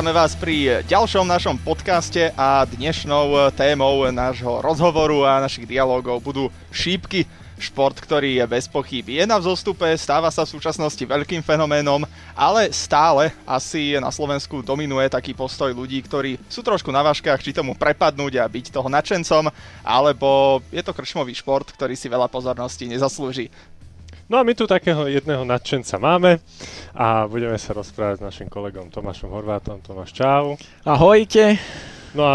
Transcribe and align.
Vítame 0.00 0.16
vás 0.16 0.32
pri 0.32 0.80
ďalšom 0.88 1.28
našom 1.28 1.60
podcaste 1.60 2.32
a 2.32 2.64
dnešnou 2.64 3.52
témou 3.52 4.08
nášho 4.08 4.64
rozhovoru 4.64 5.28
a 5.28 5.44
našich 5.44 5.68
dialogov 5.68 6.24
budú 6.24 6.48
šípky 6.72 7.28
šport, 7.60 8.00
ktorý 8.00 8.40
je 8.40 8.44
bez 8.48 8.64
pochyb. 8.64 9.04
Je 9.04 9.28
na 9.28 9.36
vzostupe, 9.36 9.84
stáva 10.00 10.32
sa 10.32 10.48
v 10.48 10.56
súčasnosti 10.56 11.04
veľkým 11.04 11.44
fenoménom, 11.44 12.08
ale 12.32 12.72
stále 12.72 13.36
asi 13.44 14.00
na 14.00 14.08
Slovensku 14.08 14.64
dominuje 14.64 15.04
taký 15.12 15.36
postoj 15.36 15.68
ľudí, 15.68 16.00
ktorí 16.00 16.40
sú 16.48 16.64
trošku 16.64 16.88
na 16.88 17.04
váškach, 17.04 17.44
či 17.44 17.52
tomu 17.52 17.76
prepadnúť 17.76 18.40
a 18.40 18.48
byť 18.48 18.72
toho 18.72 18.88
nadšencom, 18.88 19.52
alebo 19.84 20.64
je 20.72 20.80
to 20.80 20.96
krčmový 20.96 21.36
šport, 21.36 21.68
ktorý 21.76 21.92
si 21.92 22.08
veľa 22.08 22.32
pozornosti 22.32 22.88
nezaslúži. 22.88 23.52
No 24.30 24.38
a 24.38 24.46
my 24.46 24.54
tu 24.54 24.62
takého 24.62 25.10
jedného 25.10 25.42
nadšenca 25.42 25.98
máme 25.98 26.38
a 26.94 27.26
budeme 27.26 27.58
sa 27.58 27.74
rozprávať 27.74 28.22
s 28.22 28.26
našim 28.30 28.46
kolegom 28.46 28.86
Tomášom 28.86 29.26
Horvátom. 29.26 29.82
Tomáš, 29.82 30.14
čau. 30.14 30.54
Ahojte. 30.86 31.58
No 32.14 32.30
a 32.30 32.34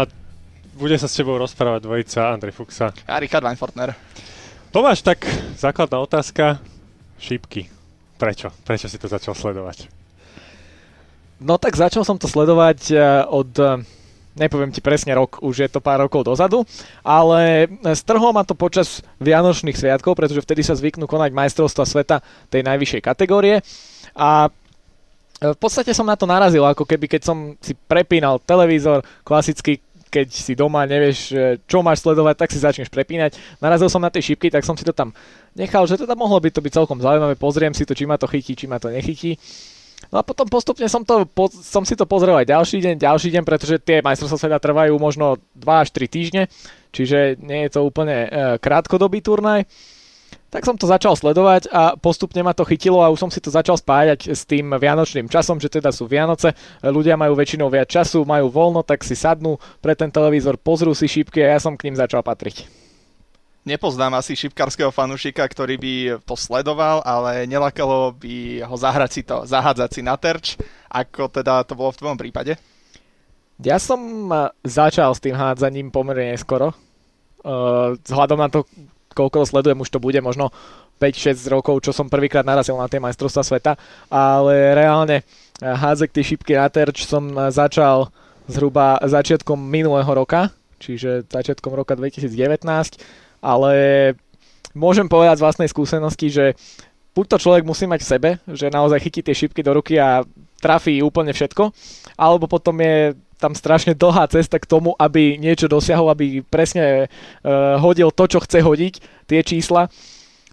bude 0.76 0.92
sa 1.00 1.08
s 1.08 1.16
tebou 1.16 1.40
rozprávať 1.40 1.88
dvojica 1.88 2.36
Andrej 2.36 2.52
Fuxa. 2.52 2.92
A 3.08 3.16
Richard 3.16 3.48
Weinfortner. 3.48 3.96
Tomáš, 4.76 5.00
tak 5.00 5.24
základná 5.56 5.96
otázka. 6.04 6.60
Šípky. 7.16 7.72
Prečo? 8.20 8.52
Prečo 8.60 8.92
si 8.92 9.00
to 9.00 9.08
začal 9.08 9.32
sledovať? 9.32 9.88
No 11.40 11.56
tak 11.56 11.80
začal 11.80 12.04
som 12.04 12.20
to 12.20 12.28
sledovať 12.28 12.92
eh, 12.92 13.24
od, 13.24 13.56
eh, 13.56 13.80
nepoviem 14.36 14.70
ti 14.70 14.84
presne 14.84 15.16
rok, 15.16 15.40
už 15.40 15.66
je 15.66 15.68
to 15.72 15.80
pár 15.80 16.04
rokov 16.04 16.24
dozadu, 16.28 16.62
ale 17.02 17.66
strhlo 17.96 18.30
ma 18.30 18.44
to 18.44 18.52
počas 18.52 19.00
Vianočných 19.18 19.76
sviatkov, 19.76 20.14
pretože 20.14 20.44
vtedy 20.44 20.62
sa 20.62 20.76
zvyknú 20.76 21.08
konať 21.08 21.32
majstrovstva 21.32 21.84
sveta 21.88 22.16
tej 22.52 22.62
najvyššej 22.64 23.02
kategórie 23.02 23.64
a 24.14 24.48
eh, 24.48 25.52
v 25.52 25.58
podstate 25.58 25.96
som 25.96 26.06
na 26.06 26.14
to 26.14 26.28
narazil, 26.28 26.62
ako 26.68 26.84
keby 26.84 27.08
keď 27.08 27.22
som 27.24 27.56
si 27.58 27.72
prepínal 27.74 28.38
televízor, 28.44 29.02
klasicky 29.24 29.80
keď 30.06 30.26
si 30.32 30.54
doma 30.56 30.86
nevieš, 30.86 31.34
čo 31.66 31.82
máš 31.84 32.00
sledovať, 32.06 32.34
tak 32.38 32.48
si 32.54 32.62
začneš 32.62 32.88
prepínať. 32.88 33.36
Narazil 33.60 33.90
som 33.90 34.00
na 34.00 34.08
tie 34.08 34.22
šipky, 34.24 34.48
tak 34.48 34.64
som 34.64 34.78
si 34.78 34.86
to 34.86 34.94
tam 34.94 35.12
nechal, 35.52 35.84
že 35.84 36.00
teda 36.00 36.16
mohlo 36.16 36.38
by 36.40 36.48
to 36.48 36.64
byť 36.64 36.72
celkom 36.72 37.02
zaujímavé, 37.02 37.34
pozriem 37.36 37.74
si 37.76 37.84
to, 37.84 37.92
či 37.92 38.08
ma 38.08 38.16
to 38.16 38.30
chytí, 38.30 38.56
či 38.56 38.64
ma 38.70 38.80
to 38.80 38.88
nechytí. 38.88 39.36
No 40.12 40.20
a 40.20 40.22
potom 40.22 40.46
postupne 40.46 40.86
som, 40.86 41.02
to, 41.02 41.26
po, 41.26 41.50
som 41.50 41.82
si 41.82 41.98
to 41.98 42.06
pozrel 42.06 42.36
aj 42.38 42.46
ďalší 42.46 42.78
deň, 42.84 42.94
ďalší 43.00 43.28
deň, 43.32 43.42
pretože 43.42 43.82
tie 43.82 44.04
majstrovstvá 44.04 44.38
sveta 44.38 44.58
trvajú 44.62 44.94
možno 45.00 45.40
2 45.56 45.82
až 45.82 45.88
3 45.90 46.06
týždne, 46.06 46.42
čiže 46.94 47.40
nie 47.42 47.66
je 47.66 47.70
to 47.74 47.80
úplne 47.82 48.28
e, 48.28 48.28
krátkodobý 48.60 49.24
turnaj 49.24 49.66
tak 50.46 50.62
som 50.62 50.78
to 50.78 50.88
začal 50.88 51.18
sledovať 51.18 51.68
a 51.68 51.98
postupne 51.98 52.40
ma 52.40 52.54
to 52.54 52.64
chytilo 52.64 53.02
a 53.02 53.10
už 53.10 53.28
som 53.28 53.30
si 53.34 53.42
to 53.42 53.50
začal 53.50 53.76
spájať 53.76 54.30
s 54.32 54.46
tým 54.46 54.72
vianočným 54.72 55.28
časom, 55.28 55.58
že 55.58 55.68
teda 55.68 55.90
sú 55.90 56.06
Vianoce, 56.06 56.54
ľudia 56.80 57.18
majú 57.18 57.34
väčšinou 57.34 57.68
viac 57.68 57.90
času, 57.90 58.22
majú 58.24 58.48
voľno, 58.48 58.86
tak 58.86 59.02
si 59.02 59.18
sadnú 59.18 59.58
pre 59.82 59.92
ten 59.92 60.08
televízor, 60.08 60.56
pozrú 60.56 60.94
si 60.94 61.10
šípky 61.10 61.42
a 61.44 61.52
ja 61.52 61.60
som 61.60 61.74
k 61.74 61.90
ním 61.90 61.98
začal 61.98 62.22
patriť. 62.22 62.85
Nepoznám 63.66 64.14
asi 64.14 64.38
šipkárskeho 64.38 64.94
fanúšika, 64.94 65.42
ktorý 65.42 65.74
by 65.74 65.94
to 66.22 66.38
sledoval, 66.38 67.02
ale 67.02 67.50
nelakalo 67.50 68.14
by 68.14 68.62
ho 68.62 68.76
zahrať 68.78 69.10
si 69.10 69.22
to, 69.26 69.42
zahádzať 69.42 69.90
si 69.90 70.00
na 70.06 70.14
terč, 70.14 70.54
ako 70.86 71.26
teda 71.26 71.66
to 71.66 71.74
bolo 71.74 71.90
v 71.90 71.98
tvojom 71.98 72.14
prípade? 72.14 72.54
Ja 73.58 73.82
som 73.82 74.30
začal 74.62 75.10
s 75.10 75.18
tým 75.18 75.34
hádzaním 75.34 75.90
pomerne 75.90 76.30
neskoro. 76.30 76.78
Uh, 77.42 77.98
vzhľadom 78.06 78.38
na 78.38 78.46
to, 78.46 78.70
koľko 79.18 79.42
sledujem, 79.42 79.82
už 79.82 79.90
to 79.90 79.98
bude 79.98 80.22
možno 80.22 80.54
5-6 81.02 81.50
rokov, 81.52 81.84
čo 81.84 81.92
som 81.92 82.08
prvýkrát 82.08 82.44
narazil 82.44 82.76
na 82.78 82.88
tie 82.88 83.00
majstrovstvá 83.00 83.42
sveta, 83.44 83.72
ale 84.08 84.72
reálne 84.72 85.20
eh, 85.20 85.24
hádzek 85.60 86.12
tie 86.12 86.24
šipky 86.24 86.56
na 86.56 86.68
terč 86.72 87.04
som 87.04 87.28
eh, 87.36 87.52
začal 87.52 88.08
zhruba 88.48 88.96
začiatkom 89.04 89.58
minulého 89.58 90.08
roka, 90.08 90.54
čiže 90.80 91.28
začiatkom 91.28 91.74
roka 91.74 91.98
2019, 91.98 93.25
ale 93.40 93.72
môžem 94.76 95.08
povedať 95.08 95.40
z 95.40 95.44
vlastnej 95.44 95.68
skúsenosti, 95.72 96.28
že 96.28 96.44
buď 97.16 97.24
to 97.32 97.36
človek 97.40 97.64
musí 97.64 97.88
mať 97.88 98.00
v 98.04 98.10
sebe, 98.10 98.30
že 98.44 98.68
naozaj 98.68 99.00
chytí 99.00 99.24
tie 99.24 99.34
šipky 99.34 99.64
do 99.64 99.72
ruky 99.80 99.96
a 99.96 100.20
trafí 100.60 101.00
úplne 101.00 101.32
všetko, 101.32 101.72
alebo 102.20 102.44
potom 102.44 102.76
je 102.80 103.16
tam 103.36 103.52
strašne 103.52 103.92
dlhá 103.92 104.28
cesta 104.32 104.56
k 104.56 104.68
tomu, 104.68 104.96
aby 104.96 105.36
niečo 105.36 105.68
dosiahol, 105.68 106.08
aby 106.12 106.40
presne 106.40 107.08
uh, 107.08 107.76
hodil 107.76 108.08
to, 108.08 108.24
čo 108.24 108.40
chce 108.40 108.64
hodiť, 108.64 108.94
tie 109.28 109.40
čísla. 109.44 109.92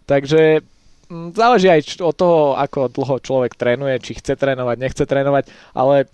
Takže 0.04 0.60
um, 1.08 1.32
záleží 1.32 1.72
aj 1.72 2.04
od 2.04 2.16
toho, 2.16 2.40
ako 2.60 2.92
dlho 2.92 3.16
človek 3.24 3.56
trénuje, 3.56 4.04
či 4.04 4.20
chce 4.20 4.36
trénovať, 4.36 4.78
nechce 4.84 5.04
trénovať, 5.08 5.48
ale 5.72 6.12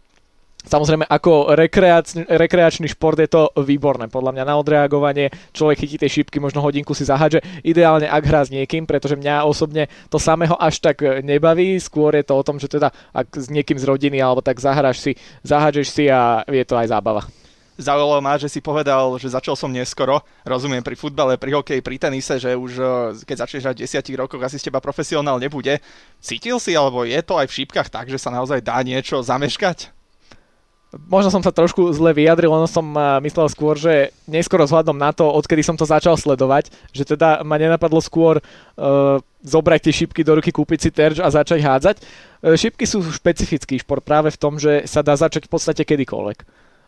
Samozrejme, 0.60 1.08
ako 1.08 1.56
rekreačný, 1.56 2.28
rekreačný 2.28 2.92
šport 2.92 3.16
je 3.16 3.32
to 3.32 3.48
výborné. 3.64 4.12
Podľa 4.12 4.36
mňa 4.36 4.44
na 4.44 4.60
odreagovanie 4.60 5.32
človek 5.56 5.88
chytí 5.88 5.96
tie 5.96 6.12
šípky, 6.12 6.44
možno 6.44 6.60
hodinku 6.60 6.92
si 6.92 7.08
zahádže. 7.08 7.40
Ideálne, 7.64 8.12
ak 8.12 8.24
hrá 8.28 8.44
s 8.44 8.52
niekým, 8.52 8.84
pretože 8.84 9.16
mňa 9.16 9.48
osobne 9.48 9.88
to 10.12 10.20
samého 10.20 10.60
až 10.60 10.84
tak 10.84 11.00
nebaví. 11.24 11.80
Skôr 11.80 12.12
je 12.20 12.28
to 12.28 12.36
o 12.36 12.44
tom, 12.44 12.60
že 12.60 12.68
teda 12.68 12.92
ak 13.16 13.40
s 13.40 13.48
niekým 13.48 13.80
z 13.80 13.88
rodiny 13.88 14.20
alebo 14.20 14.44
tak 14.44 14.60
zahráš 14.60 15.00
si, 15.00 15.12
zahádžeš 15.48 15.88
si 15.88 16.06
a 16.12 16.44
je 16.44 16.66
to 16.68 16.76
aj 16.76 16.92
zábava. 16.92 17.24
Zaujalo 17.80 18.20
ma, 18.20 18.36
že 18.36 18.52
si 18.52 18.60
povedal, 18.60 19.16
že 19.16 19.32
začal 19.32 19.56
som 19.56 19.72
neskoro. 19.72 20.20
Rozumiem, 20.44 20.84
pri 20.84 21.00
futbale, 21.00 21.40
pri 21.40 21.56
hokeji, 21.56 21.80
pri 21.80 21.96
tenise, 21.96 22.36
že 22.36 22.52
už 22.52 22.72
eh, 22.76 22.90
keď 23.24 23.48
začneš 23.48 23.64
hrať 23.64 23.78
v 23.80 23.84
10 24.12 24.20
rokoch, 24.20 24.44
asi 24.44 24.60
z 24.60 24.68
teba 24.68 24.84
profesionál 24.84 25.40
nebude. 25.40 25.80
Cítil 26.20 26.60
si, 26.60 26.76
alebo 26.76 27.08
je 27.08 27.24
to 27.24 27.40
aj 27.40 27.48
v 27.48 27.56
šípkach 27.64 27.88
tak, 27.88 28.12
že 28.12 28.20
sa 28.20 28.36
naozaj 28.36 28.60
dá 28.60 28.84
niečo 28.84 29.24
zameškať? 29.24 29.99
Možno 30.90 31.30
som 31.30 31.46
sa 31.46 31.54
trošku 31.54 31.94
zle 31.94 32.18
vyjadril, 32.18 32.50
ono 32.50 32.66
som 32.66 32.82
myslel 33.22 33.46
skôr, 33.54 33.78
že 33.78 34.10
neskoro 34.26 34.66
vzhľadom 34.66 34.98
na 34.98 35.14
to, 35.14 35.22
odkedy 35.22 35.62
som 35.62 35.78
to 35.78 35.86
začal 35.86 36.18
sledovať, 36.18 36.74
že 36.90 37.06
teda 37.06 37.46
ma 37.46 37.62
nenapadlo 37.62 38.02
skôr 38.02 38.42
uh, 38.42 39.22
zobrať 39.46 39.80
tie 39.86 39.94
šipky 39.94 40.26
do 40.26 40.42
ruky, 40.42 40.50
kúpiť 40.50 40.80
si 40.82 40.90
terč 40.90 41.22
a 41.22 41.30
začať 41.30 41.62
hádzať. 41.62 41.96
Uh, 42.02 42.58
šipky 42.58 42.90
sú 42.90 43.06
špecifický 43.06 43.78
šport 43.78 44.02
práve 44.02 44.34
v 44.34 44.42
tom, 44.42 44.58
že 44.58 44.90
sa 44.90 45.06
dá 45.06 45.14
začať 45.14 45.46
v 45.46 45.52
podstate 45.54 45.86
kedykoľvek. 45.86 46.38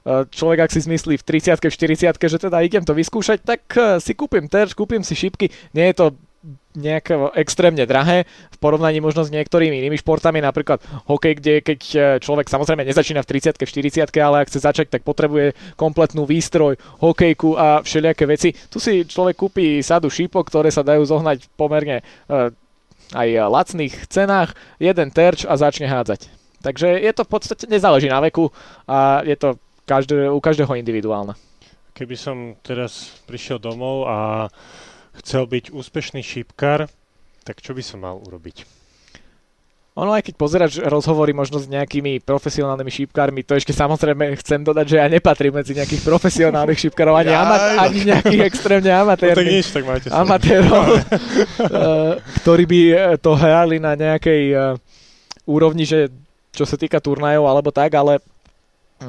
Uh, 0.01 0.25
človek, 0.34 0.66
ak 0.66 0.73
si 0.73 0.81
zmyslí 0.81 1.22
v 1.22 1.53
30 1.53 1.61
v 1.61 1.69
40 1.69 2.17
že 2.17 2.38
teda 2.41 2.57
idem 2.66 2.81
to 2.81 2.97
vyskúšať, 2.97 3.45
tak 3.45 3.61
uh, 3.78 4.01
si 4.01 4.17
kúpim 4.17 4.50
terč, 4.50 4.73
kúpim 4.73 5.06
si 5.06 5.13
šipky. 5.13 5.53
Nie 5.78 5.94
je 5.94 6.01
to 6.01 6.06
nejak 6.74 7.35
extrémne 7.38 7.85
drahé 7.85 8.25
v 8.25 8.57
porovnaní 8.57 8.97
možno 8.97 9.22
s 9.22 9.29
niektorými 9.29 9.78
inými 9.78 10.00
športami, 10.02 10.41
napríklad 10.41 10.81
hokej, 11.06 11.34
kde 11.38 11.53
keď 11.62 11.81
e, 11.94 11.97
človek 12.18 12.50
samozrejme 12.50 12.81
nezačína 12.81 13.22
v 13.22 13.29
30 13.38 13.62
v 13.62 13.69
40 14.09 14.09
ale 14.18 14.41
ak 14.41 14.50
chce 14.50 14.59
začať, 14.66 14.88
tak 14.90 15.06
potrebuje 15.06 15.53
kompletnú 15.78 16.25
výstroj, 16.25 16.81
hokejku 17.03 17.53
a 17.53 17.85
všelijaké 17.85 18.25
veci. 18.25 18.50
Tu 18.56 18.78
si 18.81 19.06
človek 19.06 19.38
kúpi 19.38 19.85
sadu 19.85 20.09
šípok, 20.09 20.50
ktoré 20.50 20.74
sa 20.74 20.81
dajú 20.81 21.06
zohnať 21.06 21.46
pomerne 21.53 22.02
uh, 22.02 22.50
aj 23.13 23.29
lacných 23.52 23.94
cenách, 24.08 24.56
jeden 24.79 25.12
terč 25.12 25.44
a 25.44 25.59
začne 25.59 25.85
hádzať. 25.91 26.31
Takže 26.62 26.88
je 27.02 27.12
to 27.13 27.25
v 27.25 27.31
podstate, 27.34 27.63
nezáleží 27.68 28.08
na 28.08 28.22
veku 28.22 28.53
a 28.85 29.25
je 29.25 29.35
to 29.35 29.58
každé, 29.90 30.29
u 30.29 30.40
každého 30.40 30.78
individuálne. 30.78 31.34
Keby 31.91 32.16
som 32.16 32.56
teraz 32.63 33.19
prišiel 33.28 33.59
domov 33.59 34.08
a 34.08 34.47
chcel 35.22 35.46
byť 35.46 35.70
úspešný 35.70 36.26
šípkar, 36.26 36.90
tak 37.46 37.62
čo 37.62 37.78
by 37.78 37.82
som 37.86 38.02
mal 38.02 38.18
urobiť? 38.18 38.82
Ono 40.00 40.16
aj 40.16 40.24
keď 40.24 40.36
pozeráš 40.40 40.74
rozhovory 40.80 41.36
možno 41.36 41.59
s 41.59 41.68
nejakými 41.68 42.24
profesionálnymi 42.24 42.88
šípkármi, 42.88 43.44
to 43.44 43.59
ešte 43.59 43.76
samozrejme 43.76 44.40
chcem 44.40 44.64
dodať, 44.64 44.86
že 44.88 44.98
ja 45.04 45.12
nepatrím 45.12 45.59
medzi 45.59 45.76
nejakých 45.76 46.00
profesionálnych 46.08 46.80
šípkarov, 46.80 47.20
ani, 47.20 47.32
ja, 47.36 47.44
ama- 47.44 47.76
ani 47.76 48.08
nejakých 48.08 48.41
extrémne 48.47 48.88
amatérnych. 49.03 49.35
No 49.35 49.52
tak 49.52 49.58
nič, 49.59 49.68
tak 49.76 49.84
máte 49.84 50.08
amatérov, 50.08 50.85
eh, 50.96 52.14
ktorí 52.40 52.64
by 52.64 52.79
eh, 52.88 53.00
to 53.20 53.32
hrali 53.35 53.84
na 53.84 53.91
nejakej 54.00 54.44
uh, 54.56 54.79
úrovni, 55.44 55.84
že 55.84 56.08
čo 56.56 56.64
sa 56.64 56.79
týka 56.79 57.03
turnajov 57.03 57.44
alebo 57.47 57.72
tak, 57.76 57.91
ale 57.96 58.24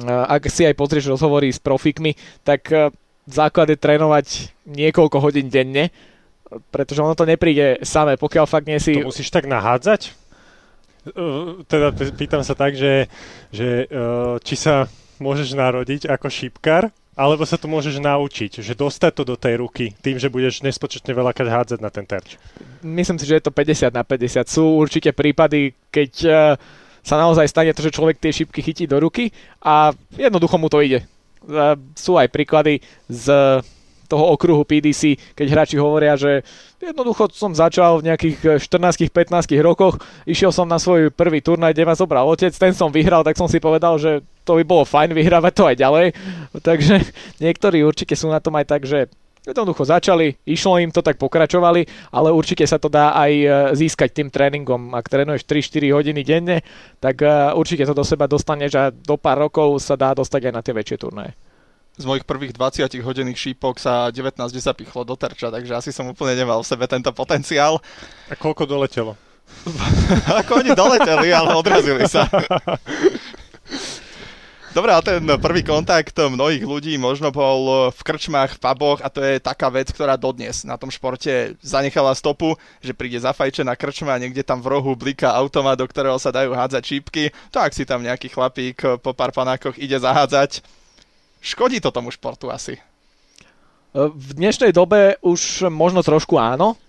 ak 0.03 0.49
si 0.49 0.65
aj 0.65 0.73
pozrieš 0.73 1.13
rozhovory 1.13 1.53
s 1.53 1.61
profikmi, 1.61 2.17
tak 2.41 2.65
uh, 3.27 3.29
základ 3.29 3.71
je 3.71 3.77
trénovať 3.79 4.27
niekoľko 4.67 5.17
hodín 5.19 5.47
denne, 5.47 5.91
pretože 6.69 7.01
ono 7.01 7.15
to 7.15 7.25
nepríde 7.25 7.81
samé, 7.81 8.19
pokiaľ 8.19 8.45
fakt 8.45 8.67
nie 8.67 8.77
si... 8.77 8.99
To 8.99 9.09
musíš 9.09 9.31
tak 9.33 9.49
nahádzať? 9.49 10.13
Teda 11.67 11.91
pýtam 11.91 12.47
sa 12.47 12.55
tak, 12.55 12.79
že, 12.79 13.11
že 13.51 13.87
či 14.43 14.55
sa 14.55 14.87
môžeš 15.19 15.51
narodiť 15.55 16.07
ako 16.07 16.27
šípkar, 16.31 16.93
alebo 17.13 17.43
sa 17.45 17.59
to 17.59 17.67
môžeš 17.69 17.99
naučiť, 17.99 18.63
že 18.63 18.73
dostať 18.73 19.11
to 19.11 19.23
do 19.27 19.35
tej 19.37 19.59
ruky 19.61 19.93
tým, 19.99 20.17
že 20.17 20.31
budeš 20.31 20.63
nespočetne 20.65 21.11
veľakrát 21.13 21.61
hádzať 21.61 21.79
na 21.83 21.91
ten 21.91 22.07
terč. 22.07 22.39
Myslím 22.81 23.19
si, 23.19 23.27
že 23.27 23.37
je 23.37 23.45
to 23.45 23.53
50 23.53 23.93
na 23.93 24.01
50. 24.01 24.47
Sú 24.47 24.79
určite 24.79 25.11
prípady, 25.13 25.75
keď 25.91 26.11
sa 27.03 27.15
naozaj 27.19 27.51
stane 27.51 27.75
to, 27.75 27.83
že 27.83 27.93
človek 27.93 28.17
tie 28.17 28.31
šípky 28.31 28.63
chytí 28.63 28.87
do 28.87 28.97
ruky 28.97 29.35
a 29.59 29.91
jednoducho 30.15 30.55
mu 30.55 30.71
to 30.71 30.79
ide 30.79 31.03
sú 31.95 32.15
aj 32.15 32.27
príklady 32.31 32.79
z 33.07 33.59
toho 34.03 34.29
okruhu 34.35 34.61
PDC, 34.61 35.33
keď 35.33 35.47
hráči 35.49 35.79
hovoria, 35.79 36.13
že 36.13 36.45
jednoducho 36.77 37.33
som 37.33 37.55
začal 37.55 38.03
v 38.03 38.13
nejakých 38.13 38.61
14-15 38.61 39.57
rokoch, 39.63 39.97
išiel 40.29 40.53
som 40.53 40.69
na 40.69 40.77
svoj 40.77 41.09
prvý 41.09 41.41
turnaj, 41.41 41.73
kde 41.73 41.87
ma 41.87 41.97
zobral 41.97 42.27
otec, 42.29 42.53
ten 42.53 42.77
som 42.77 42.93
vyhral, 42.93 43.25
tak 43.25 43.39
som 43.39 43.49
si 43.49 43.57
povedal, 43.57 43.97
že 43.97 44.21
to 44.45 44.59
by 44.59 44.63
bolo 44.67 44.85
fajn 44.85 45.17
vyhrávať 45.17 45.53
to 45.55 45.63
aj 45.65 45.75
ďalej. 45.79 46.07
Takže 46.61 46.95
niektorí 47.41 47.81
určite 47.81 48.13
sú 48.13 48.29
na 48.29 48.43
tom 48.43 48.53
aj 48.59 48.65
tak, 48.69 48.85
že 48.85 49.09
Jednoducho 49.43 49.83
začali, 49.83 50.39
išlo 50.47 50.79
im 50.79 50.87
to, 50.87 51.03
tak 51.03 51.19
pokračovali, 51.19 51.83
ale 52.15 52.31
určite 52.31 52.63
sa 52.63 52.79
to 52.79 52.87
dá 52.87 53.11
aj 53.11 53.31
e, 53.35 53.47
získať 53.75 54.15
tým 54.15 54.31
tréningom. 54.31 54.95
Ak 54.95 55.11
trénuješ 55.11 55.43
3-4 55.43 55.91
hodiny 55.91 56.21
denne, 56.23 56.57
tak 57.03 57.19
e, 57.19 57.51
určite 57.51 57.83
to 57.83 57.91
do 57.91 58.07
seba 58.07 58.23
dostaneš 58.23 58.71
a 58.79 58.83
do 58.87 59.19
pár 59.19 59.43
rokov 59.43 59.83
sa 59.83 59.99
dá 59.99 60.15
dostať 60.15 60.47
aj 60.47 60.53
na 60.55 60.61
tie 60.63 60.71
väčšie 60.71 60.95
turnaje. 60.95 61.35
Z 61.99 62.07
mojich 62.07 62.23
prvých 62.23 62.55
20 62.55 62.87
hodinných 63.03 63.35
šípok 63.35 63.83
sa 63.83 64.07
19 64.15 64.39
zapichlo 64.55 65.03
do 65.03 65.19
terča, 65.19 65.51
takže 65.51 65.75
asi 65.75 65.91
som 65.91 66.07
úplne 66.07 66.39
nemal 66.39 66.63
v 66.63 66.69
sebe 66.71 66.87
tento 66.87 67.11
potenciál. 67.11 67.83
A 68.31 68.39
koľko 68.39 68.63
doletelo? 68.63 69.19
Ako 70.39 70.63
oni 70.63 70.71
doleteli, 70.71 71.35
ale 71.35 71.51
odrazili 71.51 72.07
sa. 72.07 72.31
Dobre, 74.73 74.89
ale 74.89 75.05
ten 75.05 75.21
prvý 75.37 75.61
kontakt 75.61 76.17
mnohých 76.17 76.65
ľudí 76.65 76.97
možno 76.97 77.29
bol 77.29 77.93
v 77.93 78.01
krčmách, 78.01 78.57
v 78.57 78.61
puboch 78.65 79.05
a 79.05 79.07
to 79.13 79.21
je 79.21 79.37
taká 79.37 79.69
vec, 79.69 79.93
ktorá 79.93 80.17
dodnes 80.17 80.65
na 80.65 80.81
tom 80.81 80.89
športe 80.89 81.53
zanechala 81.61 82.17
stopu, 82.17 82.57
že 82.81 82.97
príde 82.97 83.21
zafajčená 83.21 83.77
krčma 83.77 84.17
a 84.17 84.21
niekde 84.25 84.41
tam 84.41 84.65
v 84.65 84.73
rohu 84.73 84.97
bliká 84.97 85.29
automat, 85.37 85.77
do 85.77 85.85
ktorého 85.85 86.17
sa 86.17 86.33
dajú 86.33 86.57
hádzať 86.57 86.81
čípky. 86.81 87.29
To 87.53 87.61
ak 87.61 87.69
si 87.69 87.85
tam 87.85 88.01
nejaký 88.01 88.33
chlapík 88.33 88.81
po 89.05 89.13
pár 89.13 89.29
panákoch 89.29 89.77
ide 89.77 90.01
zahádzať, 90.01 90.65
škodí 91.37 91.77
to 91.77 91.93
tomu 91.93 92.09
športu 92.09 92.49
asi. 92.49 92.81
V 93.93 94.29
dnešnej 94.33 94.73
dobe 94.73 95.21
už 95.21 95.69
možno 95.69 96.01
trošku 96.01 96.41
áno, 96.41 96.81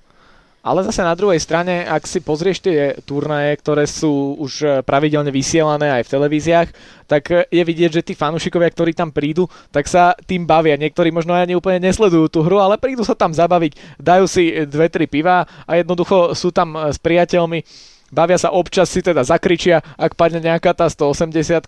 ale 0.64 0.80
zase 0.88 1.04
na 1.04 1.12
druhej 1.12 1.36
strane, 1.36 1.84
ak 1.84 2.08
si 2.08 2.24
pozrieš 2.24 2.64
tie 2.64 2.96
turnaje, 3.04 3.52
ktoré 3.60 3.84
sú 3.84 4.32
už 4.40 4.52
e, 4.64 4.68
pravidelne 4.80 5.28
vysielané 5.28 5.92
aj 6.00 6.08
v 6.08 6.12
televíziách, 6.16 6.68
tak 7.04 7.22
e, 7.28 7.44
je 7.52 7.60
vidieť, 7.60 8.00
že 8.00 8.06
tí 8.08 8.12
fanúšikovia, 8.16 8.72
ktorí 8.72 8.96
tam 8.96 9.12
prídu, 9.12 9.44
tak 9.68 9.84
sa 9.84 10.16
tým 10.24 10.48
bavia. 10.48 10.80
Niektorí 10.80 11.12
možno 11.12 11.36
ani 11.36 11.52
úplne 11.52 11.84
nesledujú 11.84 12.32
tú 12.32 12.40
hru, 12.40 12.64
ale 12.64 12.80
prídu 12.80 13.04
sa 13.04 13.12
tam 13.12 13.36
zabaviť, 13.36 14.00
dajú 14.00 14.24
si 14.24 14.64
dve, 14.64 14.88
tri 14.88 15.04
piva 15.04 15.44
a 15.44 15.72
jednoducho 15.76 16.32
sú 16.32 16.48
tam 16.48 16.80
s 16.88 16.96
priateľmi 16.96 17.92
bavia 18.14 18.38
sa 18.38 18.54
občas 18.54 18.88
si 18.88 19.02
teda 19.02 19.26
zakričia, 19.26 19.82
ak 19.98 20.14
padne 20.14 20.38
nejaká 20.38 20.70
tá 20.70 20.86
180 20.86 21.66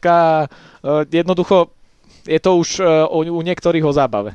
jednoducho 1.10 1.74
je 2.22 2.38
to 2.38 2.50
už 2.54 2.86
u 3.10 3.40
niektorých 3.42 3.82
o 3.82 3.90
zábave. 3.90 4.30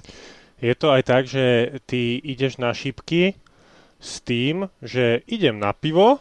Je 0.60 0.76
to 0.76 0.92
aj 0.92 1.02
tak, 1.08 1.24
že 1.24 1.80
ty 1.88 2.20
ideš 2.20 2.60
na 2.60 2.76
šipky 2.76 3.40
s 4.02 4.18
tým, 4.26 4.66
že 4.82 5.22
idem 5.30 5.62
na 5.62 5.72
pivo 5.78 6.18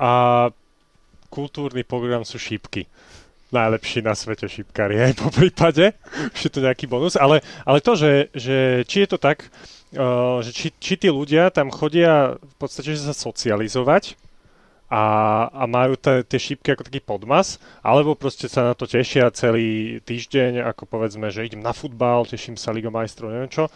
a 0.00 0.48
kultúrny 1.28 1.84
program 1.84 2.24
sú 2.24 2.40
šípky. 2.40 2.88
Najlepší 3.52 4.02
na 4.02 4.16
svete 4.16 4.48
šípkari 4.48 4.98
aj 4.98 5.12
po 5.20 5.28
prípade. 5.28 5.92
Už 6.34 6.40
je 6.48 6.50
to 6.50 6.64
nejaký 6.64 6.88
bonus. 6.88 7.14
Ale, 7.14 7.44
ale 7.62 7.84
to, 7.84 7.94
že, 7.94 8.32
že 8.32 8.82
či 8.88 9.04
je 9.04 9.08
to 9.12 9.18
tak, 9.20 9.52
uh, 9.94 10.40
že 10.40 10.50
či, 10.50 10.72
či 10.80 10.96
tí 10.96 11.12
ľudia 11.12 11.52
tam 11.52 11.68
chodia 11.70 12.40
v 12.40 12.54
podstate 12.58 12.96
sa 12.96 13.14
socializovať 13.14 14.16
a, 14.90 15.04
a 15.50 15.62
majú 15.66 15.98
tie 16.00 16.38
šípky 16.38 16.74
ako 16.74 16.86
taký 16.86 17.02
podmas, 17.02 17.58
alebo 17.82 18.14
proste 18.14 18.46
sa 18.46 18.62
na 18.62 18.74
to 18.74 18.86
tešia 18.86 19.34
celý 19.34 19.98
týždeň, 20.06 20.62
ako 20.62 20.86
povedzme, 20.86 21.26
že 21.30 21.46
idem 21.46 21.58
na 21.58 21.74
futbal, 21.74 22.22
teším 22.22 22.54
sa 22.54 22.70
Liga 22.70 22.90
majstrov, 22.90 23.34
neviem 23.34 23.50
čo. 23.50 23.66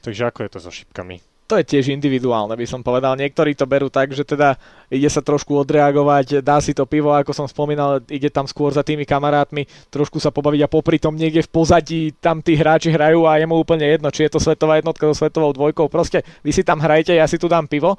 Takže 0.00 0.24
ako 0.24 0.38
je 0.46 0.50
to 0.50 0.58
so 0.58 0.72
šípkami? 0.72 1.27
To 1.48 1.56
je 1.56 1.64
tiež 1.64 1.88
individuálne, 1.96 2.52
by 2.52 2.66
som 2.68 2.84
povedal. 2.84 3.16
Niektorí 3.16 3.56
to 3.56 3.64
berú 3.64 3.88
tak, 3.88 4.12
že 4.12 4.20
teda 4.20 4.60
ide 4.92 5.08
sa 5.08 5.24
trošku 5.24 5.56
odreagovať, 5.56 6.44
dá 6.44 6.60
si 6.60 6.76
to 6.76 6.84
pivo, 6.84 7.16
ako 7.16 7.32
som 7.32 7.48
spomínal, 7.48 8.04
ide 8.12 8.28
tam 8.28 8.44
skôr 8.44 8.68
za 8.76 8.84
tými 8.84 9.08
kamarátmi, 9.08 9.64
trošku 9.88 10.20
sa 10.20 10.28
pobaviť 10.28 10.60
a 10.60 10.68
popri 10.68 11.00
tom 11.00 11.16
niekde 11.16 11.48
v 11.48 11.50
pozadí 11.50 12.12
tam 12.20 12.44
tí 12.44 12.52
hráči 12.52 12.92
hrajú 12.92 13.24
a 13.24 13.40
je 13.40 13.48
mu 13.48 13.56
úplne 13.56 13.88
jedno, 13.88 14.12
či 14.12 14.28
je 14.28 14.36
to 14.36 14.44
svetová 14.44 14.76
jednotka 14.76 15.08
so 15.08 15.16
svetovou 15.16 15.56
dvojkou. 15.56 15.88
Proste 15.88 16.20
vy 16.44 16.52
si 16.52 16.60
tam 16.60 16.84
hrajte, 16.84 17.16
ja 17.16 17.24
si 17.24 17.40
tu 17.40 17.48
dám 17.48 17.64
pivo 17.64 17.96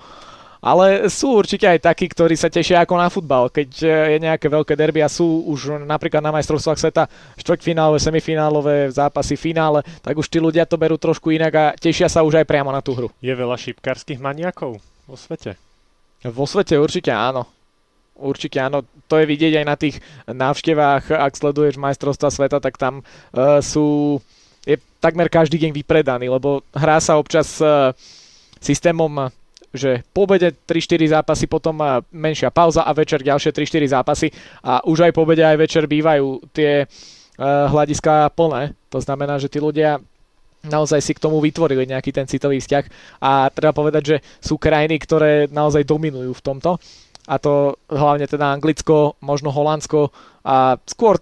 ale 0.60 1.08
sú 1.08 1.40
určite 1.40 1.64
aj 1.64 1.88
takí, 1.88 2.12
ktorí 2.12 2.36
sa 2.36 2.52
tešia 2.52 2.84
ako 2.84 2.96
na 3.00 3.08
futbal. 3.08 3.48
Keď 3.48 3.70
e, 3.80 3.88
je 3.88 4.18
nejaké 4.20 4.52
veľké 4.52 4.76
derby 4.76 5.00
a 5.00 5.08
sú 5.08 5.48
už 5.48 5.88
napríklad 5.88 6.20
na 6.20 6.36
majstrovstvách 6.36 6.80
sveta 6.80 7.04
štvrťfinálové, 7.40 8.00
semifinálové 8.00 8.76
zápasy, 8.92 9.40
finále, 9.40 9.88
tak 10.04 10.20
už 10.20 10.28
tí 10.28 10.44
ľudia 10.44 10.68
to 10.68 10.76
berú 10.76 11.00
trošku 11.00 11.32
inak 11.32 11.54
a 11.56 11.66
tešia 11.80 12.12
sa 12.12 12.28
už 12.28 12.44
aj 12.44 12.46
priamo 12.48 12.76
na 12.76 12.84
tú 12.84 12.92
hru. 12.92 13.08
Je 13.24 13.32
veľa 13.32 13.56
šípkarských 13.56 14.20
maniakov 14.20 14.84
vo 15.08 15.16
svete? 15.16 15.56
Vo 16.28 16.44
svete 16.44 16.76
určite 16.76 17.16
áno. 17.16 17.48
Určite 18.20 18.60
áno, 18.60 18.84
to 19.08 19.16
je 19.16 19.26
vidieť 19.32 19.64
aj 19.64 19.66
na 19.66 19.76
tých 19.80 20.04
návštevách, 20.28 21.16
ak 21.16 21.40
sleduješ 21.40 21.80
majstrovstva 21.80 22.28
sveta, 22.28 22.60
tak 22.60 22.76
tam 22.76 23.00
uh, 23.00 23.64
sú, 23.64 24.20
je 24.68 24.76
takmer 25.00 25.32
každý 25.32 25.56
deň 25.56 25.72
vypredaný, 25.72 26.28
lebo 26.28 26.60
hrá 26.76 27.00
sa 27.00 27.16
občas 27.16 27.64
uh, 27.64 27.96
systémom 28.60 29.32
že 29.70 30.02
po 30.14 30.26
obede 30.26 30.54
3-4 30.66 31.22
zápasy, 31.22 31.46
potom 31.46 31.78
menšia 32.10 32.50
pauza 32.50 32.86
a 32.86 32.92
večer 32.94 33.22
ďalšie 33.22 33.54
3-4 33.54 33.96
zápasy. 33.96 34.28
A 34.66 34.82
už 34.86 35.10
aj 35.10 35.12
po 35.14 35.24
obede 35.26 35.46
aj 35.46 35.58
večer 35.62 35.86
bývajú 35.86 36.50
tie 36.54 36.86
uh, 36.86 37.70
hľadiska 37.70 38.34
plné. 38.34 38.74
To 38.90 38.98
znamená, 38.98 39.38
že 39.38 39.52
tí 39.52 39.62
ľudia 39.62 40.02
naozaj 40.66 41.00
si 41.00 41.14
k 41.16 41.24
tomu 41.24 41.40
vytvorili 41.40 41.88
nejaký 41.88 42.12
ten 42.12 42.28
citový 42.28 42.60
vzťah. 42.60 42.86
A 43.24 43.48
treba 43.54 43.72
povedať, 43.72 44.04
že 44.04 44.18
sú 44.44 44.60
krajiny, 44.60 45.00
ktoré 45.00 45.48
naozaj 45.48 45.88
dominujú 45.88 46.36
v 46.36 46.44
tomto. 46.44 46.82
A 47.30 47.38
to 47.38 47.78
hlavne 47.94 48.26
teda 48.26 48.50
Anglicko, 48.50 49.14
možno 49.22 49.54
Holandsko 49.54 50.10
a 50.42 50.82
skôr 50.90 51.22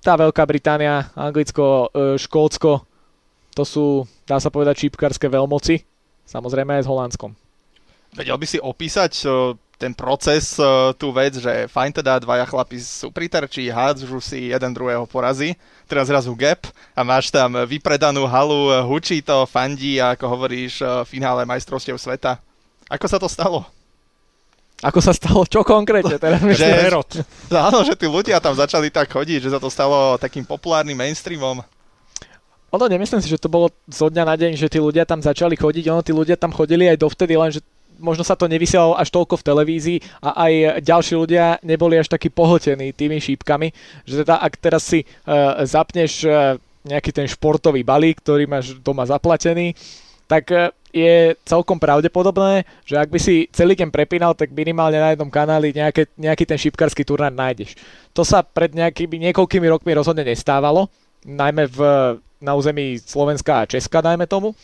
tá 0.00 0.14
Veľká 0.14 0.46
Británia, 0.46 1.10
Anglicko, 1.12 1.90
e, 1.90 2.16
Škótsko, 2.16 2.86
to 3.52 3.62
sú, 3.66 4.06
dá 4.24 4.38
sa 4.38 4.48
povedať, 4.48 4.86
čípkarské 4.86 5.26
veľmoci, 5.26 5.82
samozrejme 6.24 6.78
aj 6.78 6.84
s 6.86 6.88
Holandskom. 6.88 7.49
Vedel 8.10 8.36
by 8.36 8.46
si 8.46 8.58
opísať 8.58 9.12
ten 9.80 9.96
proces, 9.96 10.60
tú 11.00 11.08
vec, 11.08 11.40
že 11.40 11.64
fajn 11.72 12.04
teda 12.04 12.20
dvaja 12.20 12.44
chlapi 12.44 12.76
sú 12.76 13.08
pri 13.08 13.32
terči, 13.32 13.72
hádžu 13.72 14.20
si 14.20 14.52
jeden 14.52 14.76
druhého 14.76 15.08
porazí, 15.08 15.56
teraz 15.88 16.12
zrazu 16.12 16.36
gap 16.36 16.68
a 16.92 17.00
máš 17.00 17.32
tam 17.32 17.64
vypredanú 17.64 18.28
halu, 18.28 18.68
hučí 18.84 19.24
to, 19.24 19.48
fandí 19.48 19.96
a 19.96 20.12
ako 20.12 20.26
hovoríš 20.28 20.84
v 20.84 21.08
finále 21.08 21.48
majstrovstiev 21.48 21.96
sveta. 21.96 22.36
Ako 22.92 23.06
sa 23.08 23.16
to 23.16 23.24
stalo? 23.24 23.64
Ako 24.80 25.00
sa 25.04 25.12
stalo? 25.12 25.44
Čo 25.44 25.60
konkrétne? 25.60 26.16
Teraz 26.22 26.40
že, 26.40 26.68
áno, 27.68 27.80
že 27.84 27.96
tí 27.96 28.04
ľudia 28.08 28.40
tam 28.40 28.56
začali 28.56 28.88
tak 28.88 29.12
chodiť, 29.12 29.48
že 29.48 29.52
sa 29.52 29.60
to 29.60 29.68
stalo 29.72 30.16
takým 30.16 30.44
populárnym 30.44 30.96
mainstreamom. 30.96 31.60
Ono, 32.70 32.84
nemyslím 32.86 33.18
si, 33.18 33.26
že 33.26 33.40
to 33.42 33.50
bolo 33.50 33.68
zo 33.90 34.06
dňa 34.06 34.24
na 34.24 34.34
deň, 34.38 34.52
že 34.54 34.70
tí 34.70 34.78
ľudia 34.78 35.02
tam 35.02 35.18
začali 35.18 35.58
chodiť. 35.58 35.90
Ono, 35.90 36.06
tí 36.06 36.14
ľudia 36.14 36.38
tam 36.38 36.54
chodili 36.54 36.86
aj 36.86 37.02
dovtedy, 37.02 37.34
len 37.34 37.50
že 37.50 37.60
možno 38.00 38.24
sa 38.24 38.34
to 38.34 38.48
nevysielalo 38.48 38.96
až 38.96 39.12
toľko 39.12 39.38
v 39.38 39.46
televízii 39.46 39.98
a 40.24 40.48
aj 40.48 40.82
ďalší 40.82 41.14
ľudia 41.14 41.60
neboli 41.60 42.00
až 42.00 42.08
takí 42.08 42.32
pohltení 42.32 42.96
tými 42.96 43.20
šípkami, 43.20 43.70
že 44.08 44.24
teda 44.24 44.40
ak 44.40 44.52
teraz 44.56 44.88
si 44.88 45.04
uh, 45.04 45.62
zapneš 45.68 46.24
uh, 46.24 46.56
nejaký 46.88 47.12
ten 47.12 47.28
športový 47.28 47.84
balík, 47.84 48.24
ktorý 48.24 48.48
máš 48.48 48.72
doma 48.80 49.04
zaplatený, 49.04 49.76
tak 50.24 50.48
uh, 50.50 50.72
je 50.90 51.38
celkom 51.46 51.78
pravdepodobné, 51.78 52.66
že 52.82 52.98
ak 52.98 53.08
by 53.14 53.18
si 53.22 53.46
celý 53.54 53.78
deň 53.78 53.94
prepínal, 53.94 54.34
tak 54.34 54.50
minimálne 54.50 54.98
na 54.98 55.14
jednom 55.14 55.30
kanáli 55.30 55.70
nejaké, 55.70 56.10
nejaký 56.18 56.44
ten 56.46 56.58
šípkarský 56.58 57.06
turnaj 57.06 57.30
nájdeš. 57.30 57.78
To 58.10 58.26
sa 58.26 58.42
pred 58.42 58.74
nejakými 58.74 59.30
niekoľkými 59.30 59.70
rokmi 59.70 59.94
rozhodne 59.94 60.26
nestávalo, 60.26 60.90
najmä 61.22 61.70
v, 61.70 61.78
na 62.42 62.52
území 62.58 62.98
Slovenska 62.98 63.62
a 63.62 63.68
Česka, 63.70 64.02
dajme 64.02 64.26
tomu. 64.26 64.58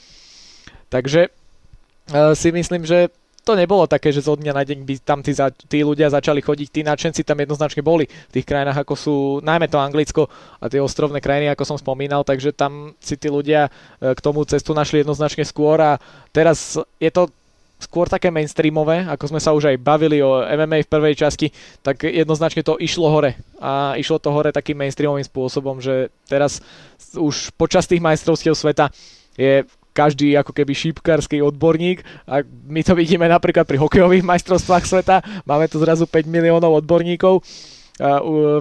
Takže 0.90 1.30
uh, 1.30 2.34
si 2.34 2.50
myslím, 2.50 2.82
že 2.82 3.10
to 3.46 3.54
nebolo 3.54 3.86
také, 3.86 4.10
že 4.10 4.26
zo 4.26 4.34
dňa 4.34 4.50
na 4.50 4.66
deň 4.66 4.82
by 4.82 4.94
tam 5.06 5.22
tí, 5.22 5.30
za, 5.30 5.54
tí 5.54 5.86
ľudia 5.86 6.10
začali 6.10 6.42
chodiť, 6.42 6.68
tí 6.68 6.80
nadšenci 6.82 7.22
tam 7.22 7.38
jednoznačne 7.38 7.78
boli 7.86 8.10
v 8.10 8.32
tých 8.34 8.42
krajinách, 8.42 8.82
ako 8.82 8.94
sú 8.98 9.14
najmä 9.46 9.70
to 9.70 9.78
Anglicko 9.78 10.26
a 10.58 10.66
tie 10.66 10.82
ostrovné 10.82 11.22
krajiny, 11.22 11.46
ako 11.54 11.62
som 11.62 11.78
spomínal, 11.78 12.26
takže 12.26 12.50
tam 12.50 12.98
si 12.98 13.14
tí 13.14 13.30
ľudia 13.30 13.70
e, 13.70 14.10
k 14.10 14.18
tomu 14.18 14.42
cestu 14.42 14.74
našli 14.74 15.06
jednoznačne 15.06 15.46
skôr 15.46 15.78
a 15.78 16.02
teraz 16.34 16.74
je 16.98 17.10
to 17.14 17.30
skôr 17.76 18.08
také 18.08 18.32
mainstreamové, 18.32 19.06
ako 19.06 19.30
sme 19.30 19.40
sa 19.40 19.52
už 19.52 19.70
aj 19.70 19.76
bavili 19.78 20.24
o 20.24 20.42
MMA 20.42 20.88
v 20.88 20.92
prvej 20.92 21.14
časti, 21.14 21.52
tak 21.84 22.08
jednoznačne 22.08 22.64
to 22.64 22.80
išlo 22.80 23.12
hore. 23.12 23.36
A 23.60 23.94
išlo 24.00 24.16
to 24.16 24.32
hore 24.32 24.48
takým 24.48 24.80
mainstreamovým 24.80 25.28
spôsobom, 25.28 25.78
že 25.78 26.08
teraz 26.24 26.64
už 27.12 27.52
počas 27.54 27.84
tých 27.84 28.00
majstrovstiev 28.00 28.56
sveta 28.56 28.88
je 29.36 29.68
každý 29.96 30.36
ako 30.36 30.52
keby 30.52 30.76
šípkarský 30.76 31.40
odborník 31.40 32.04
a 32.28 32.44
my 32.44 32.84
to 32.84 32.92
vidíme 32.92 33.24
napríklad 33.24 33.64
pri 33.64 33.80
hokejových 33.80 34.28
majstrovstvách 34.28 34.84
sveta, 34.84 35.24
máme 35.48 35.64
tu 35.72 35.80
zrazu 35.80 36.04
5 36.04 36.28
miliónov 36.28 36.84
odborníkov, 36.84 37.40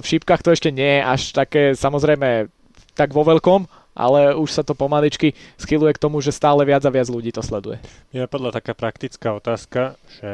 šípkach 0.00 0.40
to 0.40 0.56
ešte 0.56 0.72
nie 0.72 0.96
je 0.96 1.02
až 1.04 1.22
také 1.36 1.76
samozrejme 1.76 2.48
tak 2.96 3.12
vo 3.12 3.20
veľkom, 3.20 3.68
ale 3.92 4.32
už 4.32 4.48
sa 4.48 4.64
to 4.64 4.72
pomaličky 4.72 5.36
schyluje 5.60 5.92
k 5.92 6.00
tomu, 6.00 6.24
že 6.24 6.32
stále 6.32 6.64
viac 6.64 6.84
a 6.84 6.92
viac 6.92 7.08
ľudí 7.12 7.32
to 7.32 7.44
sleduje. 7.44 7.76
Je 8.12 8.24
podľa 8.24 8.60
taká 8.60 8.72
praktická 8.72 9.36
otázka, 9.36 10.00
že 10.20 10.32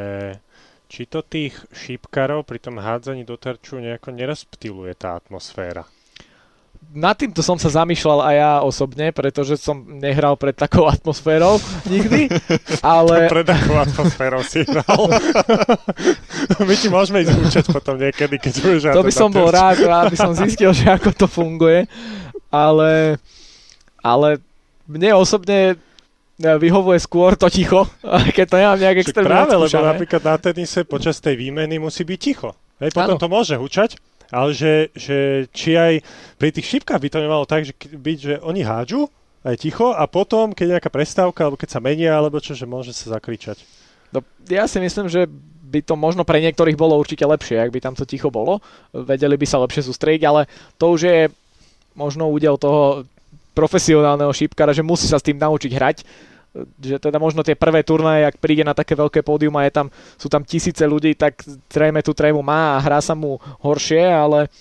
či 0.87 1.07
to 1.11 1.23
tých 1.27 1.59
šípkarov 1.75 2.47
pri 2.47 2.63
tom 2.63 2.79
hádzaní 2.79 3.27
do 3.27 3.35
terču 3.35 3.83
nejako 3.83 4.15
nerozptiluje 4.15 4.95
tá 4.95 5.19
atmosféra? 5.19 5.83
Nad 6.93 7.17
týmto 7.17 7.41
som 7.41 7.57
sa 7.57 7.73
zamýšľal 7.73 8.21
aj 8.21 8.37
ja 8.37 8.53
osobne, 8.61 9.17
pretože 9.17 9.57
som 9.57 9.81
nehral 9.81 10.37
pred 10.37 10.53
takou 10.53 10.85
atmosférou 10.85 11.57
nikdy, 11.89 12.29
ale... 12.85 13.27
pred 13.33 13.49
takou 13.49 13.81
atmosférou 13.81 14.45
si 14.45 14.63
hral. 14.69 15.09
My 16.69 16.75
ti 16.77 16.93
môžeme 16.93 17.25
ísť 17.25 17.33
učať 17.41 17.67
potom 17.73 17.97
niekedy, 17.97 18.37
keď 18.37 18.53
budeš 18.61 18.83
To 18.93 19.05
by 19.09 19.13
som 19.13 19.33
bol 19.33 19.49
rád, 19.49 19.81
aby 19.89 20.17
som 20.17 20.37
zistil, 20.37 20.77
že 20.77 20.93
ako 20.93 21.17
to 21.17 21.27
funguje, 21.27 21.89
ale, 22.53 23.17
ale 24.05 24.29
mne 24.85 25.17
osobne 25.17 25.81
vyhovuje 26.37 26.99
skôr 27.01 27.39
to 27.39 27.49
ticho, 27.49 27.89
keď 28.37 28.45
to 28.45 28.57
nemám 28.59 28.79
nejak 28.81 28.99
extrémne 29.01 29.31
Práve, 29.31 29.55
lebo 29.57 29.79
napríklad 29.79 30.23
na 30.27 30.37
tenise 30.37 30.83
počas 30.83 31.23
tej 31.23 31.39
výmeny 31.39 31.79
musí 31.79 32.03
byť 32.05 32.19
ticho. 32.19 32.51
Hej, 32.83 32.99
potom 32.99 33.15
ano. 33.15 33.23
to 33.23 33.29
môže 33.31 33.55
hučať, 33.55 33.95
ale 34.33 34.57
že, 34.57 34.89
že 34.97 35.47
či 35.53 35.77
aj 35.77 36.01
pri 36.41 36.49
tých 36.51 36.67
šipkách 36.67 36.99
by 36.99 37.09
to 37.13 37.23
nemalo 37.23 37.45
tak, 37.45 37.69
že 37.69 37.77
byť, 37.77 38.19
že 38.19 38.35
oni 38.41 38.65
hádžu 38.65 39.07
aj 39.45 39.61
ticho 39.61 39.93
a 39.93 40.09
potom, 40.09 40.57
keď 40.57 40.65
je 40.65 40.75
nejaká 40.81 40.91
prestávka, 40.91 41.45
alebo 41.45 41.61
keď 41.61 41.77
sa 41.77 41.85
menia, 41.85 42.17
alebo 42.17 42.41
čo, 42.41 42.57
že 42.57 42.65
môže 42.65 42.97
sa 42.97 43.13
zakričať. 43.13 43.61
No, 44.09 44.25
ja 44.49 44.65
si 44.65 44.81
myslím, 44.81 45.13
že 45.13 45.29
by 45.73 45.81
to 45.85 45.97
možno 45.97 46.25
pre 46.25 46.41
niektorých 46.41 46.77
bolo 46.77 46.97
určite 46.97 47.25
lepšie, 47.25 47.61
ak 47.61 47.73
by 47.73 47.81
tam 47.81 47.95
to 47.97 48.05
ticho 48.05 48.29
bolo. 48.29 48.61
Vedeli 48.93 49.37
by 49.37 49.47
sa 49.49 49.61
lepšie 49.61 49.89
sústrediť, 49.89 50.23
ale 50.29 50.49
to 50.77 50.93
už 50.93 51.01
je 51.01 51.21
možno 51.97 52.29
údel 52.29 52.57
toho 52.57 53.05
profesionálneho 53.53 54.33
šípkara, 54.33 54.73
že 54.73 54.85
musí 54.85 55.09
sa 55.09 55.21
s 55.21 55.25
tým 55.25 55.37
naučiť 55.37 55.73
hrať 55.73 55.99
že 56.81 57.01
teda 57.01 57.17
možno 57.17 57.41
tie 57.41 57.57
prvé 57.57 57.81
turnaje, 57.81 58.29
ak 58.29 58.37
príde 58.37 58.61
na 58.63 58.77
také 58.77 58.93
veľké 58.93 59.25
pódium 59.25 59.57
a 59.57 59.65
je 59.65 59.73
tam, 59.73 59.87
sú 60.21 60.29
tam 60.29 60.45
tisíce 60.45 60.85
ľudí, 60.85 61.17
tak 61.17 61.41
zrejme 61.73 62.05
tú 62.05 62.13
trému 62.13 62.45
má 62.45 62.77
a 62.77 62.83
hrá 62.85 63.01
sa 63.01 63.17
mu 63.17 63.41
horšie, 63.65 64.05
ale 64.05 64.53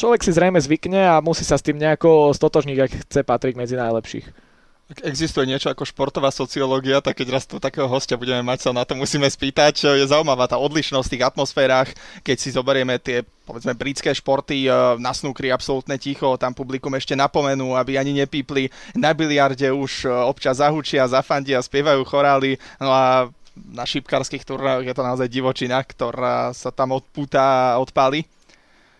človek 0.00 0.24
si 0.24 0.32
zrejme 0.32 0.56
zvykne 0.56 1.04
a 1.04 1.20
musí 1.20 1.44
sa 1.44 1.60
s 1.60 1.64
tým 1.64 1.76
nejako 1.76 2.32
stotožniť, 2.32 2.78
ak 2.80 2.90
chce 3.04 3.20
patriť 3.20 3.54
medzi 3.54 3.76
najlepších. 3.76 4.49
Existuje 4.90 5.46
niečo 5.46 5.70
ako 5.70 5.86
športová 5.86 6.34
sociológia, 6.34 6.98
tak 6.98 7.22
keď 7.22 7.38
raz 7.38 7.46
tu 7.46 7.62
takého 7.62 7.86
hostia 7.86 8.18
budeme 8.18 8.42
mať, 8.42 8.58
sa 8.66 8.70
na 8.74 8.82
to 8.82 8.98
musíme 8.98 9.22
spýtať. 9.22 9.86
Je 9.94 10.02
zaujímavá 10.02 10.50
tá 10.50 10.58
odlišnosť 10.58 11.06
v 11.06 11.12
tých 11.14 11.26
atmosférach, 11.30 11.88
keď 12.26 12.36
si 12.42 12.50
zoberieme 12.50 12.98
tie 12.98 13.22
povedzme 13.46 13.78
britské 13.78 14.10
športy, 14.10 14.66
e, 14.66 14.70
na 14.98 15.14
snúkri 15.14 15.54
absolútne 15.54 15.94
ticho, 15.94 16.34
tam 16.34 16.58
publikum 16.58 16.90
ešte 16.98 17.14
napomenú, 17.14 17.78
aby 17.78 18.02
ani 18.02 18.18
nepípli. 18.18 18.66
Na 18.98 19.14
biliarde 19.14 19.70
už 19.70 20.06
e, 20.06 20.08
občas 20.10 20.58
zahučia, 20.58 21.06
zafandia, 21.06 21.62
spievajú 21.62 22.02
chorály, 22.02 22.58
no 22.82 22.90
a 22.90 23.30
na 23.54 23.86
šipkárskych 23.86 24.42
turnajoch 24.42 24.90
je 24.90 24.94
to 24.94 25.06
naozaj 25.06 25.28
divočina, 25.30 25.86
ktorá 25.86 26.50
sa 26.50 26.74
tam 26.74 26.98
odpúta 26.98 27.74
a 27.74 27.78
odpáli. 27.78 28.26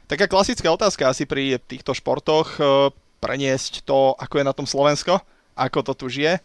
Taká 0.06 0.30
klasická 0.30 0.70
otázka 0.70 1.10
asi 1.10 1.26
pri 1.26 1.58
týchto 1.58 1.98
športoch, 1.98 2.62
e, 2.62 2.94
preniesť 3.18 3.82
to, 3.82 4.14
ako 4.14 4.38
je 4.38 4.44
na 4.46 4.54
tom 4.54 4.70
Slovensko 4.70 5.18
ako 5.60 5.78
to 5.84 5.92
tu 5.92 6.06
žije. 6.08 6.40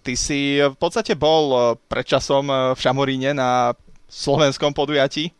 Ty 0.00 0.12
si 0.16 0.62
v 0.62 0.76
podstate 0.78 1.18
bol 1.18 1.44
eh, 1.52 1.62
predčasom 1.90 2.46
eh, 2.48 2.56
v 2.72 2.78
Šamoríne 2.78 3.30
na 3.34 3.74
slovenskom 4.06 4.72
podujatí. 4.72 5.34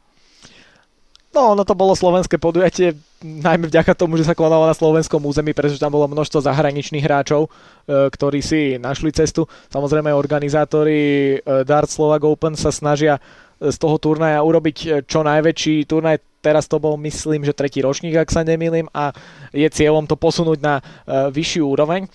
No, 1.31 1.55
ono 1.55 1.63
to 1.63 1.79
bolo 1.79 1.95
slovenské 1.95 2.43
podujatie, 2.43 2.99
najmä 3.23 3.71
vďaka 3.71 3.95
tomu, 3.95 4.19
že 4.19 4.27
sa 4.27 4.35
konalo 4.35 4.67
na 4.67 4.75
slovenskom 4.75 5.23
území, 5.23 5.55
pretože 5.55 5.79
tam 5.79 5.95
bolo 5.95 6.11
množstvo 6.11 6.43
zahraničných 6.43 7.07
hráčov, 7.07 7.47
eh, 7.47 8.11
ktorí 8.11 8.43
si 8.43 8.77
našli 8.77 9.15
cestu. 9.15 9.47
Samozrejme, 9.71 10.11
organizátori 10.11 11.39
Dart 11.65 11.89
Slovak 11.89 12.27
Open 12.27 12.59
sa 12.59 12.75
snažia 12.75 13.23
z 13.61 13.77
toho 13.77 14.01
turnaja 14.01 14.41
urobiť 14.41 15.05
čo 15.05 15.21
najväčší 15.21 15.85
turnaj. 15.85 16.21
Teraz 16.41 16.65
to 16.65 16.81
bol, 16.81 16.97
myslím, 16.97 17.45
že 17.45 17.53
tretí 17.53 17.85
ročník, 17.85 18.17
ak 18.17 18.33
sa 18.33 18.41
nemýlim, 18.41 18.89
a 18.97 19.13
je 19.53 19.69
cieľom 19.69 20.09
to 20.09 20.17
posunúť 20.17 20.59
na 20.65 20.81
vyššiu 21.29 21.69
úroveň. 21.69 22.09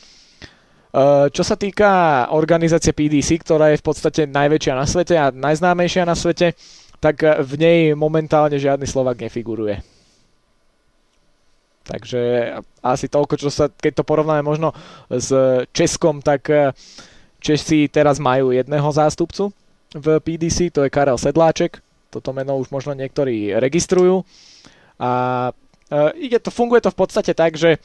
Eh, 0.96 1.28
čo 1.28 1.44
sa 1.44 1.60
týka 1.60 2.24
organizácie 2.32 2.96
PDC, 2.96 3.44
ktorá 3.44 3.76
je 3.76 3.84
v 3.84 3.88
podstate 3.92 4.22
najväčšia 4.32 4.74
na 4.80 4.88
svete 4.88 5.16
a 5.20 5.28
najznámejšia 5.28 6.08
na 6.08 6.16
svete, 6.16 6.56
tak 7.04 7.20
eh, 7.20 7.44
v 7.44 7.54
nej 7.60 7.80
momentálne 8.00 8.56
žiadny 8.56 8.88
Slovak 8.88 9.20
nefiguruje. 9.20 9.84
Takže 11.84 12.22
asi 12.80 13.12
toľko, 13.12 13.36
čo 13.36 13.52
sa, 13.52 13.68
keď 13.68 14.02
to 14.02 14.08
porovnáme 14.08 14.40
možno 14.40 14.72
s 15.12 15.36
Českom, 15.76 16.24
tak 16.24 16.48
eh, 16.48 16.72
Česi 17.44 17.92
teraz 17.92 18.16
majú 18.16 18.56
jedného 18.56 18.88
zástupcu 18.88 19.52
v 19.92 20.08
PDC, 20.24 20.72
to 20.72 20.88
je 20.88 20.96
Karel 20.96 21.20
Sedláček. 21.20 21.84
Toto 22.08 22.32
meno 22.32 22.56
už 22.56 22.72
možno 22.72 22.96
niektorí 22.96 23.52
registrujú. 23.60 24.24
A 24.96 25.52
ide 26.18 26.40
to, 26.42 26.50
funguje 26.50 26.82
to 26.82 26.90
v 26.90 26.98
podstate 26.98 27.38
tak, 27.38 27.54
že 27.60 27.78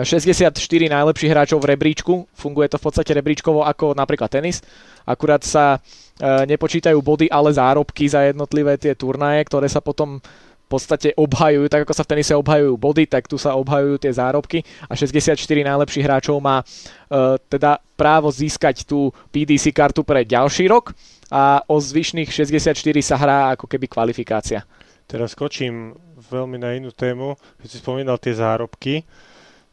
64 0.00 0.56
najlepších 0.88 1.28
hráčov 1.28 1.60
v 1.60 1.76
rebríčku, 1.76 2.24
funguje 2.32 2.72
to 2.72 2.80
v 2.80 2.84
podstate 2.88 3.12
rebríčkovo 3.12 3.60
ako 3.68 3.92
napríklad 3.92 4.32
tenis, 4.32 4.64
akurát 5.04 5.44
sa 5.44 5.76
e, 5.76 6.48
nepočítajú 6.48 6.96
body, 7.04 7.28
ale 7.28 7.52
zárobky 7.52 8.08
za 8.08 8.24
jednotlivé 8.24 8.80
tie 8.80 8.96
turnaje, 8.96 9.44
ktoré 9.44 9.68
sa 9.68 9.84
potom 9.84 10.16
v 10.18 10.68
podstate 10.80 11.12
obhajujú, 11.12 11.68
tak 11.68 11.84
ako 11.84 11.92
sa 11.92 12.04
v 12.08 12.10
tenise 12.16 12.32
obhajujú 12.32 12.80
body, 12.80 13.04
tak 13.04 13.28
tu 13.28 13.36
sa 13.36 13.52
obhajujú 13.60 14.00
tie 14.00 14.12
zárobky. 14.16 14.64
A 14.88 14.96
64 14.96 15.36
najlepších 15.36 16.04
hráčov 16.08 16.40
má 16.40 16.64
e, 16.64 17.36
teda 17.52 17.76
právo 17.92 18.32
získať 18.32 18.88
tú 18.88 19.12
PDC 19.28 19.76
kartu 19.76 20.00
pre 20.00 20.24
ďalší 20.24 20.72
rok. 20.72 20.96
A 21.28 21.60
o 21.68 21.76
zvyšných 21.76 22.32
64 22.32 22.72
sa 23.04 23.20
hrá 23.20 23.52
ako 23.52 23.68
keby 23.68 23.84
kvalifikácia. 23.84 24.64
Teraz 25.04 25.36
skočím 25.36 25.92
veľmi 26.32 26.56
na 26.56 26.72
inú 26.72 26.88
tému, 26.88 27.36
keď 27.60 27.68
si 27.68 27.76
spomínal 27.76 28.16
tie 28.16 28.32
zárobky 28.32 29.04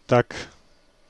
tak 0.10 0.34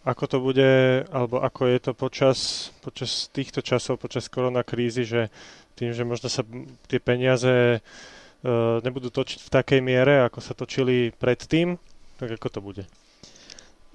ako 0.03 0.24
to 0.27 0.38
bude, 0.44 0.72
alebo 1.08 1.39
ako 1.39 1.72
je 1.72 1.79
to 1.79 1.91
počas, 1.96 2.38
počas 2.84 3.32
týchto 3.32 3.63
časov, 3.63 4.03
počas 4.03 4.27
korona 4.27 4.68
krízy, 4.68 5.08
že 5.08 5.32
tým, 5.79 5.96
že 5.96 6.03
možno 6.03 6.27
sa 6.27 6.44
tie 6.91 7.00
peniaze 7.00 7.79
uh, 7.79 8.84
nebudú 8.84 9.08
točiť 9.08 9.39
v 9.48 9.53
takej 9.53 9.79
miere, 9.79 10.27
ako 10.27 10.39
sa 10.44 10.51
točili 10.51 11.15
predtým, 11.15 11.79
tak 12.20 12.36
ako 12.36 12.48
to 12.51 12.60
bude? 12.60 12.84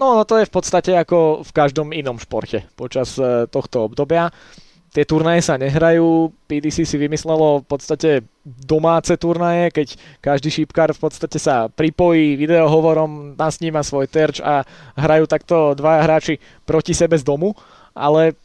No, 0.00 0.16
no 0.16 0.24
to 0.24 0.40
je 0.40 0.48
v 0.48 0.54
podstate 0.54 0.96
ako 0.96 1.44
v 1.44 1.50
každom 1.52 1.92
inom 1.92 2.16
športe 2.16 2.64
počas 2.72 3.20
uh, 3.20 3.44
tohto 3.44 3.84
obdobia 3.84 4.32
tie 4.94 5.02
turnaje 5.02 5.42
sa 5.42 5.58
nehrajú. 5.58 6.30
PDC 6.46 6.86
si 6.86 6.94
vymyslelo 6.94 7.60
v 7.60 7.66
podstate 7.66 8.22
domáce 8.46 9.10
turnaje, 9.18 9.74
keď 9.74 9.98
každý 10.22 10.54
šípkar 10.54 10.94
v 10.94 11.02
podstate 11.02 11.42
sa 11.42 11.66
pripojí 11.66 12.38
videohovorom, 12.38 13.34
nasníma 13.34 13.82
svoj 13.82 14.06
terč 14.06 14.38
a 14.38 14.62
hrajú 14.94 15.26
takto 15.26 15.74
dvaja 15.74 16.00
hráči 16.06 16.34
proti 16.62 16.94
sebe 16.94 17.18
z 17.18 17.26
domu, 17.26 17.58
ale 17.90 18.38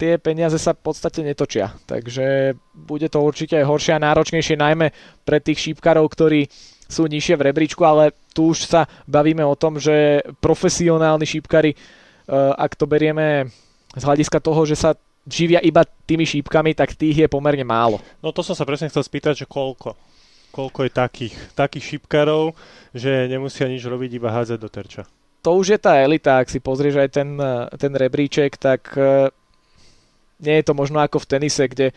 tie 0.00 0.16
peniaze 0.16 0.56
sa 0.56 0.72
v 0.72 0.80
podstate 0.80 1.20
netočia. 1.20 1.76
Takže 1.84 2.56
bude 2.72 3.12
to 3.12 3.20
určite 3.20 3.60
horšie 3.60 4.00
a 4.00 4.00
náročnejšie 4.00 4.56
najmä 4.56 4.96
pre 5.28 5.44
tých 5.44 5.60
šípkarov, 5.60 6.08
ktorí 6.08 6.48
sú 6.88 7.04
nižšie 7.04 7.36
v 7.36 7.52
rebríčku, 7.52 7.84
ale 7.84 8.16
tu 8.32 8.56
už 8.56 8.64
sa 8.64 8.88
bavíme 9.04 9.44
o 9.44 9.54
tom, 9.54 9.76
že 9.76 10.24
profesionálni 10.40 11.28
šípkari, 11.28 11.76
eh, 11.76 11.78
ak 12.56 12.80
to 12.80 12.88
berieme 12.88 13.52
z 13.92 14.02
hľadiska 14.02 14.40
toho, 14.40 14.64
že 14.64 14.80
sa 14.80 14.96
živia 15.30 15.60
iba 15.62 15.86
tými 15.86 16.26
šípkami, 16.26 16.74
tak 16.74 16.98
tých 16.98 17.26
je 17.26 17.28
pomerne 17.30 17.62
málo. 17.62 18.02
No 18.18 18.34
to 18.34 18.42
som 18.42 18.58
sa 18.58 18.66
presne 18.66 18.90
chcel 18.90 19.06
spýtať, 19.06 19.44
že 19.44 19.46
koľko? 19.46 19.94
Koľko 20.50 20.78
je 20.82 20.90
takých, 20.90 21.34
takých 21.54 21.84
šípkarov, 21.94 22.58
že 22.90 23.30
nemusia 23.30 23.70
nič 23.70 23.86
robiť, 23.86 24.10
iba 24.18 24.34
hádzať 24.34 24.58
do 24.58 24.66
terča? 24.66 25.02
To 25.46 25.56
už 25.56 25.72
je 25.72 25.78
tá 25.80 25.96
elita, 26.02 26.42
ak 26.42 26.50
si 26.50 26.58
pozrieš 26.60 27.00
aj 27.00 27.08
ten, 27.14 27.38
ten 27.78 27.92
rebríček, 27.94 28.60
tak 28.60 28.92
e, 28.92 29.30
nie 30.42 30.60
je 30.60 30.66
to 30.66 30.76
možno 30.76 31.00
ako 31.00 31.22
v 31.22 31.30
tenise, 31.30 31.64
kde 31.64 31.96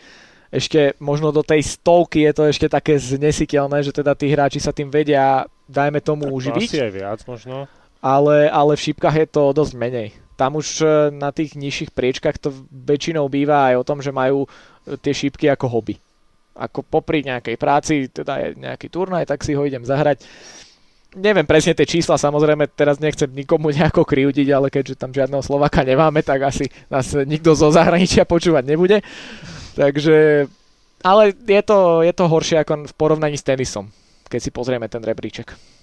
ešte 0.54 0.94
možno 1.02 1.34
do 1.34 1.42
tej 1.42 1.60
stovky 1.66 2.24
je 2.30 2.32
to 2.32 2.42
ešte 2.46 2.70
také 2.70 2.94
znesiteľné, 2.94 3.82
že 3.82 3.90
teda 3.90 4.14
tí 4.14 4.30
hráči 4.30 4.62
sa 4.62 4.70
tým 4.70 4.88
vedia, 4.88 5.44
dajme 5.66 5.98
tomu, 5.98 6.30
tak 6.30 6.36
uživiť. 6.38 6.68
Asi 6.70 6.80
aj 6.80 6.92
viac 6.94 7.20
možno. 7.26 7.66
Ale, 7.98 8.48
ale 8.48 8.72
v 8.78 8.84
šípkach 8.86 9.16
je 9.18 9.26
to 9.28 9.50
dosť 9.50 9.74
menej 9.74 10.08
tam 10.34 10.58
už 10.58 10.82
e, 10.82 10.86
na 11.14 11.30
tých 11.30 11.54
nižších 11.54 11.94
priečkach 11.94 12.38
to 12.42 12.50
väčšinou 12.70 13.30
býva 13.30 13.70
aj 13.72 13.74
o 13.80 13.86
tom, 13.86 14.02
že 14.02 14.10
majú 14.10 14.44
e, 14.44 14.48
tie 14.98 15.14
šípky 15.14 15.46
ako 15.50 15.70
hobby. 15.70 15.94
Ako 16.54 16.86
popri 16.86 17.22
nejakej 17.26 17.56
práci, 17.58 18.10
teda 18.10 18.38
je 18.42 18.48
nejaký 18.58 18.90
turnaj, 18.90 19.26
tak 19.26 19.42
si 19.42 19.54
ho 19.54 19.62
idem 19.62 19.82
zahrať. 19.82 20.22
Neviem 21.14 21.46
presne 21.46 21.78
tie 21.78 21.86
čísla, 21.86 22.18
samozrejme 22.18 22.66
teraz 22.74 22.98
nechcem 22.98 23.30
nikomu 23.30 23.70
nejako 23.74 24.02
kriudiť, 24.02 24.48
ale 24.50 24.70
keďže 24.74 24.98
tam 24.98 25.14
žiadneho 25.14 25.42
Slovaka 25.42 25.86
nemáme, 25.86 26.26
tak 26.26 26.50
asi 26.50 26.66
nás 26.90 27.14
nikto 27.14 27.54
zo 27.54 27.70
zahraničia 27.70 28.26
počúvať 28.26 28.64
nebude. 28.66 28.98
Takže, 29.78 30.46
ale 31.02 31.34
je 31.34 31.62
to, 31.62 32.02
je 32.02 32.12
to 32.14 32.24
horšie 32.26 32.62
ako 32.62 32.90
v 32.90 32.94
porovnaní 32.94 33.38
s 33.38 33.46
tenisom, 33.46 33.90
keď 34.30 34.40
si 34.42 34.50
pozrieme 34.50 34.86
ten 34.90 35.02
rebríček. 35.02 35.73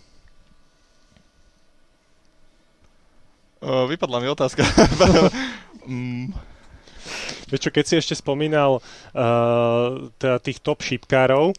Uh, 3.61 3.85
vypadla 3.85 4.17
mi 4.17 4.27
otázka. 4.27 4.65
mm. 5.85 6.33
Vieš 7.53 7.61
čo, 7.61 7.69
keď 7.69 7.83
si 7.85 7.95
ešte 8.01 8.17
spomínal 8.17 8.81
uh, 8.81 10.09
teda 10.17 10.41
tých 10.41 10.57
top 10.65 10.81
šipkárov, 10.81 11.53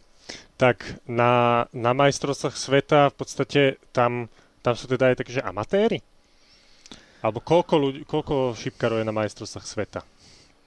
tak 0.59 0.83
na, 1.07 1.63
na 1.71 1.95
majstrovstvách 1.95 2.59
sveta 2.59 2.99
v 3.07 3.15
podstate 3.15 3.61
tam, 3.95 4.27
tam 4.59 4.73
sú 4.75 4.91
teda 4.91 5.15
aj 5.15 5.23
také, 5.23 5.31
že 5.39 5.47
amatéri? 5.47 6.03
Alebo 7.23 7.39
koľko, 7.39 7.73
ľudí, 7.79 8.01
koľko 8.03 8.51
šipkárov 8.59 8.99
je 8.99 9.07
na 9.07 9.15
majstrovstvách 9.15 9.63
sveta? 9.63 10.01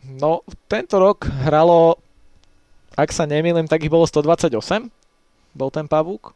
No, 0.09 0.41
tento 0.73 0.97
rok 0.97 1.29
hralo, 1.45 2.01
ak 2.97 3.13
sa 3.13 3.29
nemýlim, 3.29 3.69
tak 3.69 3.85
ich 3.85 3.93
bolo 3.93 4.09
128. 4.09 4.57
Bol 5.53 5.69
ten 5.69 5.85
pavúk 5.85 6.33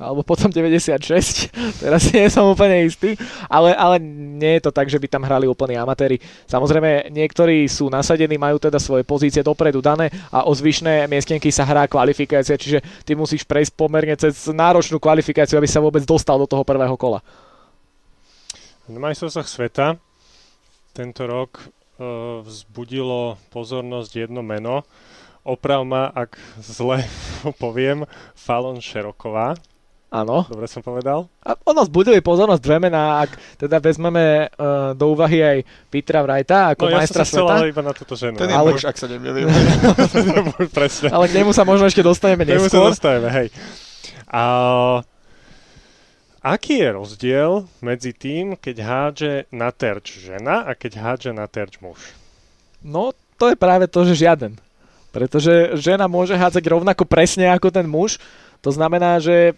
alebo 0.00 0.24
potom 0.24 0.48
96, 0.48 1.52
teraz 1.84 2.08
nie 2.10 2.24
som 2.32 2.48
úplne 2.48 2.88
istý, 2.88 3.12
ale, 3.46 3.76
ale 3.76 4.00
nie 4.00 4.56
je 4.56 4.64
to 4.64 4.72
tak, 4.72 4.88
že 4.88 4.96
by 4.96 5.06
tam 5.08 5.22
hrali 5.28 5.44
úplní 5.44 5.76
amatéri. 5.76 6.16
Samozrejme, 6.48 7.12
niektorí 7.12 7.68
sú 7.68 7.92
nasadení, 7.92 8.40
majú 8.40 8.56
teda 8.56 8.80
svoje 8.80 9.04
pozície 9.04 9.44
dopredu 9.44 9.84
dané 9.84 10.08
a 10.32 10.48
o 10.48 10.52
zvyšné 10.52 11.06
miestenky 11.12 11.52
sa 11.52 11.68
hrá 11.68 11.84
kvalifikácia, 11.84 12.56
čiže 12.56 12.80
ty 13.04 13.12
musíš 13.12 13.44
prejsť 13.44 13.72
pomerne 13.76 14.16
cez 14.16 14.48
náročnú 14.48 14.96
kvalifikáciu, 14.96 15.60
aby 15.60 15.68
sa 15.68 15.84
vôbec 15.84 16.02
dostal 16.08 16.40
do 16.40 16.48
toho 16.48 16.64
prvého 16.64 16.96
kola. 16.96 17.20
Na 18.88 18.98
majstrovstvách 18.98 19.48
sveta 19.48 19.86
tento 20.92 21.24
rok 21.24 21.60
uh, 21.62 22.44
vzbudilo 22.44 23.40
pozornosť 23.48 24.28
jedno 24.28 24.44
meno, 24.44 24.84
oprav 25.40 25.84
ma, 25.88 26.12
ak 26.12 26.36
zle 26.60 27.04
poviem, 27.62 28.04
Falon 28.36 28.80
Šeroková. 28.80 29.56
Áno. 30.12 30.44
Dobre 30.44 30.68
som 30.68 30.84
povedal. 30.84 31.24
A 31.40 31.56
ono 31.64 31.88
zbudili 31.88 32.20
pozornosť 32.20 32.60
dve 32.60 32.76
mená, 32.84 33.24
ak 33.24 33.32
teda 33.56 33.80
vezmeme 33.80 34.52
uh, 34.52 34.92
do 34.92 35.16
úvahy 35.16 35.40
aj 35.40 35.58
Petra 35.88 36.20
Wrighta 36.20 36.76
ako 36.76 36.92
no, 36.92 37.00
majstra 37.00 37.24
ja 37.24 37.32
som 37.32 37.48
sveta. 37.48 37.64
iba 37.64 37.80
na 37.80 37.92
túto 37.96 38.12
ženu. 38.12 38.36
Ten 38.36 38.52
je 38.52 38.56
ale... 38.60 38.76
muž, 38.76 38.84
ak 38.84 38.96
sa 39.00 39.08
nemýlim. 39.08 39.48
Presne. 40.76 41.08
Ale 41.08 41.32
k 41.32 41.40
nemu 41.40 41.56
sa 41.56 41.64
možno 41.64 41.88
ešte 41.88 42.04
dostaneme 42.04 42.44
neskôr. 42.44 42.68
K 42.68 42.76
nemu 42.76 42.76
sa 42.76 42.92
dostaneme, 42.92 43.28
hej. 43.32 43.48
A 44.28 44.42
aký 46.44 46.84
je 46.84 46.90
rozdiel 46.92 47.50
medzi 47.80 48.12
tým, 48.12 48.60
keď 48.60 48.76
hádže 48.84 49.32
na 49.48 49.72
terč 49.72 50.20
žena 50.20 50.68
a 50.68 50.76
keď 50.76 50.92
hádže 51.00 51.32
na 51.32 51.48
terč 51.48 51.80
muž? 51.80 52.12
No, 52.84 53.16
to 53.40 53.48
je 53.48 53.56
práve 53.56 53.88
to, 53.88 54.04
že 54.04 54.28
žiaden. 54.28 54.60
Pretože 55.08 55.72
žena 55.80 56.04
môže 56.04 56.36
hádzať 56.36 56.68
rovnako 56.68 57.08
presne 57.08 57.48
ako 57.48 57.72
ten 57.72 57.88
muž. 57.88 58.20
To 58.60 58.68
znamená, 58.68 59.16
že 59.20 59.56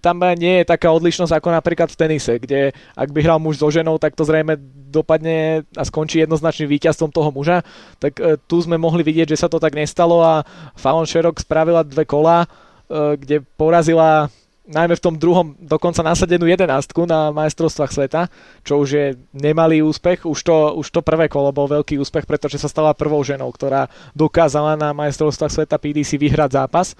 tam 0.00 0.24
nie 0.34 0.60
je 0.60 0.70
taká 0.72 0.88
odlišnosť 0.90 1.32
ako 1.36 1.48
napríklad 1.52 1.88
v 1.92 2.00
tenise, 2.00 2.32
kde 2.40 2.72
ak 2.96 3.08
by 3.12 3.20
hral 3.20 3.38
muž 3.38 3.60
so 3.60 3.68
ženou, 3.68 4.00
tak 4.00 4.16
to 4.16 4.24
zrejme 4.24 4.56
dopadne 4.90 5.68
a 5.76 5.82
skončí 5.84 6.24
jednoznačným 6.24 6.66
víťazstvom 6.66 7.12
toho 7.12 7.30
muža. 7.30 7.62
Tak 8.00 8.12
e, 8.18 8.40
tu 8.48 8.58
sme 8.64 8.80
mohli 8.80 9.04
vidieť, 9.04 9.36
že 9.36 9.40
sa 9.46 9.48
to 9.52 9.60
tak 9.60 9.76
nestalo 9.76 10.24
a 10.24 10.42
Fallon 10.74 11.06
Sherrock 11.06 11.38
spravila 11.38 11.84
dve 11.84 12.08
kola, 12.08 12.44
e, 12.44 13.16
kde 13.20 13.44
porazila 13.54 14.32
najmä 14.70 14.94
v 14.94 15.04
tom 15.04 15.14
druhom 15.18 15.58
dokonca 15.58 16.06
nasadenú 16.06 16.46
jedenástku 16.46 17.02
na 17.04 17.34
majstrovstvách 17.34 17.90
sveta, 17.90 18.20
čo 18.62 18.78
už 18.78 18.88
je 18.88 19.06
nemalý 19.34 19.82
úspech. 19.82 20.22
Už 20.22 20.38
to, 20.46 20.78
už 20.78 20.86
to 20.94 21.02
prvé 21.02 21.26
kolo 21.26 21.50
bol 21.50 21.66
veľký 21.66 21.98
úspech, 21.98 22.24
pretože 22.24 22.62
sa 22.62 22.70
stala 22.70 22.94
prvou 22.94 23.20
ženou, 23.26 23.50
ktorá 23.50 23.90
dokázala 24.14 24.78
na 24.78 24.94
majstrovstvách 24.94 25.52
sveta 25.52 25.76
PDC 25.76 26.16
vyhrať 26.16 26.50
zápas. 26.54 26.94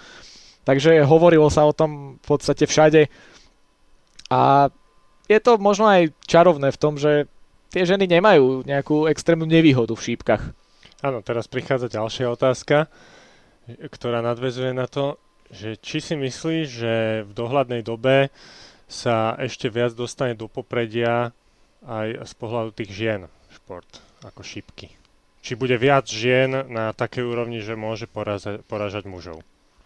Takže 0.65 1.03
hovorilo 1.09 1.49
sa 1.49 1.65
o 1.65 1.73
tom 1.73 2.21
v 2.21 2.27
podstate 2.27 2.69
všade. 2.69 3.09
A 4.31 4.71
je 5.27 5.39
to 5.39 5.59
možno 5.59 5.91
aj 5.91 6.11
čarovné 6.27 6.71
v 6.71 6.81
tom, 6.81 6.95
že 6.99 7.27
tie 7.71 7.87
ženy 7.87 8.11
nemajú 8.11 8.67
nejakú 8.67 9.07
extrémnu 9.07 9.47
nevýhodu 9.47 9.95
v 9.95 10.05
šípkach. 10.11 10.43
Áno, 11.01 11.25
teraz 11.25 11.49
prichádza 11.49 11.89
ďalšia 11.89 12.29
otázka, 12.29 12.91
ktorá 13.71 14.21
nadvezuje 14.21 14.77
na 14.77 14.85
to, 14.85 15.17
že 15.51 15.81
či 15.81 15.99
si 15.99 16.15
myslíš, 16.15 16.67
že 16.69 16.95
v 17.27 17.33
dohľadnej 17.33 17.83
dobe 17.83 18.31
sa 18.91 19.39
ešte 19.39 19.71
viac 19.71 19.95
dostane 19.95 20.35
do 20.35 20.51
popredia 20.51 21.31
aj 21.87 22.27
z 22.27 22.33
pohľadu 22.37 22.71
tých 22.75 22.91
žien 22.93 23.21
šport 23.51 23.89
ako 24.27 24.45
šípky. 24.45 24.93
Či 25.41 25.57
bude 25.57 25.79
viac 25.81 26.05
žien 26.05 26.69
na 26.69 26.93
takej 26.93 27.25
úrovni, 27.25 27.65
že 27.65 27.79
môže 27.79 28.05
poraza- 28.05 28.61
poražať 28.69 29.09
mužov. 29.09 29.41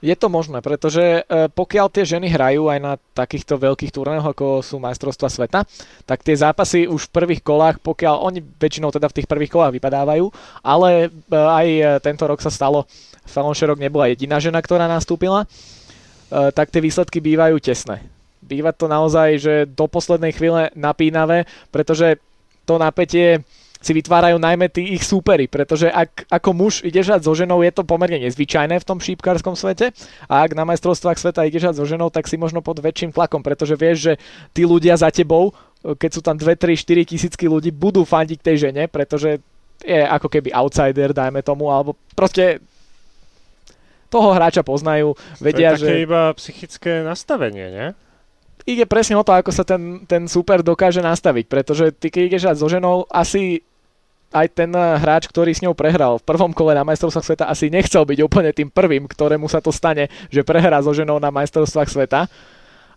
Je 0.04 0.12
to 0.12 0.28
možné, 0.28 0.60
pretože 0.60 1.00
e, 1.00 1.48
pokiaľ 1.48 1.88
tie 1.88 2.04
ženy 2.04 2.28
hrajú 2.28 2.68
aj 2.68 2.76
na 2.76 2.92
takýchto 3.16 3.56
veľkých 3.56 3.88
turnajoch, 3.88 4.36
ako 4.36 4.46
sú 4.60 4.76
majstrovstva 4.76 5.32
sveta, 5.32 5.64
tak 6.04 6.20
tie 6.20 6.36
zápasy 6.36 6.84
už 6.84 7.08
v 7.08 7.14
prvých 7.16 7.40
kolách, 7.40 7.80
pokiaľ 7.80 8.20
oni 8.20 8.44
väčšinou 8.44 8.92
teda 8.92 9.08
v 9.08 9.16
tých 9.16 9.30
prvých 9.32 9.48
kolách 9.48 9.72
vypadávajú, 9.72 10.28
ale 10.60 11.08
e, 11.08 11.32
aj 11.32 11.66
e, 11.72 11.82
tento 12.04 12.28
rok 12.28 12.44
sa 12.44 12.52
stalo, 12.52 12.84
Fallon 13.24 13.56
Sherrock 13.56 13.80
nebola 13.80 14.12
jediná 14.12 14.36
žena, 14.36 14.60
ktorá 14.60 14.84
nastúpila, 14.84 15.48
tak 16.28 16.68
tie 16.68 16.84
výsledky 16.84 17.24
bývajú 17.24 17.56
tesné. 17.56 18.04
Býva 18.44 18.76
to 18.76 18.84
naozaj, 18.84 19.40
že 19.40 19.54
do 19.64 19.88
poslednej 19.88 20.36
chvíle 20.36 20.68
napínavé, 20.76 21.48
pretože 21.72 22.20
to 22.68 22.76
napätie 22.76 23.40
si 23.84 23.92
vytvárajú 23.92 24.40
najmä 24.40 24.72
tí 24.72 24.96
ich 24.96 25.04
súpery, 25.04 25.44
pretože 25.44 25.92
ak 25.92 26.24
ako 26.32 26.50
muž 26.56 26.80
ideš 26.80 27.12
hrať 27.12 27.22
so 27.28 27.36
ženou, 27.36 27.60
je 27.60 27.72
to 27.76 27.84
pomerne 27.84 28.16
nezvyčajné 28.24 28.80
v 28.80 28.88
tom 28.88 28.98
šípkarskom 28.98 29.52
svete 29.52 29.92
a 30.24 30.34
ak 30.40 30.56
na 30.56 30.64
majstrovstvách 30.64 31.20
sveta 31.20 31.44
ideš 31.44 31.68
hrať 31.68 31.76
so 31.76 31.84
ženou, 31.84 32.08
tak 32.08 32.24
si 32.24 32.40
možno 32.40 32.64
pod 32.64 32.80
väčším 32.80 33.12
tlakom, 33.12 33.44
pretože 33.44 33.76
vieš, 33.76 33.96
že 34.00 34.12
tí 34.56 34.64
ľudia 34.64 34.96
za 34.96 35.12
tebou, 35.12 35.52
keď 35.84 36.10
sú 36.10 36.20
tam 36.24 36.40
2, 36.40 36.56
3, 36.56 36.80
4 36.80 37.12
tisícky 37.12 37.44
ľudí, 37.44 37.68
budú 37.68 38.08
fandiť 38.08 38.40
tej 38.40 38.56
žene, 38.70 38.88
pretože 38.88 39.44
je 39.84 40.00
ako 40.00 40.32
keby 40.32 40.48
outsider, 40.56 41.12
dajme 41.12 41.44
tomu, 41.44 41.68
alebo 41.68 41.92
proste 42.16 42.64
toho 44.08 44.32
hráča 44.32 44.64
poznajú, 44.64 45.12
vedia, 45.42 45.76
to 45.76 45.84
je 45.84 45.92
také 45.92 45.98
že... 46.00 46.06
iba 46.08 46.22
psychické 46.38 46.92
nastavenie, 47.04 47.66
nie? 47.68 47.88
ide 48.64 48.84
presne 48.88 49.20
o 49.20 49.24
to, 49.24 49.36
ako 49.36 49.52
sa 49.52 49.64
ten, 49.64 50.08
ten 50.08 50.24
super 50.24 50.64
dokáže 50.64 51.04
nastaviť, 51.04 51.44
pretože 51.46 51.92
ty 51.92 52.08
keď 52.08 52.22
ideš 52.32 52.44
so 52.56 52.68
ženou, 52.68 53.04
asi 53.12 53.60
aj 54.34 54.46
ten 54.50 54.70
eh, 54.74 54.98
hráč, 54.98 55.30
ktorý 55.30 55.54
s 55.54 55.62
ňou 55.62 55.78
prehral 55.78 56.18
v 56.18 56.26
prvom 56.26 56.50
kole 56.50 56.74
na 56.74 56.82
majstrovstvách 56.82 57.24
sveta, 57.24 57.44
asi 57.46 57.70
nechcel 57.70 58.02
byť 58.02 58.18
úplne 58.26 58.50
tým 58.50 58.68
prvým, 58.68 59.06
ktorému 59.06 59.46
sa 59.46 59.62
to 59.62 59.70
stane, 59.70 60.10
že 60.28 60.42
prehrá 60.42 60.82
so 60.82 60.90
ženou 60.90 61.22
na 61.22 61.30
majstrovstvách 61.30 61.88
sveta. 61.88 62.26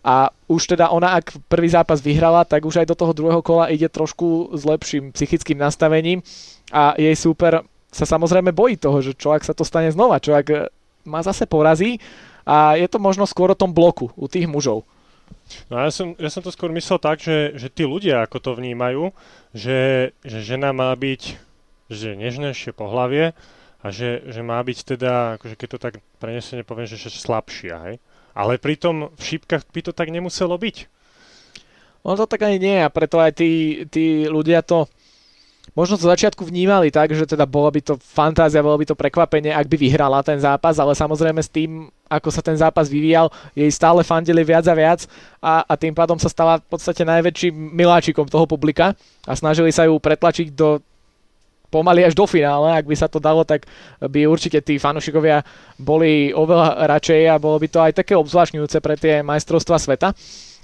A 0.01 0.31
už 0.47 0.73
teda 0.73 0.87
ona, 0.89 1.19
ak 1.19 1.35
prvý 1.51 1.67
zápas 1.67 1.99
vyhrala, 1.99 2.47
tak 2.47 2.63
už 2.63 2.79
aj 2.81 2.87
do 2.87 2.95
toho 2.95 3.11
druhého 3.11 3.43
kola 3.43 3.67
ide 3.67 3.91
trošku 3.91 4.55
s 4.55 4.63
lepším 4.63 5.11
psychickým 5.11 5.59
nastavením 5.59 6.23
a 6.71 6.95
jej 6.95 7.13
super 7.13 7.61
sa 7.91 8.07
samozrejme 8.07 8.55
bojí 8.55 8.79
toho, 8.79 9.03
že 9.03 9.17
čo 9.17 9.35
ak 9.35 9.43
sa 9.43 9.51
to 9.51 9.67
stane 9.67 9.91
znova, 9.91 10.23
čo 10.23 10.33
ak 10.33 10.47
eh, 10.49 10.67
ma 11.05 11.21
zase 11.21 11.45
porazí 11.45 12.01
a 12.47 12.79
je 12.79 12.87
to 12.87 12.97
možno 12.97 13.27
skôr 13.27 13.51
o 13.51 13.59
tom 13.59 13.75
bloku 13.75 14.09
u 14.15 14.25
tých 14.25 14.47
mužov. 14.47 14.87
No 15.71 15.79
ja 15.79 15.91
som, 15.91 16.15
ja 16.19 16.27
som 16.27 16.43
to 16.43 16.51
skôr 16.51 16.71
myslel 16.75 16.99
tak, 16.99 17.23
že, 17.23 17.55
že 17.55 17.71
tí 17.71 17.87
ľudia 17.87 18.23
ako 18.23 18.37
to 18.39 18.51
vnímajú, 18.55 19.15
že, 19.55 20.11
že 20.23 20.39
žena 20.43 20.75
má 20.75 20.91
byť 20.95 21.39
že 21.87 22.19
nežnejšie 22.19 22.75
pohlavie 22.75 23.31
a 23.79 23.87
že, 23.87 24.27
že 24.27 24.41
má 24.43 24.59
byť 24.59 24.77
teda, 24.95 25.39
akože 25.39 25.55
keď 25.55 25.67
to 25.71 25.79
tak 25.79 25.93
prenesene 26.19 26.67
poviem, 26.67 26.87
že, 26.89 26.99
že 26.99 27.07
slabšia, 27.13 27.75
hej. 27.87 27.95
Ale 28.35 28.59
pritom 28.59 29.15
v 29.15 29.21
šípkach 29.23 29.63
by 29.71 29.81
to 29.81 29.91
tak 29.95 30.11
nemuselo 30.11 30.59
byť. 30.59 30.91
Ono 32.05 32.15
to 32.15 32.29
tak 32.29 32.43
ani 32.43 32.59
nie 32.59 32.77
a 32.83 32.91
preto 32.91 33.17
aj 33.17 33.39
tí, 33.39 33.83
tí 33.89 34.27
ľudia 34.27 34.61
to 34.61 34.85
možno 35.75 35.99
zo 35.99 36.07
začiatku 36.07 36.45
vnímali 36.45 36.93
tak, 36.93 37.11
že 37.11 37.27
teda 37.27 37.43
bola 37.43 37.73
by 37.73 37.81
to 37.83 37.93
fantázia, 37.99 38.63
bolo 38.63 38.77
by 38.79 38.87
to 38.87 38.95
prekvapenie, 38.95 39.51
ak 39.51 39.67
by 39.67 39.75
vyhrala 39.75 40.23
ten 40.23 40.39
zápas, 40.39 40.77
ale 40.79 40.95
samozrejme 40.95 41.41
s 41.41 41.51
tým, 41.51 41.91
ako 42.07 42.29
sa 42.31 42.45
ten 42.45 42.55
zápas 42.55 42.87
vyvíjal, 42.87 43.27
jej 43.57 43.69
stále 43.73 44.05
fandili 44.05 44.45
viac 44.45 44.63
a 44.67 44.75
viac 44.77 45.09
a, 45.43 45.65
a 45.67 45.73
tým 45.75 45.91
pádom 45.91 46.15
sa 46.15 46.31
stala 46.31 46.61
v 46.61 46.67
podstate 46.71 47.03
najväčším 47.03 47.53
miláčikom 47.53 48.29
toho 48.29 48.47
publika 48.47 48.95
a 49.27 49.33
snažili 49.35 49.73
sa 49.73 49.89
ju 49.89 49.97
pretlačiť 49.99 50.53
do 50.55 50.79
pomaly 51.67 52.07
až 52.07 52.15
do 52.15 52.23
finále, 52.23 52.71
ak 52.71 52.87
by 52.87 52.95
sa 52.95 53.11
to 53.11 53.19
dalo, 53.19 53.43
tak 53.43 53.67
by 53.99 54.23
určite 54.23 54.63
tí 54.63 54.79
fanúšikovia 54.79 55.43
boli 55.75 56.31
oveľa 56.31 56.87
radšej 56.87 57.21
a 57.27 57.35
bolo 57.41 57.59
by 57.59 57.67
to 57.67 57.79
aj 57.83 57.91
také 57.91 58.15
obzvlášňujúce 58.15 58.77
pre 58.79 58.95
tie 58.95 59.19
majstrovstva 59.19 59.75
sveta. 59.75 60.15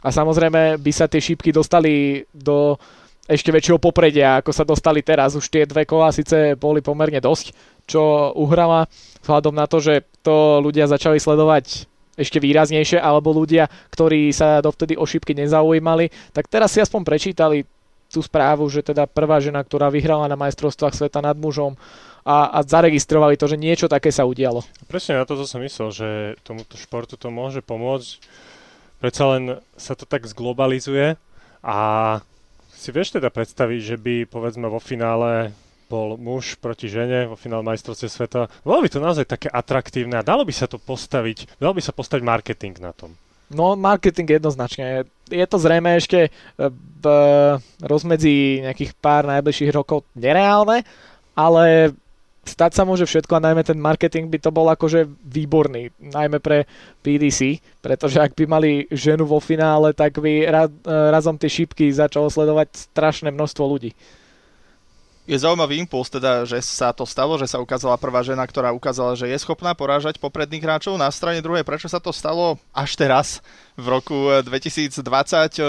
A 0.04 0.10
samozrejme 0.12 0.84
by 0.84 0.92
sa 0.92 1.08
tie 1.08 1.24
šípky 1.24 1.56
dostali 1.56 2.24
do 2.36 2.76
ešte 3.24 3.56
väčšieho 3.56 3.80
popredia, 3.80 4.44
ako 4.44 4.52
sa 4.52 4.68
dostali 4.68 5.00
teraz. 5.00 5.40
Už 5.40 5.48
tie 5.48 5.64
dve 5.64 5.88
kola 5.88 6.12
síce 6.12 6.60
boli 6.60 6.84
pomerne 6.84 7.24
dosť, 7.24 7.56
čo 7.88 8.32
uhrala, 8.36 8.88
vzhľadom 9.24 9.56
na 9.56 9.66
to, 9.68 9.80
že 9.80 10.04
to 10.24 10.60
ľudia 10.60 10.88
začali 10.92 11.20
sledovať 11.20 11.88
ešte 12.14 12.38
výraznejšie, 12.38 13.02
alebo 13.02 13.34
ľudia, 13.34 13.66
ktorí 13.90 14.30
sa 14.30 14.62
dovtedy 14.62 14.94
o 14.94 15.06
šipky 15.08 15.34
nezaujímali, 15.34 16.14
tak 16.30 16.46
teraz 16.46 16.76
si 16.76 16.80
aspoň 16.84 17.02
prečítali 17.02 17.66
tú 18.14 18.22
správu, 18.22 18.70
že 18.70 18.86
teda 18.86 19.10
prvá 19.10 19.42
žena, 19.42 19.66
ktorá 19.66 19.90
vyhrala 19.90 20.30
na 20.30 20.38
majstrovstvách 20.38 20.94
sveta 20.94 21.26
nad 21.26 21.34
mužom 21.34 21.74
a, 22.22 22.54
a 22.54 22.60
zaregistrovali 22.62 23.34
to, 23.34 23.50
že 23.50 23.58
niečo 23.58 23.90
také 23.90 24.14
sa 24.14 24.30
udialo. 24.30 24.62
Presne 24.86 25.18
na 25.18 25.26
to 25.26 25.42
som 25.50 25.58
myslel, 25.66 25.90
že 25.90 26.10
tomuto 26.46 26.78
športu 26.78 27.18
to 27.18 27.34
môže 27.34 27.66
pomôcť. 27.66 28.22
Predsa 29.02 29.24
len 29.34 29.44
sa 29.74 29.98
to 29.98 30.06
tak 30.06 30.30
zglobalizuje 30.30 31.18
a 31.66 31.78
si 32.84 32.92
vieš 32.92 33.16
teda 33.16 33.32
predstaviť, 33.32 33.80
že 33.80 33.96
by 33.96 34.16
povedzme 34.28 34.68
vo 34.68 34.84
finále 34.84 35.56
bol 35.88 36.20
muž 36.20 36.60
proti 36.60 36.92
žene 36.92 37.32
vo 37.32 37.40
finále 37.40 37.64
majstrovstve 37.64 38.10
sveta. 38.12 38.52
Bolo 38.68 38.84
by 38.84 38.90
to 38.92 39.00
naozaj 39.00 39.24
také 39.24 39.48
atraktívne 39.48 40.20
a 40.20 40.26
dalo 40.28 40.44
by 40.44 40.52
sa 40.52 40.68
to 40.68 40.76
postaviť, 40.76 41.62
dalo 41.64 41.78
by 41.78 41.82
sa 41.86 41.96
postaviť 41.96 42.24
marketing 42.26 42.76
na 42.84 42.92
tom. 42.92 43.16
No, 43.54 43.78
marketing 43.78 44.26
jednoznačne. 44.42 45.06
Je 45.30 45.46
to 45.46 45.62
zrejme 45.62 45.96
ešte 45.96 46.28
e, 46.28 46.30
v 46.74 47.06
rozmedzi 47.86 48.66
nejakých 48.66 48.98
pár 48.98 49.30
najbližších 49.30 49.72
rokov 49.72 50.10
nereálne, 50.18 50.82
ale 51.38 51.94
stať 52.44 52.72
sa 52.76 52.84
môže 52.84 53.08
všetko 53.08 53.40
a 53.40 53.44
najmä 53.50 53.64
ten 53.64 53.80
marketing 53.80 54.28
by 54.28 54.40
to 54.40 54.52
bol 54.52 54.68
akože 54.68 55.08
výborný, 55.24 55.96
najmä 56.00 56.44
pre 56.44 56.68
PDC, 57.00 57.64
pretože 57.80 58.20
ak 58.20 58.36
by 58.36 58.44
mali 58.46 58.72
ženu 58.92 59.24
vo 59.24 59.40
finále, 59.40 59.96
tak 59.96 60.20
by 60.20 60.44
e, 60.44 60.48
razom 60.86 61.40
tie 61.40 61.48
šípky 61.48 61.88
začalo 61.92 62.28
sledovať 62.28 62.92
strašné 62.92 63.32
množstvo 63.32 63.64
ľudí 63.64 63.96
je 65.24 65.40
zaujímavý 65.40 65.80
impuls, 65.80 66.12
teda, 66.12 66.44
že 66.44 66.60
sa 66.60 66.92
to 66.92 67.08
stalo, 67.08 67.40
že 67.40 67.48
sa 67.48 67.64
ukázala 67.64 67.96
prvá 67.96 68.20
žena, 68.28 68.44
ktorá 68.44 68.76
ukázala, 68.76 69.16
že 69.16 69.32
je 69.32 69.40
schopná 69.40 69.72
porážať 69.72 70.20
popredných 70.20 70.60
hráčov. 70.60 71.00
Na 71.00 71.08
strane 71.08 71.40
druhej, 71.40 71.64
prečo 71.64 71.88
sa 71.88 72.04
to 72.04 72.12
stalo 72.12 72.60
až 72.76 73.00
teraz, 73.00 73.40
v 73.80 73.88
roku 73.88 74.16
2020? 74.44 75.00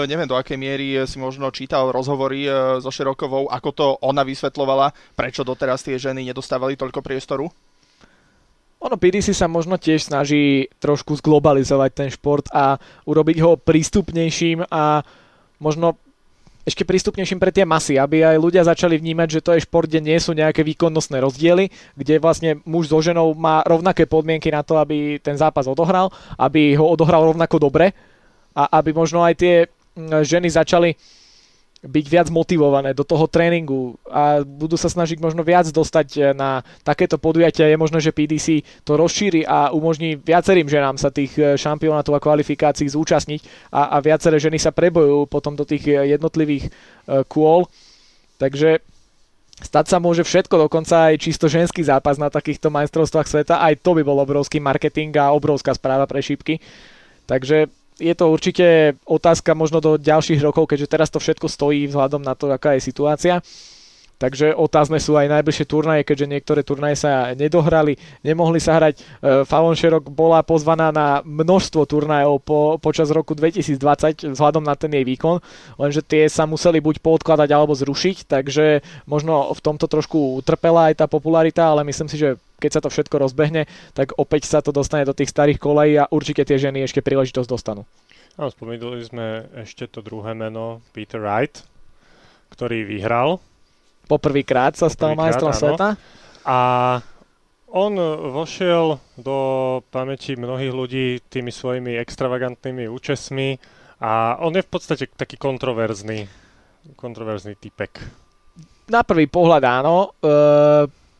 Neviem, 0.05 0.27
do 0.27 0.35
akej 0.35 0.59
miery 0.59 1.07
si 1.07 1.15
možno 1.15 1.49
čítal 1.55 1.95
rozhovory 1.95 2.45
eh, 2.45 2.53
so 2.83 2.91
Širokovou, 2.91 3.47
ako 3.47 3.69
to 3.71 3.87
ona 4.03 4.27
vysvetlovala, 4.27 4.91
prečo 5.15 5.47
doteraz 5.47 5.87
tie 5.87 5.95
ženy 5.95 6.27
nedostávali 6.27 6.75
toľko 6.75 6.99
priestoru? 6.99 7.47
Ono 8.83 8.99
PDC 8.99 9.31
sa 9.33 9.47
možno 9.47 9.79
tiež 9.79 10.11
snaží 10.11 10.67
trošku 10.77 11.17
zglobalizovať 11.17 11.91
ten 11.95 12.09
šport 12.11 12.45
a 12.51 12.77
urobiť 13.07 13.37
ho 13.41 13.57
prístupnejším 13.57 14.67
a 14.67 15.01
možno 15.57 15.95
ešte 16.65 16.81
prístupnejším 16.81 17.37
pre 17.37 17.53
tie 17.53 17.61
masy, 17.61 18.01
aby 18.01 18.25
aj 18.25 18.41
ľudia 18.41 18.65
začali 18.65 18.97
vnímať, 18.97 19.27
že 19.37 19.43
to 19.45 19.53
je 19.53 19.63
šport, 19.69 19.85
kde 19.85 20.01
nie 20.01 20.17
sú 20.17 20.33
nejaké 20.33 20.65
výkonnostné 20.65 21.21
rozdiely, 21.21 21.69
kde 21.93 22.17
vlastne 22.17 22.57
muž 22.65 22.89
so 22.89 22.97
ženou 23.05 23.37
má 23.37 23.61
rovnaké 23.69 24.09
podmienky 24.09 24.49
na 24.49 24.65
to, 24.65 24.81
aby 24.81 25.21
ten 25.21 25.37
zápas 25.37 25.69
odohral, 25.69 26.09
aby 26.41 26.73
ho 26.73 26.89
odohral 26.89 27.21
rovnako 27.29 27.61
dobre 27.61 27.93
a 28.57 28.81
aby 28.81 28.97
možno 28.97 29.21
aj 29.21 29.33
tie 29.37 29.53
mm, 29.93 30.25
ženy 30.25 30.49
začali 30.49 30.89
byť 31.85 32.05
viac 32.09 32.27
motivované 32.33 32.97
do 32.97 33.05
toho 33.05 33.29
tréningu 33.29 33.95
a 34.09 34.41
budú 34.41 34.73
sa 34.73 34.89
snažiť 34.89 35.21
možno 35.21 35.45
viac 35.45 35.69
dostať 35.69 36.07
eh, 36.17 36.21
na 36.33 36.65
takéto 36.81 37.21
podujatia. 37.21 37.69
Je 37.69 37.77
možné, 37.77 38.01
že 38.01 38.15
PDC 38.15 38.65
to 38.81 38.97
rozšíri 38.97 39.45
a 39.45 39.69
umožní 39.69 40.17
viacerým 40.17 40.65
ženám 40.65 40.97
sa 40.97 41.13
tých 41.13 41.37
eh, 41.37 41.53
šampionátov 41.55 42.17
a 42.17 42.23
kvalifikácií 42.23 42.89
zúčastniť 42.89 43.69
a, 43.69 43.95
a 43.95 43.97
viaceré 44.01 44.41
ženy 44.41 44.57
sa 44.57 44.73
prebojujú 44.73 45.29
potom 45.29 45.53
do 45.53 45.63
tých 45.63 45.85
eh, 45.87 46.17
jednotlivých 46.17 46.73
kôl. 47.29 47.69
Takže 48.41 48.81
stať 49.61 49.85
sa 49.87 49.97
môže 50.01 50.25
všetko, 50.25 50.67
dokonca 50.67 51.13
aj 51.13 51.21
čisto 51.21 51.45
ženský 51.45 51.85
zápas 51.85 52.17
na 52.17 52.33
takýchto 52.33 52.73
majstrovstvách 52.73 53.29
sveta. 53.29 53.61
Aj 53.61 53.77
to 53.77 53.93
by 53.93 54.01
bol 54.01 54.17
obrovský 54.17 54.57
marketing 54.57 55.13
a 55.21 55.31
obrovská 55.31 55.77
správa 55.77 56.09
pre 56.09 56.19
šípky. 56.19 56.57
Takže 57.29 57.69
je 57.99 58.13
to 58.15 58.25
určite 58.31 58.97
otázka 59.07 59.55
možno 59.55 59.79
do 59.79 59.95
ďalších 59.95 60.43
rokov, 60.43 60.67
keďže 60.67 60.91
teraz 60.91 61.09
to 61.11 61.19
všetko 61.19 61.47
stojí 61.47 61.87
vzhľadom 61.87 62.19
na 62.19 62.35
to, 62.35 62.51
aká 62.51 62.75
je 62.75 62.83
situácia. 62.83 63.39
Takže 64.15 64.55
otázne 64.55 64.95
sú 65.03 65.19
aj 65.19 65.27
najbližšie 65.27 65.65
turnaje, 65.67 66.07
keďže 66.07 66.31
niektoré 66.31 66.63
turnaje 66.63 66.95
sa 66.95 67.35
nedohrali, 67.35 67.99
nemohli 68.23 68.63
sa 68.63 68.79
hrať. 68.79 68.95
E, 68.95 69.01
Fallon 69.43 69.75
Sherrock 69.75 70.07
bola 70.07 70.39
pozvaná 70.39 70.87
na 70.95 71.19
množstvo 71.27 71.83
turnajov 71.83 72.39
po, 72.39 72.79
počas 72.79 73.11
roku 73.11 73.35
2020 73.35 74.31
vzhľadom 74.31 74.63
na 74.63 74.79
ten 74.79 74.95
jej 74.95 75.03
výkon, 75.03 75.43
lenže 75.75 75.99
tie 75.99 76.31
sa 76.31 76.47
museli 76.47 76.79
buď 76.79 77.03
poodkladať 77.03 77.49
alebo 77.51 77.75
zrušiť, 77.75 78.31
takže 78.31 78.79
možno 79.03 79.51
v 79.51 79.59
tomto 79.59 79.91
trošku 79.91 80.39
utrpela 80.39 80.95
aj 80.95 81.03
tá 81.03 81.05
popularita, 81.11 81.67
ale 81.67 81.83
myslím 81.83 82.07
si, 82.07 82.15
že 82.15 82.39
keď 82.63 82.71
sa 82.71 82.83
to 82.87 82.87
všetko 82.87 83.19
rozbehne, 83.19 83.67
tak 83.91 84.15
opäť 84.15 84.47
sa 84.47 84.63
to 84.63 84.71
dostane 84.71 85.03
do 85.03 85.11
tých 85.11 85.27
starých 85.27 85.59
kolejí 85.59 85.99
a 85.99 86.07
určite 86.07 86.47
tie 86.47 86.55
ženy 86.55 86.87
ešte 86.87 87.03
príležitosť 87.03 87.51
dostanú. 87.51 87.83
Áno, 88.39 88.47
spomínali 88.47 89.03
sme 89.03 89.47
ešte 89.59 89.91
to 89.91 89.99
druhé 89.99 90.31
meno, 90.35 90.79
Peter 90.95 91.19
Wright, 91.19 91.63
ktorý 92.55 92.87
vyhral 92.87 93.43
Poprvýkrát 94.05 94.77
sa 94.77 94.87
stal 94.87 95.17
majstrom 95.17 95.51
sveta. 95.51 95.97
A 96.45 96.57
on 97.75 97.97
vošiel 98.31 99.01
do 99.19 99.37
pamäti 99.91 100.39
mnohých 100.39 100.71
ľudí 100.71 101.07
tými 101.27 101.51
svojimi 101.51 101.99
extravagantnými 101.99 102.87
účesmi 102.87 103.59
a 103.99 104.39
on 104.39 104.55
je 104.55 104.63
v 104.63 104.69
podstate 104.69 105.11
taký 105.11 105.35
kontroverzný, 105.35 106.23
kontroverzný 106.95 107.59
typek. 107.59 107.99
Na 108.87 109.01
prvý 109.01 109.25
pohľad 109.25 109.63
áno. 109.65 110.13
E, 110.13 110.37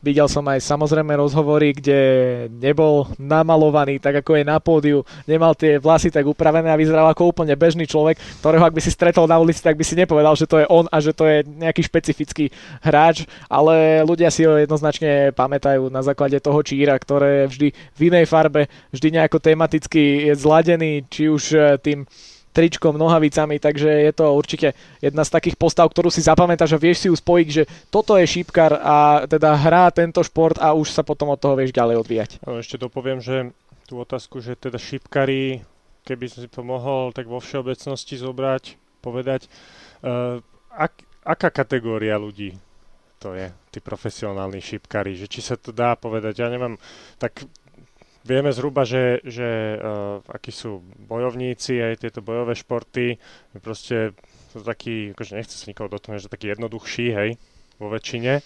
Videl 0.04 0.28
som 0.28 0.44
aj 0.44 0.60
samozrejme 0.60 1.08
rozhovory, 1.16 1.72
kde 1.72 1.98
nebol 2.52 3.08
namalovaný 3.16 3.96
tak 3.96 4.20
ako 4.20 4.36
je 4.36 4.44
na 4.44 4.60
pódiu, 4.60 5.02
nemal 5.24 5.56
tie 5.56 5.80
vlasy 5.80 6.12
tak 6.12 6.28
upravené 6.28 6.68
a 6.68 6.76
vyzeral 6.76 7.08
ako 7.10 7.32
úplne 7.32 7.56
bežný 7.56 7.88
človek, 7.88 8.20
ktorého 8.44 8.62
ak 8.62 8.76
by 8.76 8.82
si 8.84 8.92
stretol 8.92 9.24
na 9.24 9.40
ulici, 9.40 9.64
tak 9.64 9.74
by 9.74 9.84
si 9.84 9.96
nepovedal, 9.96 10.36
že 10.36 10.44
to 10.44 10.60
je 10.60 10.66
on 10.68 10.84
a 10.92 11.00
že 11.00 11.16
to 11.16 11.24
je 11.24 11.42
nejaký 11.48 11.82
špecifický 11.88 12.52
hráč, 12.84 13.24
ale 13.48 14.04
ľudia 14.04 14.28
si 14.28 14.44
ho 14.44 14.54
jednoznačne 14.60 15.32
pamätajú 15.32 15.88
na 15.88 16.04
základe 16.04 16.38
toho 16.44 16.60
číra, 16.60 16.94
ktoré 17.00 17.48
vždy 17.48 17.72
v 17.72 18.00
inej 18.12 18.28
farbe, 18.28 18.68
vždy 18.92 19.16
nejako 19.16 19.40
tematicky 19.40 20.28
je 20.28 20.34
zladený, 20.36 21.08
či 21.08 21.32
už 21.32 21.44
eh, 21.56 21.80
tým 21.80 22.04
tričkom, 22.56 22.96
nohavicami, 22.96 23.60
takže 23.60 24.08
je 24.08 24.12
to 24.16 24.32
určite 24.32 24.72
jedna 25.04 25.28
z 25.28 25.30
takých 25.36 25.60
postav, 25.60 25.84
ktorú 25.92 26.08
si 26.08 26.24
zapamätáš 26.24 26.72
a 26.72 26.80
vieš 26.80 27.04
si 27.04 27.08
ju 27.12 27.16
spojiť, 27.16 27.48
že 27.52 27.62
toto 27.92 28.16
je 28.16 28.24
šípkar 28.24 28.80
a 28.80 28.96
teda 29.28 29.52
hrá 29.60 29.92
tento 29.92 30.24
šport 30.24 30.56
a 30.56 30.72
už 30.72 30.88
sa 30.88 31.04
potom 31.04 31.28
od 31.28 31.36
toho 31.36 31.52
vieš 31.52 31.76
ďalej 31.76 32.00
odvíjať. 32.00 32.30
A 32.48 32.64
ešte 32.64 32.80
dopoviem, 32.80 33.20
že 33.20 33.52
tú 33.84 34.00
otázku, 34.00 34.40
že 34.40 34.56
teda 34.56 34.80
šípkari, 34.80 35.60
keby 36.08 36.24
som 36.32 36.40
si 36.40 36.48
to 36.48 36.64
mohol 36.64 37.12
tak 37.12 37.28
vo 37.28 37.36
všeobecnosti 37.36 38.16
zobrať, 38.16 38.80
povedať, 39.04 39.52
uh, 40.00 40.40
ak, 40.72 40.96
aká 41.28 41.52
kategória 41.52 42.16
ľudí 42.16 42.56
to 43.16 43.32
je, 43.32 43.48
tí 43.72 43.80
profesionálni 43.80 44.60
šípkari, 44.60 45.16
že 45.16 45.26
či 45.26 45.40
sa 45.40 45.56
to 45.56 45.72
dá 45.72 45.96
povedať, 45.96 46.44
ja 46.44 46.48
neviem, 46.52 46.76
tak 47.16 47.48
Vieme 48.26 48.50
zhruba, 48.50 48.82
že, 48.82 49.22
že 49.22 49.78
uh, 49.78 50.18
akí 50.26 50.50
sú 50.50 50.82
bojovníci, 51.06 51.78
aj 51.78 52.02
tieto 52.02 52.20
bojové 52.26 52.58
športy, 52.58 53.22
proste 53.62 54.18
sú 54.50 54.66
takí, 54.66 55.14
akože 55.14 55.38
nechce 55.38 55.54
sa 55.54 55.70
nikoho 55.70 55.86
dotknúť, 55.86 56.26
že 56.26 56.32
takí 56.32 56.50
jednoduchší, 56.50 57.06
hej, 57.14 57.30
vo 57.78 57.86
väčšine. 57.86 58.42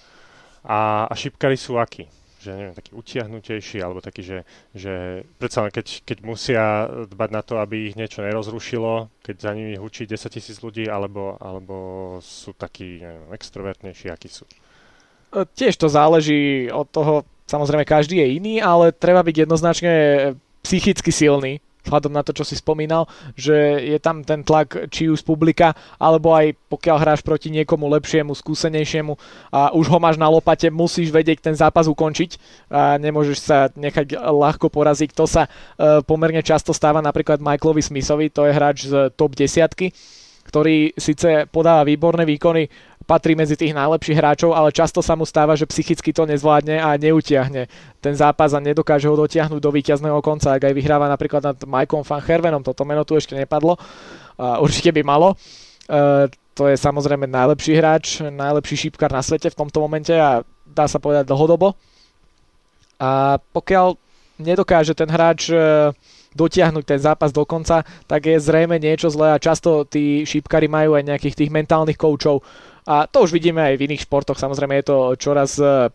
A, 0.68 1.08
a 1.08 1.14
šipkari 1.16 1.56
sú 1.56 1.80
akí? 1.80 2.12
Že 2.44 2.50
neviem, 2.56 2.76
takí 2.76 2.92
utiahnutejší, 2.92 3.78
alebo 3.80 4.04
takí, 4.04 4.20
že, 4.20 4.44
že 4.76 5.24
predsa 5.40 5.68
keď, 5.72 6.04
keď 6.04 6.18
musia 6.24 6.64
dbať 7.08 7.30
na 7.32 7.42
to, 7.44 7.60
aby 7.60 7.88
ich 7.88 7.96
niečo 7.96 8.20
nerozrušilo, 8.20 9.08
keď 9.24 9.36
za 9.40 9.50
nimi 9.56 9.80
hučí 9.80 10.04
10 10.04 10.28
tisíc 10.28 10.60
ľudí, 10.60 10.88
alebo, 10.88 11.40
alebo 11.40 11.76
sú 12.20 12.52
takí 12.52 13.00
neviem, 13.00 13.32
extrovertnejší, 13.32 14.12
akí 14.12 14.28
sú. 14.28 14.44
Tiež 15.30 15.78
to 15.78 15.86
záleží 15.86 16.66
od 16.74 16.90
toho, 16.90 17.22
Samozrejme, 17.50 17.82
každý 17.82 18.22
je 18.22 18.38
iný, 18.38 18.54
ale 18.62 18.94
treba 18.94 19.26
byť 19.26 19.36
jednoznačne 19.42 19.92
psychicky 20.62 21.10
silný, 21.10 21.58
vzhľadom 21.82 22.12
na 22.12 22.22
to, 22.22 22.30
čo 22.30 22.44
si 22.46 22.54
spomínal, 22.54 23.10
že 23.34 23.56
je 23.82 23.98
tam 23.98 24.22
ten 24.22 24.46
tlak 24.46 24.86
či 24.92 25.10
už 25.10 25.24
z 25.24 25.26
publika, 25.26 25.74
alebo 25.98 26.30
aj 26.30 26.54
pokiaľ 26.70 26.96
hráš 27.00 27.20
proti 27.24 27.50
niekomu 27.50 27.88
lepšiemu, 27.98 28.30
skúsenejšiemu 28.36 29.16
a 29.50 29.74
už 29.74 29.88
ho 29.90 29.98
máš 29.98 30.20
na 30.20 30.28
lopate, 30.30 30.70
musíš 30.70 31.10
vedieť 31.10 31.42
ten 31.42 31.56
zápas 31.56 31.90
ukončiť 31.90 32.38
a 32.70 33.00
nemôžeš 33.00 33.38
sa 33.42 33.58
nechať 33.74 34.14
ľahko 34.14 34.70
poraziť. 34.70 35.10
To 35.16 35.24
sa 35.26 35.48
uh, 35.48 36.04
pomerne 36.04 36.44
často 36.44 36.70
stáva 36.70 37.02
napríklad 37.02 37.42
Michaelovi 37.42 37.82
Smithovi, 37.82 38.30
to 38.30 38.46
je 38.46 38.52
hráč 38.54 38.78
z 38.86 39.10
top 39.16 39.34
desiatky, 39.34 39.90
ktorý 40.50 40.98
síce 40.98 41.46
podáva 41.46 41.86
výborné 41.86 42.26
výkony, 42.26 42.66
patrí 43.06 43.38
medzi 43.38 43.54
tých 43.54 43.74
najlepších 43.74 44.18
hráčov, 44.18 44.50
ale 44.54 44.74
často 44.74 45.02
sa 45.02 45.14
mu 45.14 45.22
stáva, 45.22 45.54
že 45.54 45.66
psychicky 45.66 46.10
to 46.10 46.26
nezvládne 46.26 46.78
a 46.78 46.94
neutiahne 46.94 47.70
ten 47.98 48.14
zápas 48.14 48.54
a 48.54 48.62
nedokáže 48.62 49.06
ho 49.06 49.14
dotiahnuť 49.18 49.58
do 49.58 49.70
víťazného 49.70 50.18
konca. 50.22 50.54
Ak 50.54 50.62
aj 50.62 50.74
vyhráva 50.74 51.10
napríklad 51.10 51.42
nad 51.42 51.58
Mikeom 51.58 52.06
Van 52.06 52.22
Hervenom, 52.22 52.62
toto 52.62 52.86
meno 52.86 53.02
tu 53.02 53.14
ešte 53.18 53.34
nepadlo, 53.34 53.74
uh, 53.78 54.62
určite 54.62 54.94
by 54.94 55.02
malo. 55.02 55.34
Uh, 55.90 56.30
to 56.54 56.70
je 56.70 56.78
samozrejme 56.78 57.26
najlepší 57.26 57.72
hráč, 57.78 58.22
najlepší 58.22 58.90
šípkar 58.90 59.10
na 59.10 59.22
svete 59.22 59.50
v 59.50 59.58
tomto 59.58 59.82
momente 59.82 60.14
a 60.14 60.46
dá 60.66 60.86
sa 60.86 61.02
povedať 61.02 61.26
dlhodobo. 61.26 61.74
A 63.00 63.42
pokiaľ 63.42 63.98
nedokáže 64.38 64.94
ten 64.94 65.10
hráč 65.10 65.50
uh, 65.50 65.90
dotiahnuť 66.34 66.84
ten 66.86 67.00
zápas 67.00 67.34
do 67.34 67.42
konca, 67.42 67.82
tak 68.06 68.26
je 68.26 68.38
zrejme 68.38 68.78
niečo 68.78 69.10
zlé 69.10 69.34
a 69.34 69.42
často 69.42 69.82
tí 69.86 70.22
šípkari 70.22 70.70
majú 70.70 70.94
aj 70.94 71.06
nejakých 71.06 71.38
tých 71.44 71.50
mentálnych 71.50 71.98
koučov. 71.98 72.42
A 72.86 73.06
to 73.06 73.26
už 73.26 73.34
vidíme 73.34 73.60
aj 73.60 73.76
v 73.76 73.84
iných 73.90 74.06
športoch, 74.08 74.38
samozrejme 74.38 74.80
je 74.80 74.86
to 74.88 74.98
čoraz 75.20 75.60
e, 75.60 75.92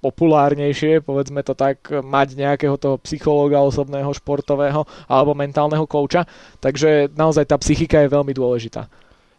populárnejšie, 0.00 1.04
povedzme 1.04 1.44
to 1.44 1.52
tak, 1.52 1.84
mať 1.90 2.38
nejakého 2.38 2.76
toho 2.80 2.96
psychológa 3.04 3.60
osobného, 3.60 4.08
športového 4.16 4.88
alebo 5.04 5.36
mentálneho 5.36 5.84
kouča. 5.84 6.24
Takže 6.64 7.12
naozaj 7.12 7.44
tá 7.44 7.56
psychika 7.60 8.00
je 8.00 8.12
veľmi 8.12 8.32
dôležitá. 8.32 8.88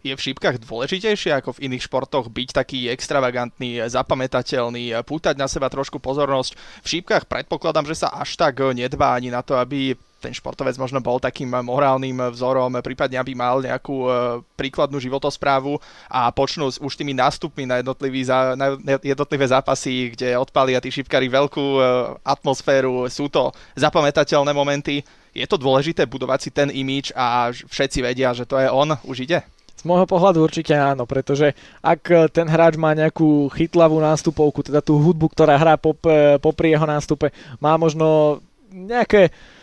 je 0.02 0.18
v 0.18 0.26
šípkach 0.34 0.58
dôležitejšie 0.66 1.30
ako 1.38 1.58
v 1.58 1.70
iných 1.70 1.86
športoch 1.86 2.34
byť 2.34 2.50
taký 2.58 2.90
extravagantný, 2.90 3.86
zapamätateľný, 3.86 4.98
pútať 5.06 5.38
na 5.38 5.46
seba 5.46 5.70
trošku 5.70 6.02
pozornosť. 6.02 6.58
V 6.82 6.88
šípkach 6.90 7.30
predpokladám, 7.30 7.86
že 7.86 8.06
sa 8.06 8.10
až 8.10 8.34
tak 8.34 8.62
nedbá 8.74 9.14
ani 9.14 9.30
na 9.30 9.46
to, 9.46 9.58
aby 9.62 9.94
ten 10.22 10.38
športovec 10.38 10.78
možno 10.78 11.02
bol 11.02 11.18
takým 11.18 11.50
morálnym 11.50 12.30
vzorom, 12.30 12.78
prípadne 12.86 13.18
aby 13.18 13.34
mal 13.34 13.66
nejakú 13.66 13.96
e, 14.06 14.10
príkladnú 14.54 15.02
životosprávu 15.02 15.82
a 16.06 16.30
počnú 16.30 16.70
už 16.70 16.94
tými 16.94 17.18
nástupmi 17.18 17.66
na, 17.66 17.82
za, 18.22 18.54
na 18.54 18.78
jednotlivé 19.02 19.50
zápasy, 19.50 20.14
kde 20.14 20.38
odpalia 20.38 20.78
tí 20.78 20.94
šipkári 20.94 21.26
veľkú 21.26 21.66
e, 21.76 21.82
atmosféru, 22.22 23.10
sú 23.10 23.26
to 23.34 23.50
zapamätateľné 23.74 24.54
momenty. 24.54 25.02
Je 25.34 25.48
to 25.50 25.58
dôležité 25.58 26.06
budovať 26.06 26.40
si 26.40 26.50
ten 26.54 26.70
imič 26.70 27.10
a 27.18 27.50
všetci 27.50 28.00
vedia, 28.06 28.38
že 28.38 28.46
to 28.46 28.62
je 28.62 28.70
on, 28.70 28.94
už 29.08 29.26
ide? 29.26 29.42
Z 29.82 29.90
môjho 29.90 30.06
pohľadu 30.06 30.46
určite 30.46 30.78
áno, 30.78 31.10
pretože 31.10 31.58
ak 31.82 32.30
ten 32.30 32.46
hráč 32.46 32.78
má 32.78 32.94
nejakú 32.94 33.50
chytlavú 33.50 33.98
nástupovku, 33.98 34.62
teda 34.62 34.78
tú 34.78 35.02
hudbu, 35.02 35.34
ktorá 35.34 35.58
hrá 35.58 35.74
pop, 35.74 35.98
e, 36.06 36.38
popri 36.38 36.78
jeho 36.78 36.86
nástupe, 36.86 37.34
má 37.58 37.74
možno 37.82 38.38
nejaké 38.70 39.32
E, 39.32 39.61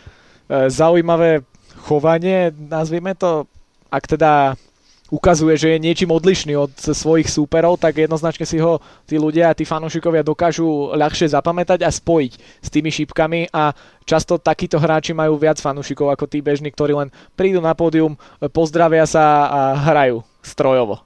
zaujímavé 0.49 1.45
chovanie, 1.85 2.51
nazvieme 2.57 3.13
to, 3.13 3.45
ak 3.93 4.03
teda 4.09 4.57
ukazuje, 5.09 5.57
že 5.57 5.69
je 5.75 5.79
niečím 5.81 6.13
odlišný 6.13 6.53
od 6.53 6.73
svojich 6.77 7.29
súperov, 7.29 7.81
tak 7.81 7.97
jednoznačne 7.97 8.45
si 8.45 8.61
ho 8.61 8.77
tí 9.09 9.17
ľudia 9.17 9.57
tí 9.57 9.65
fanúšikovia 9.65 10.21
dokážu 10.21 10.93
ľahšie 10.93 11.33
zapamätať 11.33 11.81
a 11.81 11.89
spojiť 11.89 12.33
s 12.37 12.69
tými 12.69 12.93
šípkami 12.93 13.49
a 13.49 13.73
často 14.05 14.37
takíto 14.37 14.77
hráči 14.77 15.17
majú 15.17 15.41
viac 15.41 15.57
fanúšikov 15.57 16.13
ako 16.13 16.29
tí 16.29 16.45
bežní, 16.45 16.69
ktorí 16.69 16.93
len 16.93 17.09
prídu 17.33 17.57
na 17.57 17.73
pódium, 17.73 18.13
pozdravia 18.53 19.09
sa 19.09 19.49
a 19.49 19.61
hrajú 19.89 20.21
strojovo. 20.45 21.01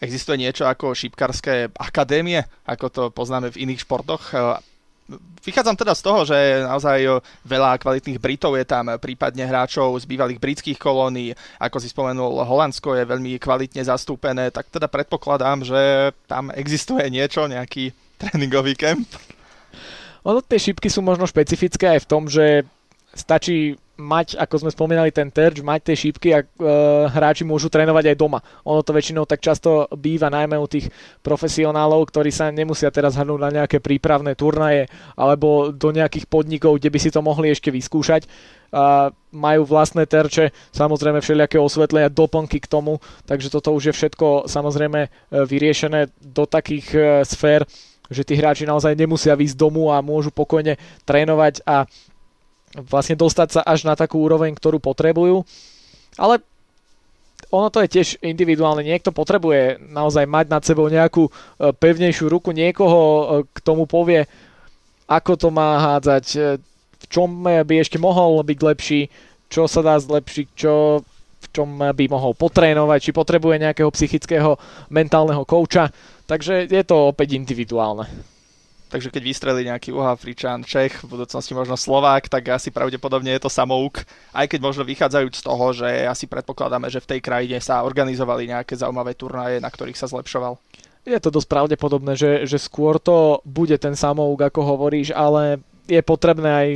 Existuje 0.00 0.40
niečo 0.40 0.64
ako 0.64 0.96
šípkarské 0.96 1.76
akadémie, 1.76 2.44
ako 2.64 2.86
to 2.88 3.02
poznáme 3.12 3.52
v 3.52 3.68
iných 3.68 3.84
športoch? 3.84 4.32
Vychádzam 5.44 5.76
teda 5.76 5.94
z 5.96 6.02
toho, 6.02 6.20
že 6.28 6.36
naozaj 6.62 7.22
veľa 7.42 7.80
kvalitných 7.80 8.20
Britov 8.20 8.54
je 8.54 8.66
tam, 8.68 8.92
prípadne 9.00 9.44
hráčov 9.48 9.96
z 9.98 10.04
bývalých 10.06 10.38
britských 10.38 10.78
kolónií, 10.78 11.34
ako 11.58 11.76
si 11.80 11.88
spomenul, 11.90 12.44
Holandsko 12.44 12.94
je 12.94 13.08
veľmi 13.08 13.40
kvalitne 13.40 13.82
zastúpené, 13.82 14.52
tak 14.52 14.68
teda 14.68 14.86
predpokladám, 14.86 15.64
že 15.64 16.12
tam 16.28 16.52
existuje 16.52 17.02
niečo, 17.08 17.48
nejaký 17.48 17.90
tréningový 18.20 18.76
kemp. 18.76 19.08
Ono 20.28 20.44
tie 20.44 20.60
šipky 20.60 20.92
sú 20.92 21.00
možno 21.00 21.24
špecifické 21.24 21.96
aj 21.96 22.04
v 22.04 22.10
tom, 22.10 22.28
že 22.28 22.68
stačí 23.16 23.80
mať, 24.00 24.40
ako 24.40 24.66
sme 24.66 24.70
spomínali, 24.72 25.12
ten 25.12 25.28
terč, 25.28 25.60
mať 25.60 25.92
tie 25.92 25.96
šípky 26.08 26.28
a 26.32 26.40
e, 26.40 26.46
hráči 27.12 27.44
môžu 27.44 27.68
trénovať 27.68 28.10
aj 28.10 28.16
doma. 28.16 28.40
Ono 28.64 28.80
to 28.80 28.96
väčšinou 28.96 29.28
tak 29.28 29.44
často 29.44 29.86
býva 29.92 30.32
najmä 30.32 30.56
u 30.56 30.64
tých 30.64 30.88
profesionálov, 31.20 32.08
ktorí 32.08 32.32
sa 32.32 32.48
nemusia 32.48 32.88
teraz 32.88 33.20
hrnúť 33.20 33.40
na 33.40 33.50
nejaké 33.62 33.78
prípravné 33.84 34.32
turnaje 34.32 34.88
alebo 35.14 35.70
do 35.70 35.92
nejakých 35.92 36.24
podnikov, 36.26 36.80
kde 36.80 36.88
by 36.88 36.98
si 36.98 37.12
to 37.12 37.20
mohli 37.20 37.52
ešte 37.52 37.68
vyskúšať. 37.68 38.24
A 38.70 39.10
majú 39.34 39.66
vlastné 39.66 40.06
terče, 40.06 40.54
samozrejme 40.70 41.18
všelijaké 41.18 41.58
osvetlenia, 41.58 42.06
doplnky 42.06 42.62
k 42.62 42.70
tomu, 42.70 43.02
takže 43.26 43.50
toto 43.50 43.74
už 43.74 43.90
je 43.90 43.94
všetko 43.94 44.46
samozrejme 44.46 45.00
e, 45.06 45.08
vyriešené 45.44 46.14
do 46.22 46.46
takých 46.46 46.86
e, 46.94 46.98
sfér, 47.26 47.66
že 48.10 48.26
tí 48.26 48.34
hráči 48.34 48.66
naozaj 48.66 48.98
nemusia 48.98 49.38
výjsť 49.38 49.56
domu 49.56 49.94
a 49.94 50.02
môžu 50.02 50.34
pokojne 50.34 50.74
trénovať 51.06 51.62
a 51.62 51.86
vlastne 52.78 53.18
dostať 53.18 53.48
sa 53.50 53.60
až 53.66 53.82
na 53.82 53.98
takú 53.98 54.22
úroveň, 54.22 54.54
ktorú 54.54 54.78
potrebujú. 54.78 55.42
Ale 56.14 56.42
ono 57.50 57.68
to 57.72 57.82
je 57.82 57.92
tiež 57.98 58.08
individuálne. 58.22 58.86
Niekto 58.86 59.10
potrebuje 59.10 59.82
naozaj 59.90 60.28
mať 60.28 60.46
nad 60.52 60.62
sebou 60.62 60.86
nejakú 60.86 61.26
e, 61.26 61.32
pevnejšiu 61.74 62.30
ruku, 62.30 62.54
niekoho 62.54 63.00
e, 63.00 63.24
k 63.50 63.58
tomu 63.64 63.90
povie, 63.90 64.28
ako 65.10 65.32
to 65.34 65.48
má 65.50 65.82
hádzať, 65.82 66.24
e, 66.36 66.38
v 67.00 67.04
čom 67.10 67.42
by 67.42 67.74
ešte 67.80 67.98
mohol 67.98 68.44
byť 68.46 68.58
lepší, 68.60 69.00
čo 69.50 69.66
sa 69.66 69.82
dá 69.82 69.98
zlepšiť, 69.98 70.46
čo, 70.54 71.02
v 71.42 71.46
čom 71.50 71.74
by 71.74 72.04
mohol 72.06 72.38
potrénovať, 72.38 73.10
či 73.10 73.16
potrebuje 73.16 73.66
nejakého 73.66 73.90
psychického 73.90 74.54
mentálneho 74.94 75.42
kouča. 75.42 75.90
Takže 76.30 76.70
je 76.70 76.84
to 76.86 77.10
opäť 77.10 77.34
individuálne. 77.34 78.06
Takže 78.90 79.14
keď 79.14 79.22
vystrelí 79.22 79.62
nejaký 79.70 79.94
Uhafričan, 79.94 80.66
Čech, 80.66 81.06
v 81.06 81.14
budúcnosti 81.14 81.54
možno 81.54 81.78
Slovák, 81.78 82.26
tak 82.26 82.50
asi 82.50 82.74
pravdepodobne 82.74 83.30
je 83.38 83.46
to 83.46 83.50
samouk. 83.50 84.02
Aj 84.34 84.50
keď 84.50 84.58
možno 84.58 84.82
vychádzajúc 84.82 85.34
z 85.38 85.46
toho, 85.46 85.66
že 85.70 85.88
asi 86.10 86.26
predpokladáme, 86.26 86.90
že 86.90 86.98
v 86.98 87.16
tej 87.16 87.20
krajine 87.22 87.62
sa 87.62 87.86
organizovali 87.86 88.50
nejaké 88.50 88.74
zaujímavé 88.74 89.14
turnaje, 89.14 89.62
na 89.62 89.70
ktorých 89.70 89.94
sa 89.94 90.10
zlepšoval. 90.10 90.58
Je 91.06 91.16
to 91.22 91.30
dosť 91.30 91.48
pravdepodobné, 91.48 92.18
že, 92.18 92.50
že 92.50 92.58
skôr 92.58 92.98
to 92.98 93.38
bude 93.46 93.78
ten 93.78 93.94
samouk, 93.94 94.42
ako 94.42 94.60
hovoríš, 94.74 95.14
ale 95.14 95.62
je 95.86 96.02
potrebné 96.02 96.50
aj 96.50 96.68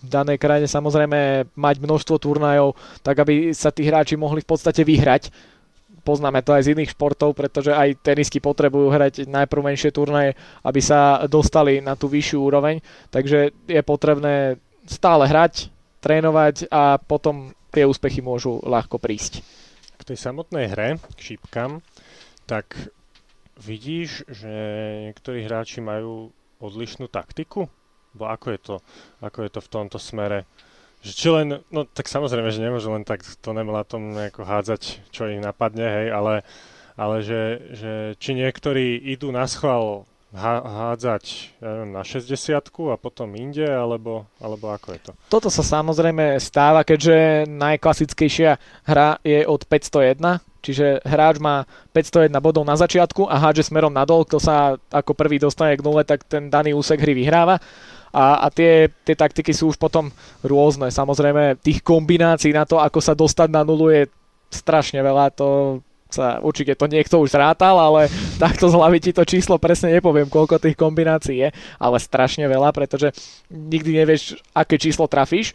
v 0.00 0.08
danej 0.08 0.40
krajine 0.40 0.64
samozrejme 0.64 1.52
mať 1.52 1.76
množstvo 1.76 2.16
turnajov, 2.16 2.72
tak 3.04 3.20
aby 3.20 3.52
sa 3.52 3.68
tí 3.68 3.84
hráči 3.84 4.16
mohli 4.16 4.40
v 4.40 4.48
podstate 4.48 4.80
vyhrať 4.80 5.28
poznáme 6.10 6.42
to 6.42 6.50
aj 6.50 6.66
z 6.66 6.72
iných 6.74 6.98
športov, 6.98 7.38
pretože 7.38 7.70
aj 7.70 8.02
tenisky 8.02 8.42
potrebujú 8.42 8.90
hrať 8.90 9.30
najprv 9.30 9.62
menšie 9.62 9.94
turnaje, 9.94 10.34
aby 10.66 10.80
sa 10.82 11.22
dostali 11.30 11.78
na 11.78 11.94
tú 11.94 12.10
vyššiu 12.10 12.38
úroveň. 12.42 12.82
Takže 13.14 13.54
je 13.70 13.82
potrebné 13.86 14.58
stále 14.90 15.30
hrať, 15.30 15.70
trénovať 16.02 16.66
a 16.66 16.98
potom 16.98 17.54
tie 17.70 17.86
úspechy 17.86 18.18
môžu 18.18 18.58
ľahko 18.66 18.98
prísť. 18.98 19.46
K 19.94 20.02
tej 20.02 20.18
samotnej 20.18 20.66
hre, 20.74 20.98
k 20.98 21.18
šípkam, 21.22 21.78
tak 22.50 22.74
vidíš, 23.62 24.26
že 24.26 24.50
niektorí 25.06 25.46
hráči 25.46 25.78
majú 25.78 26.34
odlišnú 26.58 27.06
taktiku? 27.06 27.70
Bo 28.10 28.26
ako 28.26 28.46
je 28.50 28.58
to, 28.58 28.76
ako 29.22 29.38
je 29.46 29.50
to 29.54 29.60
v 29.62 29.70
tomto 29.70 29.98
smere? 30.02 30.42
Že 31.00 31.12
či 31.16 31.28
len, 31.32 31.48
no 31.72 31.88
tak 31.88 32.12
samozrejme, 32.12 32.52
že 32.52 32.60
nemôžu 32.60 32.92
len 32.92 33.08
tak 33.08 33.24
to 33.24 33.50
tom 33.88 34.12
nejako 34.12 34.44
hádzať, 34.44 35.08
čo 35.08 35.32
ich 35.32 35.40
napadne, 35.40 35.86
hej, 35.88 36.06
ale, 36.12 36.44
ale 36.94 37.24
že, 37.24 37.42
že 37.72 37.92
či 38.20 38.36
niektorí 38.36 39.00
idú 39.00 39.32
na 39.32 39.48
schvál 39.48 40.04
hádzať 40.30 41.24
ja 41.58 41.68
neviem, 41.74 41.90
na 41.90 42.06
60 42.06 42.30
a 42.70 42.96
potom 43.00 43.34
inde, 43.34 43.66
alebo, 43.66 44.30
alebo 44.38 44.70
ako 44.70 44.88
je 44.94 45.00
to? 45.10 45.12
Toto 45.26 45.50
sa 45.50 45.66
samozrejme 45.66 46.38
stáva, 46.38 46.86
keďže 46.86 47.50
najklasickejšia 47.50 48.50
hra 48.86 49.18
je 49.26 49.42
od 49.42 49.66
501, 49.66 50.38
čiže 50.62 51.02
hráč 51.02 51.42
má 51.42 51.66
501 51.90 52.30
bodov 52.38 52.62
na 52.62 52.78
začiatku 52.78 53.26
a 53.26 53.42
hádže 53.42 53.74
smerom 53.74 53.90
nadol, 53.90 54.22
kto 54.22 54.38
sa 54.38 54.78
ako 54.94 55.18
prvý 55.18 55.42
dostane 55.42 55.74
k 55.74 55.82
nule, 55.82 56.06
tak 56.06 56.22
ten 56.22 56.46
daný 56.46 56.78
úsek 56.78 57.02
hry 57.02 57.10
vyhráva 57.10 57.58
a, 58.10 58.44
a 58.44 58.46
tie, 58.50 58.90
tie 59.06 59.14
taktiky 59.14 59.54
sú 59.54 59.70
už 59.70 59.78
potom 59.78 60.10
rôzne. 60.42 60.90
Samozrejme, 60.90 61.62
tých 61.62 61.82
kombinácií 61.82 62.50
na 62.50 62.66
to, 62.66 62.82
ako 62.82 62.98
sa 62.98 63.14
dostať 63.14 63.48
na 63.50 63.62
nulu 63.62 63.90
je 63.90 64.02
strašne 64.50 64.98
veľa, 64.98 65.30
to 65.34 65.78
sa 66.10 66.42
určite 66.42 66.74
to 66.74 66.90
niekto 66.90 67.22
už 67.22 67.30
zrátal, 67.30 67.78
ale 67.78 68.10
takto 68.42 68.66
z 68.66 68.74
hlavy 68.74 68.98
ti 68.98 69.10
to 69.14 69.22
číslo 69.22 69.56
presne 69.62 69.94
nepoviem, 69.94 70.26
koľko 70.26 70.58
tých 70.58 70.74
kombinácií 70.74 71.46
je, 71.46 71.48
ale 71.78 71.96
strašne 72.02 72.44
veľa, 72.50 72.74
pretože 72.74 73.14
nikdy 73.48 74.02
nevieš, 74.02 74.42
aké 74.50 74.76
číslo 74.76 75.06
trafíš. 75.06 75.54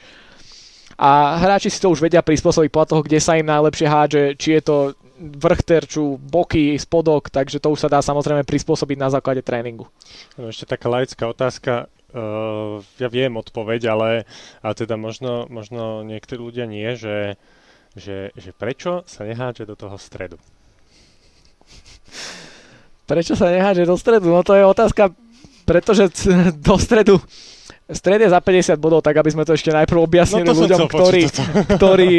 A 0.95 1.35
hráči 1.43 1.67
si 1.67 1.83
to 1.83 1.91
už 1.91 1.99
vedia 1.99 2.23
prispôsobiť 2.23 2.71
podľa 2.71 2.89
toho, 2.95 3.01
kde 3.03 3.19
sa 3.19 3.35
im 3.35 3.51
najlepšie 3.51 3.87
hádže, 3.91 4.23
či 4.39 4.55
je 4.55 4.61
to 4.63 4.75
vrch 5.19 5.61
terču, 5.63 6.15
boky, 6.15 6.75
spodok, 6.79 7.27
takže 7.27 7.59
to 7.59 7.71
už 7.75 7.87
sa 7.87 7.89
dá 7.91 7.99
samozrejme 7.99 8.47
prispôsobiť 8.47 8.97
na 8.99 9.11
základe 9.11 9.43
tréningu. 9.43 9.91
No, 10.39 10.47
ešte 10.47 10.67
taká 10.67 10.87
laická 10.87 11.27
otázka. 11.27 11.91
Uh, 12.15 12.79
ja 12.95 13.11
viem 13.11 13.35
odpoveď, 13.35 13.91
ale, 13.91 14.23
ale 14.63 14.73
teda 14.73 14.95
možno, 14.95 15.51
možno 15.51 15.99
niektorí 16.07 16.39
ľudia 16.39 16.63
nie, 16.63 16.95
že, 16.95 17.35
že, 17.91 18.31
že 18.39 18.55
prečo 18.55 19.03
sa 19.03 19.27
nehádže 19.27 19.67
do 19.67 19.75
toho 19.75 19.99
stredu? 19.99 20.39
Prečo 23.03 23.35
sa 23.35 23.51
nehádže 23.51 23.83
do 23.83 23.99
stredu? 23.99 24.31
No 24.31 24.47
to 24.47 24.55
je 24.55 24.63
otázka, 24.63 25.11
pretože 25.67 26.07
do 26.55 26.79
stredu 26.79 27.19
Stred 27.85 28.17
je 28.17 28.33
za 28.33 28.41
50 28.41 28.81
bodov, 28.81 29.05
tak 29.05 29.13
aby 29.21 29.29
sme 29.29 29.45
to 29.45 29.53
ešte 29.53 29.69
najprv 29.69 30.01
objasnili 30.01 30.49
no 30.49 30.57
ľuďom, 30.57 30.89
ktorí, 30.89 31.29
ktorí 31.77 32.13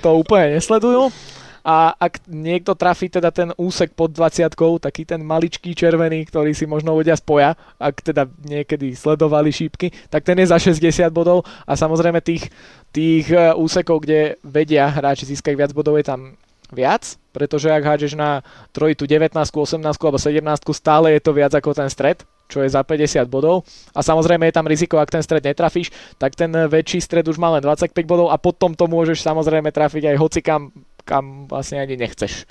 to 0.00 0.16
úplne 0.16 0.56
nesledujú 0.56 1.12
a 1.62 1.94
ak 1.94 2.26
niekto 2.26 2.74
trafí 2.74 3.06
teda 3.06 3.30
ten 3.30 3.54
úsek 3.54 3.94
pod 3.94 4.10
20 4.10 4.50
taký 4.82 5.06
ten 5.06 5.22
maličký 5.22 5.78
červený, 5.78 6.26
ktorý 6.26 6.50
si 6.54 6.66
možno 6.66 6.98
ľudia 6.98 7.14
spoja, 7.14 7.54
ak 7.78 8.02
teda 8.02 8.26
niekedy 8.42 8.98
sledovali 8.98 9.54
šípky, 9.54 9.94
tak 10.10 10.26
ten 10.26 10.38
je 10.42 10.50
za 10.50 10.58
60 10.58 11.06
bodov 11.14 11.46
a 11.66 11.78
samozrejme 11.78 12.18
tých, 12.18 12.50
tých 12.90 13.30
e, 13.30 13.54
úsekov, 13.54 14.02
kde 14.02 14.42
vedia 14.42 14.90
hráči 14.90 15.26
získať 15.30 15.54
viac 15.54 15.70
bodov 15.70 15.98
je 16.02 16.06
tam 16.06 16.34
viac, 16.72 17.20
pretože 17.30 17.68
ak 17.68 17.84
hádžeš 17.84 18.16
na 18.16 18.40
trojitu 18.72 19.04
19, 19.04 19.36
18 19.36 19.78
alebo 19.84 20.18
17, 20.18 20.42
stále 20.72 21.14
je 21.14 21.20
to 21.22 21.30
viac 21.36 21.52
ako 21.52 21.76
ten 21.76 21.86
stred, 21.92 22.24
čo 22.48 22.64
je 22.64 22.68
za 22.72 22.80
50 22.80 23.28
bodov. 23.28 23.68
A 23.92 24.00
samozrejme 24.00 24.48
je 24.48 24.56
tam 24.56 24.68
riziko, 24.68 24.96
ak 24.96 25.12
ten 25.12 25.24
stred 25.24 25.44
netrafíš, 25.44 25.92
tak 26.16 26.32
ten 26.36 26.52
väčší 26.52 27.00
stred 27.00 27.28
už 27.28 27.36
má 27.36 27.52
len 27.52 27.62
25 27.62 27.92
bodov 28.08 28.32
a 28.32 28.40
potom 28.40 28.72
to 28.72 28.88
môžeš 28.88 29.20
samozrejme 29.20 29.68
trafiť 29.68 30.12
aj 30.12 30.16
hocikam, 30.16 30.72
kam 31.04 31.46
vlastne 31.46 31.82
ani 31.82 31.94
nechceš. 31.96 32.46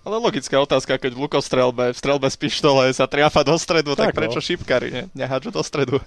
Ale 0.00 0.16
logická 0.16 0.56
otázka, 0.56 0.96
keď 0.96 1.12
v 1.12 1.22
lukostrelbe, 1.28 1.92
v 1.92 1.96
strelbe 1.98 2.24
z 2.32 2.36
pištole 2.40 2.88
sa 2.96 3.04
triafa 3.04 3.44
do 3.44 3.52
stredu, 3.60 3.92
tak, 3.92 4.10
tak 4.10 4.12
Tak, 4.12 4.16
prečo 4.16 4.40
no. 4.40 4.44
šipkári 4.44 4.88
ne? 4.88 5.02
nehádžu 5.12 5.52
do 5.52 5.60
stredu? 5.60 6.00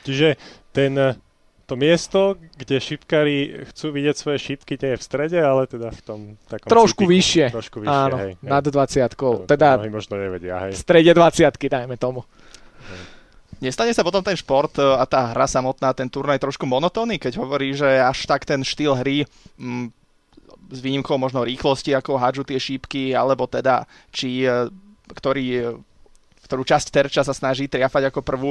Čiže 0.00 0.40
ten, 0.72 0.96
to 1.68 1.76
miesto, 1.76 2.40
kde 2.56 2.76
šipkári 2.80 3.68
chcú 3.72 3.92
vidieť 3.92 4.16
svoje 4.16 4.38
šipky, 4.40 4.80
nie 4.80 4.96
je 4.96 4.98
v 5.00 5.04
strede, 5.04 5.38
ale 5.40 5.64
teda 5.68 5.92
v 5.92 6.00
tom 6.04 6.20
takom 6.48 6.68
Trošku 6.68 7.04
cítiku. 7.04 7.12
vyššie. 7.12 7.46
Trošku 7.52 7.76
vyššie, 7.84 8.00
Áno, 8.04 8.16
hej. 8.20 8.32
hej. 8.36 8.48
nad 8.48 8.64
20 8.64 9.12
To 9.16 9.44
teda 9.44 9.80
možno 9.88 10.16
nevedia, 10.16 10.60
v 10.60 10.72
hej. 10.72 10.80
strede 10.80 11.12
20 11.12 11.44
dajme 11.56 11.96
tomu. 11.96 12.24
Nestane 13.64 13.96
sa 13.96 14.04
potom 14.04 14.20
ten 14.20 14.36
šport 14.36 14.76
e, 14.76 14.84
a 14.84 15.08
tá 15.08 15.32
hra 15.32 15.48
samotná, 15.48 15.96
ten 15.96 16.04
turnaj 16.10 16.36
trošku 16.36 16.68
monotónny, 16.68 17.16
keď 17.16 17.40
hovorí, 17.40 17.72
že 17.72 17.96
až 17.96 18.28
tak 18.28 18.44
ten 18.44 18.60
štýl 18.60 18.92
hry 18.92 19.24
mm, 19.56 19.88
s 20.74 20.82
výnimkou 20.82 21.14
možno 21.14 21.46
rýchlosti, 21.46 21.94
ako 21.94 22.18
hádžu 22.18 22.42
tie 22.42 22.58
šípky, 22.58 23.14
alebo 23.14 23.46
teda 23.46 23.86
či 24.10 24.42
e, 24.42 24.66
ktorý, 25.14 25.46
e, 25.54 25.62
ktorú 26.50 26.66
časť 26.66 26.90
terča 26.90 27.22
sa 27.22 27.30
snaží 27.30 27.70
triafať 27.70 28.10
ako 28.10 28.20
prvú. 28.26 28.50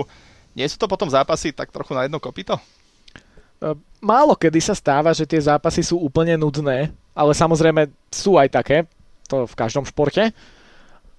Nie 0.55 0.69
sú 0.71 0.79
to 0.79 0.87
potom 0.87 1.11
zápasy 1.11 1.51
tak 1.51 1.75
trochu 1.75 1.91
na 1.91 2.07
jedno 2.07 2.23
kopito? 2.23 2.55
E, 2.55 2.61
Málo 3.99 4.39
kedy 4.39 4.59
sa 4.63 4.73
stáva, 4.73 5.11
že 5.11 5.27
tie 5.27 5.43
zápasy 5.43 5.83
sú 5.83 5.99
úplne 5.99 6.39
nudné, 6.39 6.95
ale 7.11 7.31
samozrejme 7.35 7.91
sú 8.07 8.39
aj 8.39 8.49
také, 8.55 8.87
to 9.27 9.43
v 9.43 9.55
každom 9.59 9.83
športe. 9.83 10.31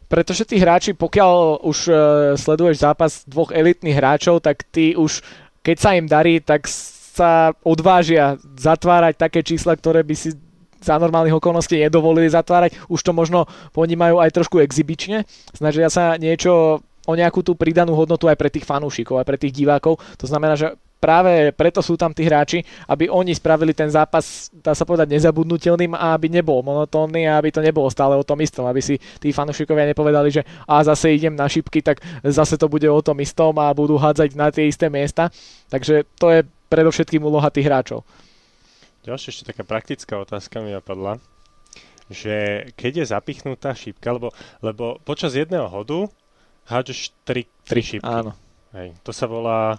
Pretože 0.05 0.45
tí 0.45 0.61
hráči, 0.61 0.93
pokiaľ 0.93 1.65
už 1.65 1.79
sleduješ 2.37 2.85
zápas 2.85 3.25
dvoch 3.25 3.49
elitných 3.51 3.97
hráčov, 3.97 4.45
tak 4.45 4.63
tí 4.69 4.93
už, 4.93 5.25
keď 5.65 5.77
sa 5.81 5.91
im 5.97 6.05
darí, 6.05 6.45
tak 6.45 6.69
sa 7.15 7.55
odvážia 7.63 8.35
zatvárať 8.59 9.15
také 9.15 9.41
čísla, 9.47 9.79
ktoré 9.79 10.03
by 10.03 10.15
si 10.19 10.35
za 10.81 10.99
normálnych 10.99 11.37
okolností 11.37 11.79
nedovolili 11.79 12.31
zatvárať. 12.31 12.79
Už 12.89 13.01
to 13.03 13.13
možno 13.13 13.47
ponímajú 13.75 14.19
aj 14.19 14.35
trošku 14.35 14.63
exibične. 14.63 15.29
Snažia 15.53 15.93
sa 15.93 16.17
niečo 16.17 16.83
o 17.05 17.13
nejakú 17.13 17.45
tú 17.45 17.53
pridanú 17.53 17.93
hodnotu 17.93 18.27
aj 18.29 18.39
pre 18.41 18.49
tých 18.49 18.65
fanúšikov, 18.65 19.21
aj 19.21 19.29
pre 19.29 19.37
tých 19.37 19.53
divákov. 19.53 20.01
To 20.17 20.27
znamená, 20.27 20.57
že 20.57 20.73
práve 21.05 21.53
preto 21.53 21.85
sú 21.85 22.01
tam 22.01 22.17
tí 22.17 22.25
hráči, 22.25 22.65
aby 22.89 23.13
oni 23.13 23.37
spravili 23.37 23.77
ten 23.77 23.93
zápas, 23.93 24.49
dá 24.57 24.73
sa 24.73 24.89
povedať, 24.89 25.13
nezabudnutelným 25.13 25.93
a 25.93 26.17
aby 26.17 26.33
nebol 26.33 26.65
monotónny 26.65 27.29
a 27.29 27.37
aby 27.37 27.53
to 27.53 27.61
nebolo 27.61 27.93
stále 27.93 28.17
o 28.17 28.25
tom 28.25 28.41
istom, 28.41 28.65
aby 28.65 28.81
si 28.81 28.97
tí 29.21 29.29
fanúšikovia 29.29 29.85
nepovedali, 29.93 30.33
že 30.33 30.49
a 30.65 30.81
zase 30.81 31.13
idem 31.13 31.37
na 31.37 31.45
šipky, 31.45 31.85
tak 31.85 32.01
zase 32.25 32.57
to 32.57 32.73
bude 32.73 32.89
o 32.89 33.05
tom 33.05 33.21
istom 33.21 33.53
a 33.61 33.69
budú 33.77 34.01
hádzať 34.01 34.33
na 34.33 34.49
tie 34.49 34.65
isté 34.65 34.89
miesta. 34.89 35.29
Takže 35.69 36.09
to 36.17 36.33
je 36.33 36.41
predovšetkým 36.73 37.21
úloha 37.21 37.53
tých 37.53 37.69
hráčov. 37.69 38.01
Ďalšia 39.05 39.29
ešte 39.31 39.45
taká 39.47 39.63
praktická 39.63 40.17
otázka 40.17 40.59
mi 40.59 40.73
napadla, 40.73 41.21
že 42.09 42.67
keď 42.73 43.05
je 43.05 43.11
zapichnutá 43.11 43.73
šípka, 43.73 44.09
lebo, 44.11 44.33
lebo 44.59 44.97
počas 45.03 45.33
jedného 45.33 45.69
hodu 45.69 46.09
hádžeš 46.65 47.13
tri, 47.23 47.45
tri 47.63 47.81
šípky. 47.81 48.09
Áno. 48.09 48.33
Hej, 48.73 48.97
to 49.01 49.13
sa 49.13 49.25
volá... 49.25 49.77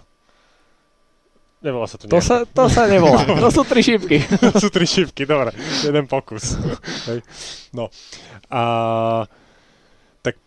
Nevolá 1.58 1.84
sa 1.84 1.98
to 1.98 2.06
To 2.06 2.14
nejako. 2.14 2.22
sa, 2.22 2.36
to 2.44 2.64
sa 2.68 2.82
nevolá. 2.86 3.26
To 3.42 3.50
sú 3.50 3.62
tri 3.66 3.82
šipky. 3.82 4.22
to 4.54 4.58
sú 4.62 4.68
tri 4.70 4.86
šípky, 4.86 5.26
dobre. 5.26 5.50
Jeden 5.82 6.06
pokus. 6.06 6.54
Hej. 7.10 7.26
No. 7.72 7.90
A 8.46 8.62
tak 10.22 10.38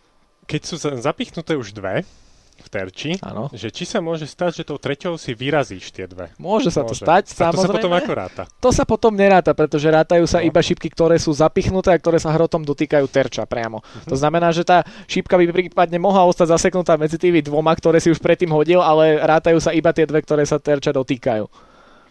keď 0.47 0.61
sú 0.63 0.75
za- 0.79 0.95
zapichnuté 0.95 1.59
už 1.59 1.75
dve 1.75 2.07
v 2.59 2.69
terči, 2.69 3.11
Áno. 3.19 3.47
že 3.51 3.69
či 3.69 3.83
sa 3.83 3.99
môže 3.99 4.23
stať, 4.23 4.61
že 4.61 4.63
tou 4.63 4.75
treťou 4.75 5.15
si 5.15 5.31
vyrazíš 5.31 5.89
tie 5.89 6.05
dve. 6.05 6.29
Môže 6.35 6.69
sa 6.69 6.83
to 6.83 6.91
Môže. 6.91 7.01
stať, 7.01 7.23
A 7.39 7.51
to 7.51 7.59
sa 7.59 7.69
potom 7.69 7.91
ako 7.91 8.11
ráta. 8.11 8.43
To 8.59 8.69
sa 8.69 8.83
potom 8.83 9.11
neráta, 9.11 9.51
pretože 9.51 9.87
rátajú 9.87 10.23
sa 10.25 10.39
No. 10.39 10.45
iba 10.45 10.59
šipky, 10.59 10.87
ktoré 10.87 11.15
sú 11.15 11.31
zapichnuté 11.31 11.91
a 11.91 11.97
ktoré 11.97 12.19
sa 12.19 12.29
hrotom 12.29 12.61
dotýkajú 12.61 13.05
terča 13.07 13.43
priamo. 13.43 13.79
Mhm. 13.79 14.07
To 14.07 14.15
znamená, 14.15 14.51
že 14.51 14.63
tá 14.63 14.81
šípka 15.05 15.35
by 15.35 15.45
prípadne 15.49 15.97
mohla 15.97 16.23
ostať 16.23 16.53
zaseknutá 16.53 16.95
medzi 16.95 17.15
tými 17.15 17.39
dvoma, 17.39 17.71
ktoré 17.73 17.97
si 17.97 18.11
už 18.11 18.19
predtým 18.19 18.51
hodil, 18.51 18.79
ale 18.79 19.19
rátajú 19.19 19.57
sa 19.59 19.71
iba 19.71 19.89
tie 19.91 20.05
dve, 20.05 20.19
ktoré 20.21 20.43
sa 20.43 20.59
terča 20.59 20.91
dotýkajú. 20.91 21.45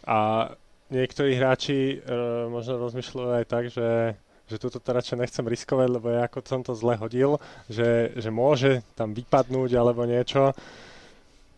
A 0.04 0.48
niektorí 0.88 1.36
hráči 1.36 2.00
e, 2.00 2.16
možno 2.48 2.80
rozmýšľajú 2.80 3.30
aj 3.34 3.44
tak, 3.44 3.64
že 3.68 4.16
že 4.48 4.56
túto 4.56 4.80
to 4.80 4.90
radšej 4.90 5.20
nechcem 5.20 5.44
riskovať, 5.44 5.88
lebo 5.92 6.08
ja 6.08 6.24
ako 6.24 6.40
som 6.42 6.64
to 6.64 6.72
zle 6.72 6.96
hodil, 6.96 7.36
že, 7.68 8.16
že 8.16 8.32
môže 8.32 8.80
tam 8.96 9.12
vypadnúť 9.12 9.70
alebo 9.76 10.08
niečo. 10.08 10.56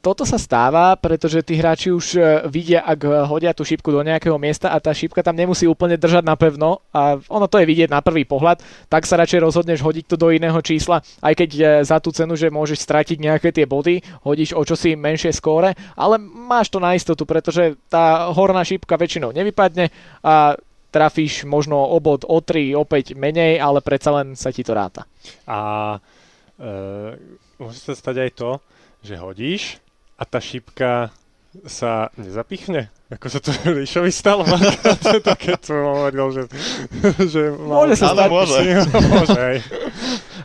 Toto 0.01 0.25
sa 0.25 0.41
stáva, 0.41 0.97
pretože 0.97 1.45
tí 1.45 1.61
hráči 1.61 1.93
už 1.93 2.17
e, 2.17 2.21
vidia, 2.49 2.81
ak 2.81 3.29
hodia 3.29 3.53
tú 3.53 3.69
šipku 3.69 3.93
do 3.93 4.01
nejakého 4.01 4.41
miesta 4.41 4.73
a 4.73 4.81
tá 4.81 4.97
šipka 4.97 5.21
tam 5.21 5.37
nemusí 5.37 5.69
úplne 5.69 6.01
držať 6.01 6.25
napevno 6.25 6.81
a 6.89 7.21
ono 7.29 7.45
to 7.45 7.61
je 7.61 7.69
vidieť 7.69 7.93
na 7.93 8.01
prvý 8.01 8.25
pohľad, 8.25 8.65
tak 8.89 9.05
sa 9.05 9.21
radšej 9.21 9.45
rozhodneš 9.45 9.85
hodiť 9.85 10.09
to 10.09 10.17
do 10.17 10.33
iného 10.33 10.57
čísla, 10.65 11.05
aj 11.21 11.45
keď 11.45 11.51
e, 11.53 11.63
za 11.85 12.01
tú 12.01 12.17
cenu, 12.17 12.33
že 12.33 12.49
môžeš 12.49 12.81
stratiť 12.81 13.21
nejaké 13.21 13.53
tie 13.53 13.69
body, 13.69 14.01
hodíš 14.25 14.57
o 14.57 14.65
čosi 14.65 14.97
menšie 14.97 15.37
skóre, 15.37 15.77
ale 15.93 16.17
máš 16.17 16.73
to 16.73 16.81
na 16.81 16.97
istotu, 16.97 17.29
pretože 17.29 17.77
tá 17.93 18.33
horná 18.33 18.65
šipka 18.65 18.97
väčšinou 18.97 19.37
nevypadne 19.37 19.93
a 20.25 20.57
trafíš 20.91 21.47
možno 21.47 21.79
o 21.79 21.97
bod, 21.99 22.27
o 22.27 22.39
3, 22.39 22.75
o 22.75 22.85
5 22.85 23.15
menej, 23.15 23.57
ale 23.57 23.79
predsa 23.81 24.11
len 24.13 24.35
sa 24.35 24.51
ti 24.51 24.61
to 24.61 24.75
ráta. 24.75 25.07
A 25.47 25.59
e, 26.59 26.69
môže 27.57 27.79
sa 27.81 27.95
stať 27.95 28.17
aj 28.19 28.31
to, 28.35 28.51
že 29.01 29.15
hodíš 29.17 29.63
a 30.15 30.27
tá 30.27 30.37
šípka 30.37 31.09
sa 31.67 32.15
nezapichne. 32.15 32.95
Ako 33.11 33.27
sa 33.27 33.43
to 33.43 33.51
Ríšovi 33.75 34.15
stalo? 34.15 34.47
to 35.27 35.33
keď 35.35 35.59
som 35.59 35.83
hovoril, 35.83 36.31
že, 36.31 36.43
že 37.27 37.51
mal... 37.59 37.83
Môže 37.83 37.99
sa 37.99 38.15
stať. 38.15 38.29
môže. 38.31 38.59
môže, 39.19 39.35
hej. 39.35 39.59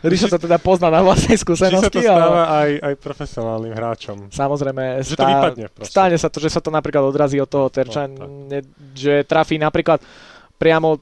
Ríšo 0.02 0.26
to 0.26 0.38
teda 0.38 0.58
pozná 0.58 0.90
na 0.90 1.00
vlastnej 1.00 1.38
Či 1.38 1.40
sa 1.40 1.42
to 1.42 1.50
skúsenosti, 1.56 2.02
ale... 2.04 2.20
stáva 2.20 2.42
aj, 2.52 2.70
aj 2.82 2.94
profesionálnym 2.98 3.72
hráčom. 3.72 4.16
Samozrejme, 4.34 4.82
Že 5.02 5.14
to 5.14 5.24
vypadne 5.24 5.64
proste. 5.70 5.92
stane 5.94 6.16
sa 6.18 6.28
to, 6.28 6.38
že 6.42 6.50
sa 6.50 6.60
to 6.60 6.74
napríklad 6.74 7.06
odrazí 7.06 7.38
od 7.38 7.48
toho 7.48 7.70
terča, 7.70 8.10
No, 8.10 8.18
tak. 8.18 8.28
ne, 8.50 8.58
že 8.92 9.22
trafí 9.22 9.56
napríklad 9.56 10.02
priamo 10.56 11.00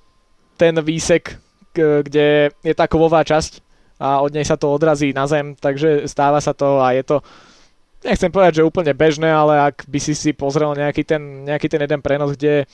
ten 0.55 0.75
výsek, 0.79 1.39
kde 1.75 2.55
je 2.63 2.75
tá 2.75 2.87
kovová 2.87 3.27
časť 3.27 3.63
a 3.99 4.23
od 4.23 4.31
nej 4.31 4.47
sa 4.47 4.55
to 4.55 4.71
odrazí 4.71 5.11
na 5.11 5.27
zem, 5.27 5.59
takže 5.59 6.07
stáva 6.11 6.39
sa 6.39 6.55
to 6.55 6.83
a 6.83 6.95
je 6.95 7.03
to 7.03 7.17
nechcem 8.05 8.29
povedať, 8.29 8.61
že 8.61 8.69
úplne 8.69 8.93
bežné, 8.93 9.33
ale 9.33 9.73
ak 9.73 9.89
by 9.89 9.99
si 9.99 10.13
si 10.13 10.37
pozrel 10.37 10.77
nejaký 10.77 11.03
ten, 11.03 11.49
nejaký 11.49 11.67
ten 11.73 11.81
jeden 11.81 12.01
prenos, 12.05 12.37
kde 12.37 12.69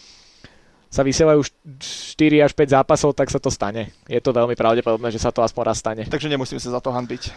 sa 0.90 1.06
vysielajú 1.06 1.46
4 1.78 2.18
až 2.42 2.50
5 2.50 2.74
zápasov, 2.74 3.14
tak 3.14 3.30
sa 3.30 3.38
to 3.38 3.46
stane. 3.46 3.94
Je 4.10 4.18
to 4.18 4.34
veľmi 4.34 4.58
pravdepodobné, 4.58 5.14
že 5.14 5.22
sa 5.22 5.30
to 5.30 5.38
aspoň 5.38 5.62
raz 5.70 5.78
stane. 5.78 6.02
Takže 6.02 6.26
nemusím 6.26 6.58
sa 6.58 6.74
za 6.74 6.82
to 6.82 6.90
hanbiť. 6.90 7.30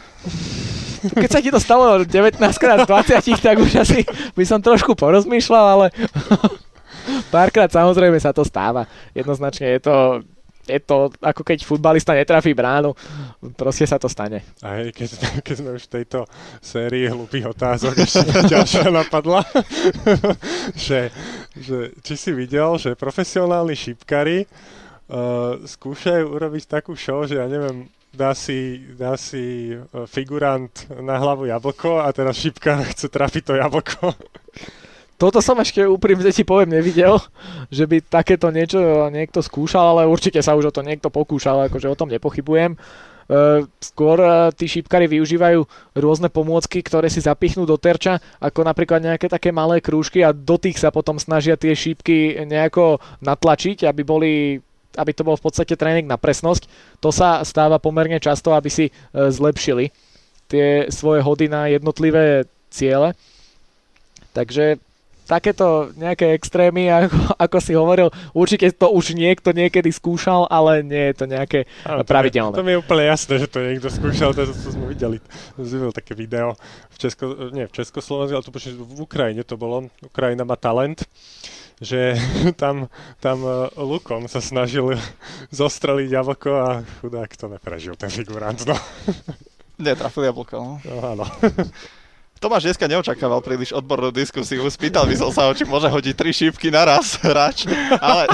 Keď 1.13 1.29
sa 1.29 1.37
ti 1.37 1.53
to 1.53 1.61
stalo 1.61 2.01
19 2.01 2.41
krát 2.57 2.81
z 2.81 2.89
20, 3.21 3.45
tak 3.45 3.61
už 3.61 3.77
asi 3.77 4.01
by 4.33 4.43
som 4.47 4.57
trošku 4.57 4.97
porozmýšľal, 4.97 5.65
ale 5.69 5.87
párkrát 7.33 7.69
samozrejme 7.71 8.17
sa 8.19 8.35
to 8.35 8.45
stáva. 8.45 8.87
Jednoznačne 9.11 9.77
je 9.77 9.79
to, 9.83 9.95
je 10.67 10.79
to 10.79 11.11
ako 11.19 11.41
keď 11.43 11.67
futbalista 11.67 12.15
netrafí 12.15 12.55
bránu, 12.55 12.95
proste 13.59 13.83
sa 13.83 13.99
to 13.99 14.07
stane. 14.07 14.43
A 14.63 14.87
keď, 14.89 15.09
keď 15.45 15.55
sme 15.59 15.69
už 15.75 15.83
v 15.87 15.93
tejto 16.01 16.19
sérii 16.63 17.11
hlupých 17.11 17.51
otázok, 17.51 17.93
ešte 17.99 18.47
ďalšia 18.47 18.87
napadla, 18.89 19.43
že, 20.87 21.11
že 21.59 21.91
či 21.99 22.13
si 22.15 22.31
videl, 22.31 22.79
že 22.79 22.95
profesionálni 22.95 23.75
šipkári 23.75 24.47
uh, 24.47 25.59
skúšajú 25.59 26.23
urobiť 26.31 26.63
takú 26.79 26.95
show, 26.95 27.27
že 27.27 27.43
ja 27.43 27.47
neviem, 27.51 27.91
dá 28.13 28.31
si, 28.31 28.87
dá 28.95 29.19
si 29.19 29.75
uh, 29.75 30.07
figurant 30.07 30.71
na 31.01 31.19
hlavu 31.19 31.49
jablko 31.49 31.99
a 31.99 32.07
teraz 32.15 32.39
šipkár 32.39 32.87
chce 32.93 33.11
trafiť 33.11 33.43
to 33.43 33.53
jablko. 33.59 34.15
Toto 35.17 35.39
som 35.39 35.55
ešte 35.61 35.85
úprimne 35.85 36.27
ti 36.33 36.43
poviem 36.43 36.75
nevidel, 36.75 37.21
že 37.69 37.85
by 37.85 38.01
takéto 38.03 38.49
niečo 38.49 39.07
niekto 39.13 39.39
skúšal, 39.39 39.95
ale 39.95 40.09
určite 40.09 40.41
sa 40.41 40.57
už 40.57 40.73
o 40.73 40.75
to 40.75 40.81
niekto 40.81 41.07
pokúšal, 41.13 41.69
akože 41.69 41.87
o 41.87 41.95
tom 41.99 42.09
nepochybujem. 42.09 42.75
Uh, 43.23 43.63
skôr 43.79 44.19
uh, 44.19 44.51
tí 44.51 44.67
šípkari 44.67 45.07
využívajú 45.07 45.63
rôzne 45.95 46.27
pomôcky, 46.27 46.83
ktoré 46.83 47.07
si 47.07 47.23
zapichnú 47.23 47.63
do 47.63 47.79
terča, 47.79 48.19
ako 48.43 48.67
napríklad 48.67 48.99
nejaké 48.99 49.31
také 49.31 49.55
malé 49.55 49.79
krúžky 49.79 50.19
a 50.27 50.35
do 50.35 50.59
tých 50.59 50.75
sa 50.75 50.91
potom 50.91 51.15
snažia 51.15 51.55
tie 51.55 51.71
šípky 51.71 52.43
nejako 52.43 52.99
natlačiť, 53.23 53.87
aby 53.87 54.01
boli 54.03 54.59
aby 54.93 55.09
to 55.15 55.25
bol 55.25 55.33
v 55.33 55.45
podstate 55.49 55.73
tréning 55.73 56.05
na 56.05 56.21
presnosť. 56.21 56.69
To 57.01 57.09
sa 57.09 57.41
stáva 57.41 57.81
pomerne 57.81 58.19
často, 58.19 58.53
aby 58.53 58.69
si 58.69 58.85
uh, 58.91 59.31
zlepšili 59.31 59.89
tie 60.51 60.91
svoje 60.91 61.23
hody 61.23 61.47
na 61.47 61.71
jednotlivé 61.71 62.45
ciele. 62.69 63.15
Takže 64.35 64.83
takéto 65.25 65.91
nejaké 65.95 66.35
extrémy, 66.35 66.89
ako, 67.07 67.19
ako 67.39 67.57
si 67.59 67.73
hovoril, 67.73 68.07
určite 68.35 68.71
to 68.75 68.91
už 68.91 69.15
niekto 69.15 69.55
niekedy 69.55 69.89
skúšal, 69.89 70.47
ale 70.51 70.83
nie 70.83 71.11
je 71.11 71.15
to 71.15 71.25
nejaké 71.25 71.59
Áno, 71.87 72.03
pravidelné. 72.03 72.55
To, 72.55 72.61
to 72.61 72.67
mi 72.67 72.75
je 72.75 72.81
úplne 72.81 73.03
jasné, 73.07 73.33
že 73.39 73.47
to 73.47 73.63
niekto 73.63 73.89
skúšal, 73.89 74.35
to, 74.35 74.47
to 74.49 74.69
sme 74.71 74.91
videli. 74.91 75.17
Zvidel 75.57 75.91
také 75.95 76.13
video 76.13 76.55
v, 76.93 76.97
Česko, 76.97 77.51
nie, 77.51 77.65
v 77.67 77.73
Československu, 77.73 78.35
ale 78.35 78.45
to 78.45 78.53
v 78.53 78.99
Ukrajine 79.01 79.43
to 79.43 79.55
bolo. 79.55 79.87
Ukrajina 80.03 80.43
má 80.43 80.59
talent 80.59 81.07
že 81.83 82.15
tam, 82.61 82.87
tam 83.19 83.43
uh, 83.43 83.67
lukom 83.75 84.29
sa 84.31 84.39
snažil 84.39 84.95
zostreliť 85.51 86.09
jablko 86.09 86.51
a 86.53 86.69
chudák 87.01 87.29
to 87.35 87.51
neprežil, 87.51 87.99
ten 87.99 88.13
figurant, 88.13 88.63
no. 88.63 88.77
Netrafil 89.81 90.29
jablko, 90.31 90.55
no. 90.55 90.73
no 90.79 90.95
áno. 91.01 91.25
Tomáš 92.43 92.67
dneska 92.67 92.91
neočakával 92.91 93.39
príliš 93.39 93.71
odbornú 93.71 94.11
diskusiu. 94.11 94.67
Spýtal 94.67 95.07
by 95.07 95.15
som 95.15 95.31
sa 95.31 95.47
či 95.55 95.63
môže 95.63 95.87
hodiť 95.87 96.11
tri 96.11 96.35
šípky 96.35 96.67
naraz 96.67 97.15
hráč. 97.23 97.63
Ale, 98.03 98.27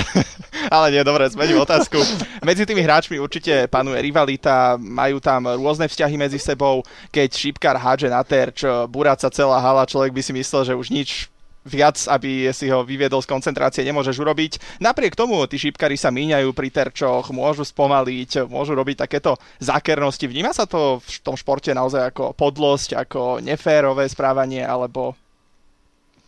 ale 0.66 0.86
nie, 0.89 1.05
dobre, 1.05 1.30
zmením 1.30 1.62
otázku. 1.62 2.01
Medzi 2.41 2.66
tými 2.66 2.82
hráčmi 2.82 3.22
určite 3.22 3.70
panuje 3.70 4.01
rivalita, 4.01 4.82
majú 4.82 5.22
tam 5.22 5.53
rôzne 5.53 5.86
vzťahy 5.86 6.18
medzi 6.18 6.41
sebou. 6.41 6.82
Keď 7.14 7.30
šípkar 7.30 7.78
hádže 7.78 8.10
na 8.10 8.26
terč, 8.26 8.66
buráca 8.89 9.30
celá 9.30 9.62
hala, 9.62 9.86
človek 9.86 10.10
by 10.10 10.26
si 10.26 10.34
myslel, 10.34 10.62
že 10.66 10.74
už 10.74 10.89
nič 10.89 11.30
viac, 11.70 12.01
aby 12.09 12.49
si 12.49 12.67
ho 12.74 12.82
vyviedol 12.82 13.22
z 13.22 13.30
koncentrácie, 13.30 13.86
nemôžeš 13.86 14.17
urobiť. 14.17 14.82
Napriek 14.82 15.13
tomu 15.13 15.45
tí 15.45 15.61
šípkari 15.61 15.93
sa 15.93 16.09
míňajú 16.09 16.49
pri 16.57 16.74
terčoch, 16.74 17.30
môžu 17.30 17.61
spomaliť, 17.61 18.49
môžu 18.49 18.74
robiť 18.74 19.05
takéto 19.05 19.38
zákernosti. 19.61 20.26
Vníma 20.26 20.51
sa 20.51 20.65
to 20.65 20.97
v 20.99 21.07
tom 21.22 21.38
športe 21.38 21.70
naozaj 21.70 22.09
ako 22.09 22.34
podlosť, 22.34 22.97
ako 22.97 23.45
neférové 23.45 24.09
správanie, 24.09 24.65
alebo... 24.65 25.13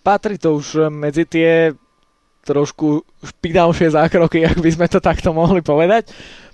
Patrí 0.02 0.42
to 0.42 0.58
už 0.58 0.90
medzi 0.90 1.30
tie 1.30 1.78
trošku 2.42 3.06
špinavšie 3.22 3.94
zákroky, 3.94 4.42
ak 4.46 4.58
by 4.58 4.70
sme 4.74 4.88
to 4.90 4.98
takto 4.98 5.30
mohli 5.30 5.62
povedať. 5.62 6.10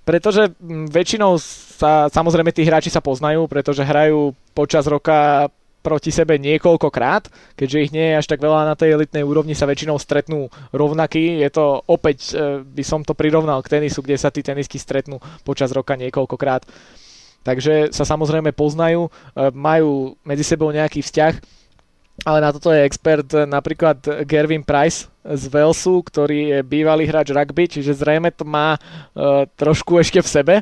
Pretože 0.08 0.56
väčšinou 0.88 1.36
sa, 1.40 2.08
samozrejme 2.08 2.56
tí 2.56 2.64
hráči 2.64 2.88
sa 2.88 3.04
poznajú, 3.04 3.48
pretože 3.52 3.84
hrajú 3.84 4.32
počas 4.56 4.88
roka 4.88 5.52
proti 5.88 6.12
sebe 6.12 6.36
niekoľkokrát, 6.36 7.56
keďže 7.56 7.80
ich 7.80 7.96
nie 7.96 8.12
je 8.12 8.20
až 8.20 8.28
tak 8.28 8.44
veľa 8.44 8.68
na 8.68 8.76
tej 8.76 9.00
elitnej 9.00 9.24
úrovni, 9.24 9.56
sa 9.56 9.64
väčšinou 9.64 9.96
stretnú 9.96 10.52
rovnakí. 10.76 11.40
Je 11.40 11.48
to 11.48 11.80
opäť, 11.88 12.36
e, 12.36 12.60
by 12.68 12.84
som 12.84 13.08
to 13.08 13.16
prirovnal 13.16 13.64
k 13.64 13.80
tenisu, 13.80 14.04
kde 14.04 14.20
sa 14.20 14.28
tí 14.28 14.44
tenisky 14.44 14.76
stretnú 14.76 15.24
počas 15.48 15.72
roka 15.72 15.96
niekoľkokrát. 15.96 16.68
Takže 17.48 17.96
sa 17.96 18.04
samozrejme 18.04 18.52
poznajú, 18.52 19.08
e, 19.08 19.12
majú 19.56 20.20
medzi 20.28 20.44
sebou 20.44 20.68
nejaký 20.76 21.00
vzťah, 21.00 21.34
ale 22.28 22.44
na 22.44 22.50
toto 22.50 22.74
je 22.74 22.82
expert 22.84 23.30
napríklad 23.48 24.26
Gervin 24.28 24.66
Price 24.66 25.08
z 25.22 25.44
Walesu, 25.54 26.02
ktorý 26.02 26.40
je 26.50 26.60
bývalý 26.66 27.06
hráč 27.06 27.30
rugby, 27.30 27.70
čiže 27.70 27.94
zrejme 27.94 28.34
to 28.34 28.42
má 28.42 28.74
uh, 28.74 29.46
trošku 29.54 30.02
ešte 30.02 30.26
v 30.26 30.26
sebe 30.26 30.56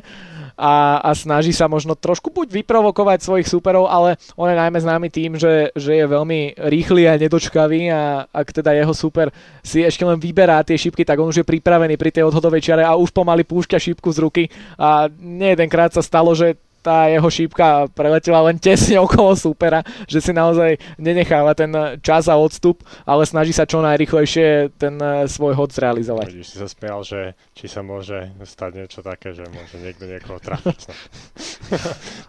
a, 0.56 1.04
a 1.04 1.10
snaží 1.12 1.52
sa 1.52 1.68
možno 1.68 1.92
trošku 1.92 2.32
buď 2.32 2.64
vyprovokovať 2.64 3.20
svojich 3.20 3.48
superov, 3.48 3.92
ale 3.92 4.16
on 4.34 4.48
je 4.48 4.56
najmä 4.56 4.78
známy 4.80 5.08
tým, 5.12 5.36
že, 5.36 5.70
že 5.76 6.00
je 6.00 6.06
veľmi 6.08 6.56
rýchly 6.56 7.04
a 7.04 7.20
nedočkavý 7.20 7.92
a 7.92 8.24
ak 8.32 8.56
teda 8.56 8.72
jeho 8.72 8.96
super 8.96 9.28
si 9.60 9.84
ešte 9.84 10.02
len 10.08 10.16
vyberá 10.16 10.64
tie 10.64 10.80
šipky, 10.80 11.04
tak 11.04 11.20
on 11.20 11.28
už 11.28 11.44
je 11.44 11.46
pripravený 11.46 12.00
pri 12.00 12.10
tej 12.10 12.24
odhodovej 12.24 12.64
čiare 12.64 12.82
a 12.82 12.96
už 12.96 13.12
pomaly 13.12 13.44
púšťa 13.44 13.76
šipku 13.76 14.08
z 14.10 14.18
ruky. 14.24 14.44
A 14.80 15.12
nie 15.20 15.52
jedenkrát 15.52 15.92
sa 15.92 16.00
stalo, 16.00 16.32
že 16.32 16.56
tá 16.86 17.10
jeho 17.10 17.26
šípka 17.26 17.90
preletela 17.90 18.46
len 18.46 18.62
tesne 18.62 19.02
okolo 19.06 19.34
supera, 19.34 19.82
že 20.06 20.22
si 20.22 20.30
naozaj 20.30 20.78
nenecháva 21.02 21.50
ten 21.58 21.74
čas 21.98 22.30
a 22.30 22.38
odstup, 22.38 22.86
ale 23.02 23.26
snaží 23.26 23.50
sa 23.50 23.66
čo 23.66 23.82
najrychlejšie 23.82 24.78
ten 24.78 24.94
eh, 25.02 25.26
svoj 25.26 25.58
hod 25.58 25.74
zrealizovať. 25.74 26.30
Vidíš, 26.30 26.54
si 26.54 26.56
sa 26.62 26.70
smial, 26.70 27.02
že 27.02 27.34
či 27.58 27.66
sa 27.66 27.82
môže 27.82 28.30
stať 28.46 28.86
niečo 28.86 29.02
také, 29.02 29.34
že 29.34 29.42
môže 29.50 29.82
niekto 29.82 30.06
niekoho 30.06 30.38
trafiť. 30.38 30.80
No. 30.86 30.94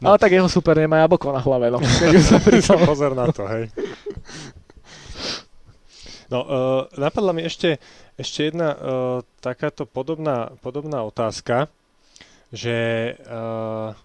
Ale 0.09 0.17
tak 0.17 0.33
jeho 0.33 0.49
super 0.49 0.73
nemá 0.73 1.05
jablko 1.05 1.29
na 1.29 1.41
hlave, 1.45 1.69
no. 1.69 1.77
Pozor 2.89 3.13
na 3.13 3.29
to, 3.29 3.45
hej. 3.45 3.69
No, 6.27 6.43
uh, 6.43 6.81
napadla 6.99 7.31
mi 7.31 7.47
ešte, 7.47 7.79
ešte 8.19 8.51
jedna 8.51 8.75
uh, 8.75 8.79
takáto 9.39 9.87
podobná, 9.87 10.51
podobná 10.59 10.99
otázka, 11.07 11.71
že 12.51 13.15
uh, 13.27 13.95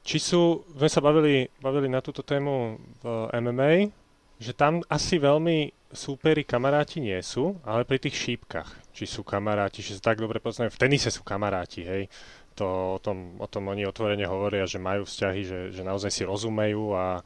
či 0.00 0.16
sú, 0.16 0.64
sme 0.76 0.88
sa 0.88 1.00
bavili, 1.04 1.48
bavili 1.60 1.88
na 1.88 2.00
túto 2.00 2.24
tému 2.24 2.80
v 3.00 3.04
MMA, 3.36 3.92
že 4.40 4.56
tam 4.56 4.80
asi 4.88 5.20
veľmi 5.20 5.68
súperi 5.92 6.46
kamaráti 6.46 7.02
nie 7.04 7.18
sú, 7.20 7.60
ale 7.66 7.84
pri 7.84 8.00
tých 8.00 8.16
šípkach, 8.16 8.70
či 8.96 9.04
sú 9.04 9.20
kamaráti, 9.20 9.84
že 9.84 10.00
sa 10.00 10.12
tak 10.12 10.22
dobre 10.24 10.40
poznajú. 10.40 10.72
V 10.72 10.80
tenise 10.80 11.12
sú 11.12 11.20
kamaráti, 11.20 11.84
hej. 11.84 12.08
To, 12.56 12.96
o, 12.96 13.00
tom, 13.00 13.36
o 13.36 13.46
tom 13.46 13.68
oni 13.68 13.84
otvorene 13.84 14.24
hovoria, 14.24 14.64
že 14.64 14.80
majú 14.80 15.04
vzťahy, 15.04 15.40
že, 15.44 15.60
že 15.76 15.82
naozaj 15.84 16.10
si 16.12 16.22
rozumejú 16.24 16.96
a, 16.96 17.20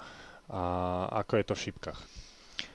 a 0.51 0.63
ako 1.25 1.33
je 1.39 1.45
to 1.47 1.55
v 1.55 1.63
šípkach. 1.71 1.99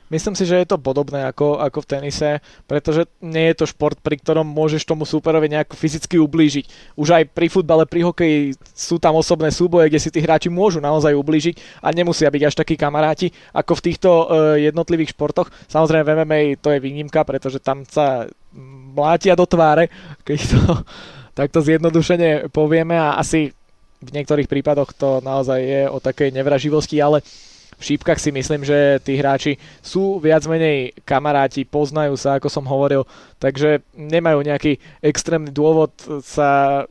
Myslím 0.09 0.33
si, 0.33 0.41
že 0.49 0.57
je 0.57 0.67
to 0.73 0.81
podobné 0.81 1.21
ako, 1.29 1.61
ako 1.61 1.85
v 1.85 1.89
tenise, 1.93 2.29
pretože 2.65 3.05
nie 3.21 3.53
je 3.53 3.61
to 3.61 3.65
šport, 3.69 3.93
pri 4.01 4.17
ktorom 4.17 4.41
môžeš 4.41 4.81
tomu 4.81 5.05
súperovi 5.05 5.53
nejako 5.53 5.77
fyzicky 5.77 6.17
ublížiť. 6.17 6.97
Už 6.97 7.13
aj 7.13 7.23
pri 7.29 7.45
futbale, 7.45 7.85
pri 7.85 8.09
hokeji 8.09 8.57
sú 8.73 8.97
tam 8.97 9.21
osobné 9.21 9.53
súboje, 9.53 9.93
kde 9.93 10.01
si 10.01 10.09
tí 10.09 10.17
hráči 10.17 10.49
môžu 10.49 10.81
naozaj 10.81 11.13
ublížiť 11.13 11.85
a 11.85 11.93
nemusia 11.93 12.33
byť 12.33 12.41
až 12.41 12.55
takí 12.57 12.73
kamaráti 12.73 13.29
ako 13.53 13.77
v 13.77 13.85
týchto 13.85 14.09
uh, 14.09 14.25
jednotlivých 14.57 15.13
športoch. 15.13 15.53
Samozrejme 15.69 16.01
v 16.01 16.11
MMA 16.25 16.39
to 16.57 16.73
je 16.73 16.81
výnimka, 16.81 17.21
pretože 17.21 17.61
tam 17.61 17.85
sa 17.85 18.25
mlátia 18.97 19.37
do 19.37 19.45
tváre, 19.45 19.93
keď 20.25 20.39
to 20.41 20.61
takto 21.39 21.61
zjednodušene 21.61 22.49
povieme 22.49 22.97
a 22.97 23.21
asi 23.21 23.53
v 23.99 24.09
niektorých 24.15 24.47
prípadoch 24.47 24.95
to 24.95 25.19
naozaj 25.21 25.59
je 25.59 25.81
o 25.85 26.01
takej 26.01 26.31
nevraživosti, 26.31 26.97
ale 26.97 27.21
v 27.79 27.83
šípkach 27.83 28.19
si 28.19 28.35
myslím, 28.35 28.67
že 28.67 28.99
tí 28.99 29.15
hráči 29.15 29.55
sú 29.79 30.19
viac 30.19 30.43
menej 30.43 30.91
kamaráti, 31.07 31.63
poznajú 31.63 32.19
sa, 32.19 32.35
ako 32.35 32.51
som 32.51 32.67
hovoril, 32.67 33.07
takže 33.39 33.79
nemajú 33.95 34.43
nejaký 34.43 34.75
extrémny 34.99 35.55
dôvod 35.55 35.95
sa 36.19 36.83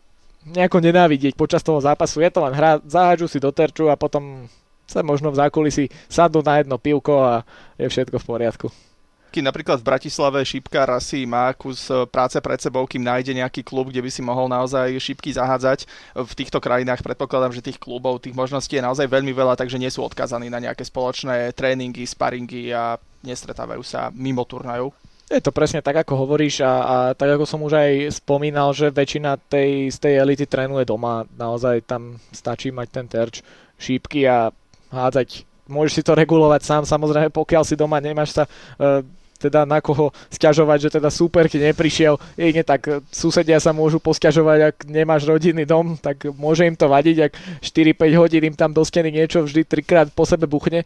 nejako 0.48 0.80
nenávidieť 0.80 1.36
počas 1.36 1.60
toho 1.60 1.76
zápasu. 1.84 2.24
Je 2.24 2.32
to 2.32 2.40
len 2.40 2.56
hra, 2.56 2.80
zahádžu 2.88 3.28
si 3.28 3.36
do 3.36 3.52
terču 3.52 3.92
a 3.92 4.00
potom 4.00 4.48
sa 4.88 5.04
možno 5.04 5.28
v 5.28 5.44
zákulisí 5.44 5.92
sadnú 6.08 6.40
na 6.40 6.64
jedno 6.64 6.80
pivko 6.80 7.20
a 7.20 7.34
je 7.76 7.84
všetko 7.92 8.16
v 8.16 8.24
poriadku 8.24 8.87
keď 9.28 9.42
napríklad 9.44 9.78
v 9.80 9.88
Bratislave 9.88 10.40
šípkar 10.42 10.88
asi 10.88 11.28
má 11.28 11.52
kus 11.52 11.88
e, 11.92 12.08
práce 12.08 12.40
pred 12.40 12.58
sebou, 12.58 12.88
kým 12.88 13.04
nájde 13.04 13.36
nejaký 13.36 13.60
klub, 13.60 13.92
kde 13.92 14.00
by 14.00 14.10
si 14.10 14.24
mohol 14.24 14.48
naozaj 14.48 14.96
šípky 14.96 15.30
zahádzať. 15.36 15.84
V 16.16 16.32
týchto 16.32 16.58
krajinách 16.58 17.04
predpokladám, 17.04 17.52
že 17.52 17.64
tých 17.64 17.76
klubov, 17.76 18.24
tých 18.24 18.32
možností 18.32 18.80
je 18.80 18.86
naozaj 18.86 19.04
veľmi 19.04 19.30
veľa, 19.36 19.54
takže 19.54 19.76
nie 19.76 19.92
sú 19.92 20.00
odkazaní 20.04 20.48
na 20.48 20.58
nejaké 20.58 20.82
spoločné 20.82 21.52
tréningy, 21.52 22.08
sparingy 22.08 22.72
a 22.72 22.96
nestretávajú 23.22 23.82
sa 23.84 24.08
mimo 24.14 24.48
turnajov. 24.48 24.96
Je 25.28 25.44
to 25.44 25.52
presne 25.52 25.84
tak, 25.84 26.00
ako 26.00 26.24
hovoríš 26.24 26.64
a, 26.64 26.72
a 26.72 26.96
tak, 27.12 27.36
ako 27.36 27.44
som 27.44 27.60
už 27.60 27.76
aj 27.76 27.92
spomínal, 28.24 28.72
že 28.72 28.88
väčšina 28.88 29.36
tej, 29.36 29.92
z 29.92 29.98
tej 30.00 30.14
elity 30.24 30.48
trénuje 30.48 30.88
doma. 30.88 31.28
Naozaj 31.36 31.84
tam 31.84 32.16
stačí 32.32 32.72
mať 32.72 32.88
ten 32.88 33.06
terč, 33.06 33.44
šípky 33.76 34.24
a 34.24 34.48
hádzať 34.88 35.44
môžeš 35.68 36.00
si 36.00 36.02
to 36.02 36.16
regulovať 36.16 36.64
sám, 36.64 36.82
samozrejme, 36.88 37.28
pokiaľ 37.28 37.62
si 37.62 37.76
doma 37.76 38.00
nemáš 38.00 38.34
sa 38.34 38.48
uh, 38.48 39.04
teda 39.38 39.62
na 39.62 39.78
koho 39.78 40.10
sťažovať, 40.34 40.78
že 40.90 40.90
teda 40.98 41.08
super, 41.14 41.46
keď 41.46 41.72
neprišiel. 41.72 42.18
Jedine 42.34 42.66
tak 42.66 43.06
susedia 43.08 43.62
sa 43.62 43.70
môžu 43.70 44.02
posťažovať, 44.02 44.58
ak 44.74 44.76
nemáš 44.90 45.24
rodinný 45.24 45.62
dom, 45.62 45.94
tak 45.94 46.26
môže 46.34 46.66
im 46.66 46.74
to 46.74 46.90
vadiť, 46.90 47.16
ak 47.30 47.32
4-5 47.62 48.20
hodín 48.20 48.42
im 48.50 48.56
tam 48.58 48.74
do 48.74 48.82
steny 48.82 49.14
niečo 49.14 49.46
vždy 49.46 49.62
trikrát 49.62 50.10
po 50.10 50.26
sebe 50.26 50.50
buchne. 50.50 50.82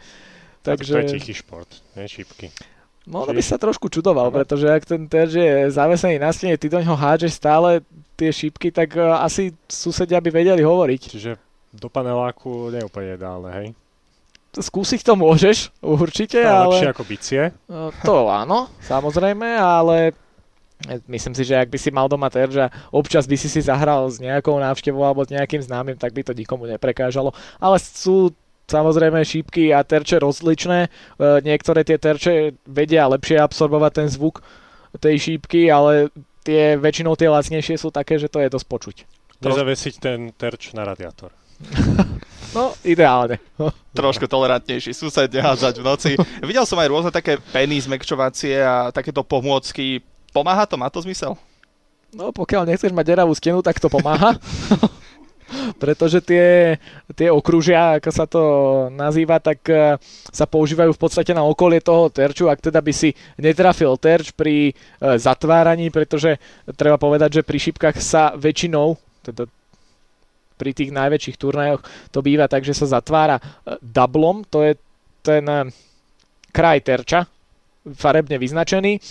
Takže... 0.62 0.94
To 0.94 1.03
je 1.03 1.16
tichý 1.18 1.34
šport, 1.34 1.68
nie 1.96 2.07
šípky. 2.07 2.53
No, 3.03 3.26
no 3.26 3.34
by 3.34 3.42
sa 3.42 3.59
trošku 3.59 3.90
čudoval, 3.90 4.30
pretože 4.30 4.70
ak 4.70 4.86
ten 4.86 5.11
terč 5.11 5.34
je 5.34 5.74
zavesený 5.74 6.22
na 6.22 6.30
stene, 6.30 6.55
ty 6.55 6.70
do 6.70 6.78
ňoho 6.78 6.94
hádžeš 6.94 7.34
stále 7.34 7.82
tie 8.14 8.30
šípky, 8.30 8.70
tak 8.70 8.94
uh, 8.94 9.18
asi 9.26 9.50
susedia 9.66 10.22
by 10.22 10.30
vedeli 10.30 10.62
hovoriť. 10.62 11.03
Čiže 11.11 11.34
do 11.74 11.90
paneláku 11.90 12.70
nie 12.70 12.78
je 12.78 12.86
úplne 12.86 13.18
ideálne, 13.18 13.50
hej? 13.59 13.66
Skúsiť 14.53 15.00
to 15.00 15.16
môžeš, 15.16 15.72
určite, 15.80 16.44
no, 16.44 16.68
ale... 16.68 16.74
Lepšie 16.76 16.92
ako 16.92 17.05
bicie. 17.09 17.42
No, 17.72 17.88
to 18.05 18.28
áno, 18.28 18.68
samozrejme, 18.84 19.48
ale 19.57 20.12
myslím 21.09 21.34
si, 21.34 21.46
že 21.46 21.57
ak 21.57 21.70
by 21.70 21.78
si 21.78 21.90
mal 21.94 22.11
doma 22.11 22.28
terč 22.28 22.59
a 22.59 22.72
občas 22.90 23.24
by 23.24 23.36
si 23.38 23.48
si 23.48 23.61
zahral 23.62 24.11
s 24.11 24.18
nejakou 24.18 24.59
návštevou 24.59 25.03
alebo 25.07 25.22
s 25.22 25.30
nejakým 25.30 25.62
známym, 25.62 25.96
tak 25.96 26.12
by 26.12 26.26
to 26.26 26.34
nikomu 26.34 26.66
neprekážalo. 26.66 27.30
Ale 27.62 27.78
sú 27.78 28.34
samozrejme 28.66 29.22
šípky 29.22 29.70
a 29.70 29.84
terče 29.84 30.18
rozličné. 30.22 30.86
E, 30.86 30.90
niektoré 31.44 31.84
tie 31.84 31.98
terče 32.00 32.57
vedia 32.66 33.07
lepšie 33.11 33.38
absorbovať 33.38 33.92
ten 33.92 34.09
zvuk 34.09 34.42
tej 34.98 35.16
šípky, 35.18 35.68
ale 35.72 36.12
tie 36.42 36.76
väčšinou 36.76 37.16
tie 37.16 37.30
lacnejšie 37.30 37.76
sú 37.78 37.88
také, 37.94 38.18
že 38.18 38.28
to 38.28 38.42
je 38.42 38.53
dosť 38.53 38.66
počuť. 38.66 38.96
Nezavesiť 39.42 39.94
ten 39.98 40.30
terč 40.38 40.70
na 40.70 40.86
radiátor. 40.86 41.34
No, 42.52 42.76
ideálne. 42.84 43.40
Trošku 43.96 44.28
tolerantnejší 44.28 44.92
sused, 44.92 45.32
nehádzať 45.32 45.74
v 45.80 45.84
noci. 45.84 46.10
Videl 46.44 46.68
som 46.68 46.76
aj 46.76 46.88
rôzne 46.92 47.08
také 47.08 47.40
peny 47.40 47.80
zmekčovacie 47.80 48.60
a 48.60 48.92
takéto 48.92 49.24
pomôcky. 49.24 50.04
Pomáha 50.36 50.68
to? 50.68 50.76
Má 50.76 50.92
to 50.92 51.00
zmysel? 51.00 51.32
No, 52.12 52.28
pokiaľ 52.28 52.68
nechceš 52.68 52.92
mať 52.92 53.08
deravú 53.08 53.32
stenu, 53.32 53.64
tak 53.64 53.80
to 53.80 53.88
pomáha. 53.88 54.36
pretože 55.80 56.24
tie, 56.24 56.76
tie 57.12 57.28
okružia, 57.28 58.00
ako 58.00 58.10
sa 58.12 58.24
to 58.24 58.42
nazýva, 58.92 59.36
tak 59.40 59.60
e, 59.68 59.96
sa 60.32 60.48
používajú 60.48 60.96
v 60.96 61.00
podstate 61.00 61.32
na 61.36 61.44
okolie 61.44 61.80
toho 61.84 62.08
terču, 62.08 62.48
ak 62.48 62.60
teda 62.60 62.80
by 62.80 62.92
si 62.92 63.12
netrafil 63.36 63.96
terč 64.00 64.32
pri 64.32 64.72
e, 64.72 64.72
zatváraní, 65.20 65.92
pretože 65.92 66.40
treba 66.76 66.96
povedať, 66.96 67.40
že 67.40 67.46
pri 67.46 67.58
šipkách 67.68 67.96
sa 68.00 68.32
väčšinou, 68.32 68.96
teda 69.24 69.48
pri 70.62 70.70
tých 70.70 70.94
najväčších 70.94 71.40
turnajoch 71.42 71.82
to 72.14 72.22
býva 72.22 72.46
tak, 72.46 72.62
že 72.62 72.78
sa 72.78 72.86
zatvára 72.86 73.42
e, 73.42 73.42
dublom, 73.82 74.46
to 74.46 74.62
je 74.62 74.78
ten 75.26 75.42
kraj 76.54 76.78
terča, 76.86 77.26
farebne 77.98 78.38
vyznačený. 78.38 79.02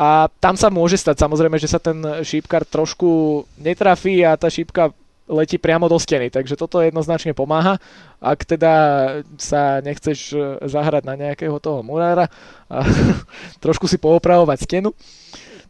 A 0.00 0.32
tam 0.40 0.56
sa 0.56 0.72
môže 0.72 0.96
stať 0.96 1.20
samozrejme, 1.20 1.60
že 1.60 1.68
sa 1.68 1.76
ten 1.76 2.00
šípkar 2.00 2.64
trošku 2.64 3.44
netrafí 3.60 4.24
a 4.24 4.38
tá 4.40 4.48
šípka 4.48 4.96
letí 5.30 5.60
priamo 5.60 5.86
do 5.86 6.00
steny, 6.00 6.32
takže 6.32 6.56
toto 6.56 6.82
jednoznačne 6.82 7.36
pomáha. 7.36 7.76
Ak 8.18 8.42
teda 8.48 8.72
sa 9.36 9.78
nechceš 9.84 10.18
e, 10.32 10.36
zahrať 10.66 11.04
na 11.04 11.14
nejakého 11.20 11.60
toho 11.62 11.84
murára 11.84 12.32
a 12.66 12.82
trošku 13.64 13.84
si 13.84 14.00
poopravovať 14.00 14.58
stenu, 14.64 14.90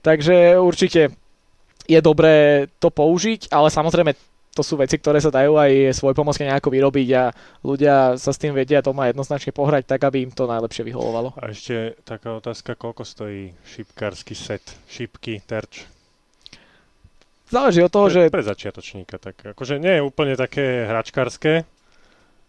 takže 0.00 0.56
určite 0.56 1.12
je 1.90 2.00
dobré 2.00 2.66
to 2.78 2.88
použiť, 2.88 3.50
ale 3.50 3.68
samozrejme 3.68 4.14
to 4.50 4.62
sú 4.66 4.74
veci, 4.74 4.98
ktoré 4.98 5.22
sa 5.22 5.30
dajú 5.30 5.54
aj 5.54 5.94
svoj 5.94 6.14
pomocne 6.14 6.50
nejako 6.50 6.74
vyrobiť 6.74 7.08
a 7.14 7.30
ľudia 7.62 8.18
sa 8.18 8.30
s 8.34 8.40
tým 8.42 8.50
vedia 8.50 8.82
to 8.82 8.90
má 8.90 9.06
jednoznačne 9.06 9.54
pohrať 9.54 9.86
tak, 9.86 10.02
aby 10.02 10.26
im 10.26 10.34
to 10.34 10.50
najlepšie 10.50 10.82
vyhovovalo. 10.82 11.38
A 11.38 11.54
ešte 11.54 11.94
taká 12.02 12.34
otázka, 12.34 12.74
koľko 12.74 13.06
stojí 13.06 13.54
šipkársky 13.62 14.34
set, 14.34 14.64
šipky, 14.90 15.38
terč? 15.46 15.86
Záleží 17.50 17.82
od 17.82 17.90
toho, 17.90 18.06
pre, 18.06 18.14
že... 18.14 18.22
Pre 18.30 18.46
začiatočníka, 18.46 19.18
tak 19.18 19.42
akože 19.54 19.82
nie 19.82 19.98
je 19.98 20.06
úplne 20.06 20.38
také 20.38 20.86
hračkárske, 20.86 21.66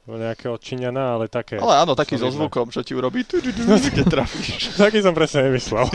nejaké 0.09 0.49
odčiňaná, 0.49 1.17
ale 1.17 1.29
také... 1.29 1.61
Ale 1.61 1.85
áno, 1.85 1.93
taký 1.93 2.17
so 2.17 2.33
zvukom, 2.33 2.73
čo 2.73 2.81
ti 2.81 2.97
urobí, 2.97 3.21
keď 3.95 4.05
trafíš. 4.09 4.73
taký 4.73 5.05
som 5.05 5.13
presne 5.13 5.45
nemyslel. 5.45 5.85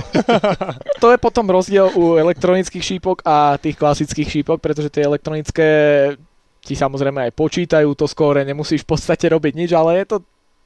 to 1.03 1.07
je 1.11 1.19
potom 1.19 1.51
rozdiel 1.51 1.91
u 1.99 2.15
elektronických 2.15 2.85
šípok 2.85 3.27
a 3.27 3.59
tých 3.59 3.75
klasických 3.75 4.29
šípok, 4.31 4.63
pretože 4.63 4.95
tie 4.95 5.03
elektronické 5.03 5.69
ti 6.63 6.75
samozrejme 6.75 7.31
aj 7.31 7.33
počítajú 7.35 7.95
to 7.95 8.07
skóre, 8.11 8.43
nemusíš 8.43 8.83
v 8.83 8.95
podstate 8.95 9.27
robiť 9.31 9.53
nič, 9.55 9.71
ale 9.75 10.03
je 10.03 10.07
to 10.15 10.17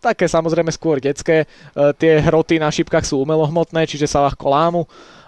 také 0.00 0.24
samozrejme 0.24 0.72
skôr 0.72 0.96
detské. 0.96 1.44
E, 1.44 1.46
tie 2.00 2.20
hroty 2.24 2.56
na 2.56 2.72
šípkach 2.72 3.04
sú 3.04 3.20
umelohmotné, 3.20 3.84
čiže 3.84 4.08
sa 4.08 4.24
ľahko 4.24 4.48
lámu, 4.48 4.82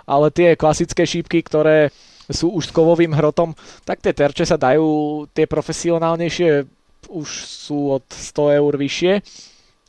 ale 0.08 0.32
tie 0.32 0.56
klasické 0.56 1.04
šípky, 1.04 1.44
ktoré 1.44 1.92
sú 2.32 2.56
už 2.56 2.72
s 2.72 2.74
kovovým 2.74 3.12
hrotom, 3.12 3.52
tak 3.84 4.00
tie 4.00 4.16
terče 4.16 4.48
sa 4.48 4.56
dajú, 4.56 5.24
tie 5.36 5.44
profesionálnejšie 5.44 6.64
už 7.12 7.28
sú 7.44 8.00
od 8.00 8.04
100 8.08 8.58
eur 8.58 8.72
vyššie, 8.72 9.12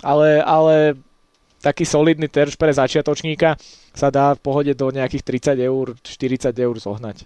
ale, 0.03 0.43
ale 0.43 0.99
taký 1.63 1.88
solidný 1.88 2.28
terč 2.28 2.59
pre 2.59 2.76
začiatočníka 2.76 3.55
sa 3.95 4.11
dá 4.11 4.36
v 4.36 4.43
pohode 4.43 4.76
do 4.76 4.91
nejakých 4.91 5.55
30 5.55 5.63
eur, 5.63 5.95
40 6.03 6.51
eur 6.51 6.76
zohnať. 6.76 7.24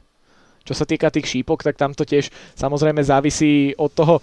Čo 0.62 0.74
sa 0.78 0.86
týka 0.86 1.10
tých 1.10 1.26
šípok, 1.26 1.64
tak 1.66 1.80
tam 1.80 1.98
to 1.98 2.06
tiež 2.06 2.30
samozrejme 2.54 3.02
závisí 3.02 3.74
od 3.80 3.90
toho, 3.90 4.16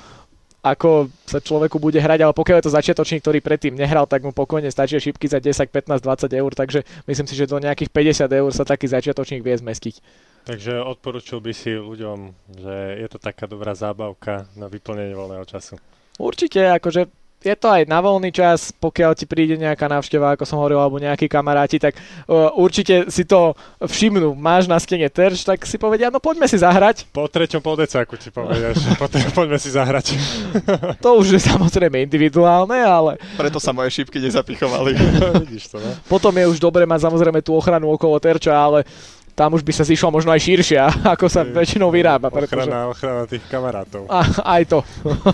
ako 0.64 1.12
sa 1.28 1.44
človeku 1.44 1.76
bude 1.76 2.00
hrať, 2.00 2.24
ale 2.24 2.32
pokiaľ 2.32 2.56
je 2.60 2.66
to 2.68 2.76
začiatočník, 2.76 3.20
ktorý 3.20 3.44
predtým 3.44 3.76
nehral, 3.76 4.08
tak 4.08 4.24
mu 4.24 4.32
pokojne 4.32 4.72
stačia 4.72 4.96
šipky 4.96 5.28
za 5.28 5.36
10, 5.36 5.68
15, 5.68 6.00
20 6.00 6.40
eur, 6.40 6.50
takže 6.56 6.80
myslím 7.04 7.28
si, 7.28 7.34
že 7.36 7.50
do 7.50 7.60
nejakých 7.60 7.92
50 7.92 8.32
eur 8.32 8.50
sa 8.52 8.64
taký 8.64 8.88
začiatočník 8.88 9.44
vie 9.44 9.60
zmestiť. 9.60 10.00
Takže 10.44 10.84
odporučil 10.84 11.40
by 11.40 11.52
si 11.56 11.72
ľuďom, 11.72 12.36
že 12.52 12.76
je 13.00 13.08
to 13.08 13.16
taká 13.16 13.48
dobrá 13.48 13.72
zábavka 13.72 14.44
na 14.60 14.68
vyplnenie 14.68 15.16
voľného 15.16 15.48
času. 15.48 15.80
Určite, 16.20 16.68
akože 16.68 17.08
je 17.44 17.52
to 17.52 17.68
aj 17.68 17.84
na 17.84 18.00
voľný 18.00 18.32
čas, 18.32 18.72
pokiaľ 18.72 19.12
ti 19.12 19.28
príde 19.28 19.60
nejaká 19.60 19.84
návšteva, 19.84 20.32
ako 20.32 20.48
som 20.48 20.56
hovoril, 20.56 20.80
alebo 20.80 20.96
nejakí 20.96 21.28
kamaráti, 21.28 21.76
tak 21.76 21.92
uh, 22.00 22.48
určite 22.56 23.12
si 23.12 23.28
to 23.28 23.52
všimnú. 23.84 24.32
Máš 24.32 24.64
na 24.64 24.80
stene 24.80 25.04
terč, 25.12 25.44
tak 25.44 25.60
si 25.68 25.76
povedia, 25.76 26.08
no 26.08 26.24
poďme 26.24 26.48
si 26.48 26.56
zahrať. 26.56 27.04
Po 27.12 27.28
treťom 27.28 27.60
poldecáku 27.60 28.16
ti 28.16 28.32
povedia, 28.32 28.72
že 28.72 28.96
po 28.96 29.06
poďme 29.44 29.60
si 29.60 29.68
zahrať. 29.68 30.16
to 31.04 31.10
už 31.20 31.36
je 31.36 31.40
samozrejme 31.44 32.00
individuálne, 32.08 32.80
ale... 32.80 33.20
Preto 33.36 33.60
sa 33.60 33.76
moje 33.76 33.92
šípky 33.92 34.24
nezapichovali. 34.24 34.96
Vidíš 35.44 35.76
to, 35.76 35.76
no? 35.84 35.92
Potom 36.08 36.32
je 36.32 36.48
už 36.48 36.56
dobre 36.56 36.88
mať 36.88 37.12
samozrejme 37.12 37.44
tú 37.44 37.52
ochranu 37.52 37.92
okolo 37.92 38.16
terča, 38.16 38.56
ale 38.56 38.88
tam 39.34 39.58
už 39.58 39.66
by 39.66 39.72
sa 39.74 39.82
zišlo 39.82 40.14
možno 40.14 40.30
aj 40.30 40.40
širšie, 40.46 40.78
ako 41.14 41.26
sa 41.26 41.42
väčšinou 41.42 41.90
vyrába. 41.90 42.30
Pretože... 42.30 42.70
Ochrana, 42.70 42.88
ochrana 42.88 43.22
tých 43.26 43.42
kamarátov. 43.50 44.06
A, 44.06 44.22
aj 44.58 44.62
to. 44.70 44.78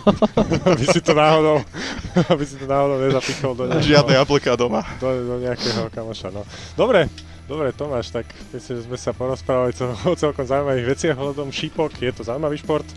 aby 0.72 0.84
si 0.88 1.00
to 1.04 1.12
náhodou, 1.12 1.60
aby 2.32 2.44
si 2.48 2.56
to 2.56 2.64
náhodou 2.64 2.96
nezapichol 2.96 3.52
do 3.52 3.62
nejakého... 3.68 3.88
Žiadne 3.92 4.12
jablka 4.16 4.52
doma. 4.56 4.82
Do, 4.98 5.08
do 5.12 5.36
nejakého 5.44 5.92
kamoša, 5.92 6.32
no. 6.32 6.42
Dobre, 6.74 7.12
dobre 7.44 7.76
Tomáš, 7.76 8.08
tak 8.08 8.24
myslím, 8.56 8.74
že 8.80 8.82
sme 8.88 8.98
sa 8.98 9.12
porozprávali 9.12 9.76
o 10.08 10.16
celkom 10.16 10.48
zaujímavých 10.48 10.96
veciach 10.96 11.16
ohľadom 11.20 11.52
šípok. 11.52 11.92
Je 12.00 12.12
to 12.16 12.24
zaujímavý 12.24 12.56
šport. 12.56 12.88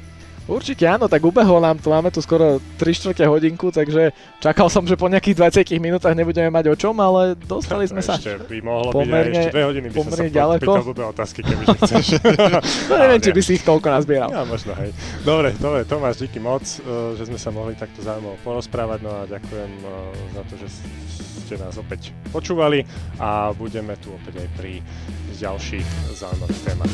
Určite 0.43 0.83
áno, 0.83 1.07
tak 1.07 1.23
ubehol 1.23 1.63
nám 1.63 1.79
to, 1.79 1.87
máme 1.87 2.11
tu 2.11 2.19
skoro 2.19 2.59
3 2.75 2.83
čtvrte 2.83 3.23
hodinku, 3.23 3.71
takže 3.71 4.11
čakal 4.43 4.67
som, 4.67 4.83
že 4.83 4.99
po 4.99 5.07
nejakých 5.07 5.63
20 5.63 5.79
minútach 5.79 6.11
nebudeme 6.11 6.51
mať 6.51 6.67
o 6.67 6.75
čom, 6.75 6.91
ale 6.99 7.39
dostali 7.39 7.87
sme 7.87 8.03
sa 8.03 8.19
ešte 8.19 8.43
by 8.51 8.59
mohlo 8.59 8.91
pomerne, 8.91 9.31
byť 9.31 9.39
aj 9.39 9.43
ešte 9.47 9.55
2 9.55 9.69
hodiny 9.71 9.85
by 9.87 9.95
pomerne 9.95 10.27
sa 10.27 10.35
ďaleko. 10.35 10.71
pýtal 10.83 11.09
otázky, 11.15 11.39
keby 11.47 11.63
chceš. 11.79 12.05
no 12.91 12.93
neviem, 12.99 13.21
či 13.23 13.31
by 13.31 13.41
si 13.41 13.51
ich 13.55 13.63
toľko 13.63 13.87
nazbieral. 13.87 14.29
Ja, 14.35 14.43
možno, 14.43 14.75
hej. 14.75 14.91
Dobre, 15.23 15.55
dobre, 15.55 15.87
Tomáš, 15.87 16.19
díky 16.19 16.43
moc, 16.43 16.67
eh, 16.67 17.15
že 17.15 17.23
sme 17.31 17.39
sa 17.39 17.49
mohli 17.55 17.79
takto 17.79 18.03
zaujímavo 18.03 18.35
porozprávať, 18.43 18.99
no 18.99 19.11
a 19.15 19.21
ďakujem 19.23 19.71
eh, 19.79 19.91
za 20.35 20.41
to, 20.51 20.53
že 20.59 20.67
ste 21.47 21.55
nás 21.55 21.79
opäť 21.79 22.11
počúvali 22.35 22.83
a 23.15 23.55
budeme 23.55 23.95
tu 23.95 24.11
opäť 24.11 24.43
aj 24.43 24.49
pri 24.59 24.83
ďalších 25.39 25.87
zaujímavých 26.19 26.61
témach. 26.67 26.93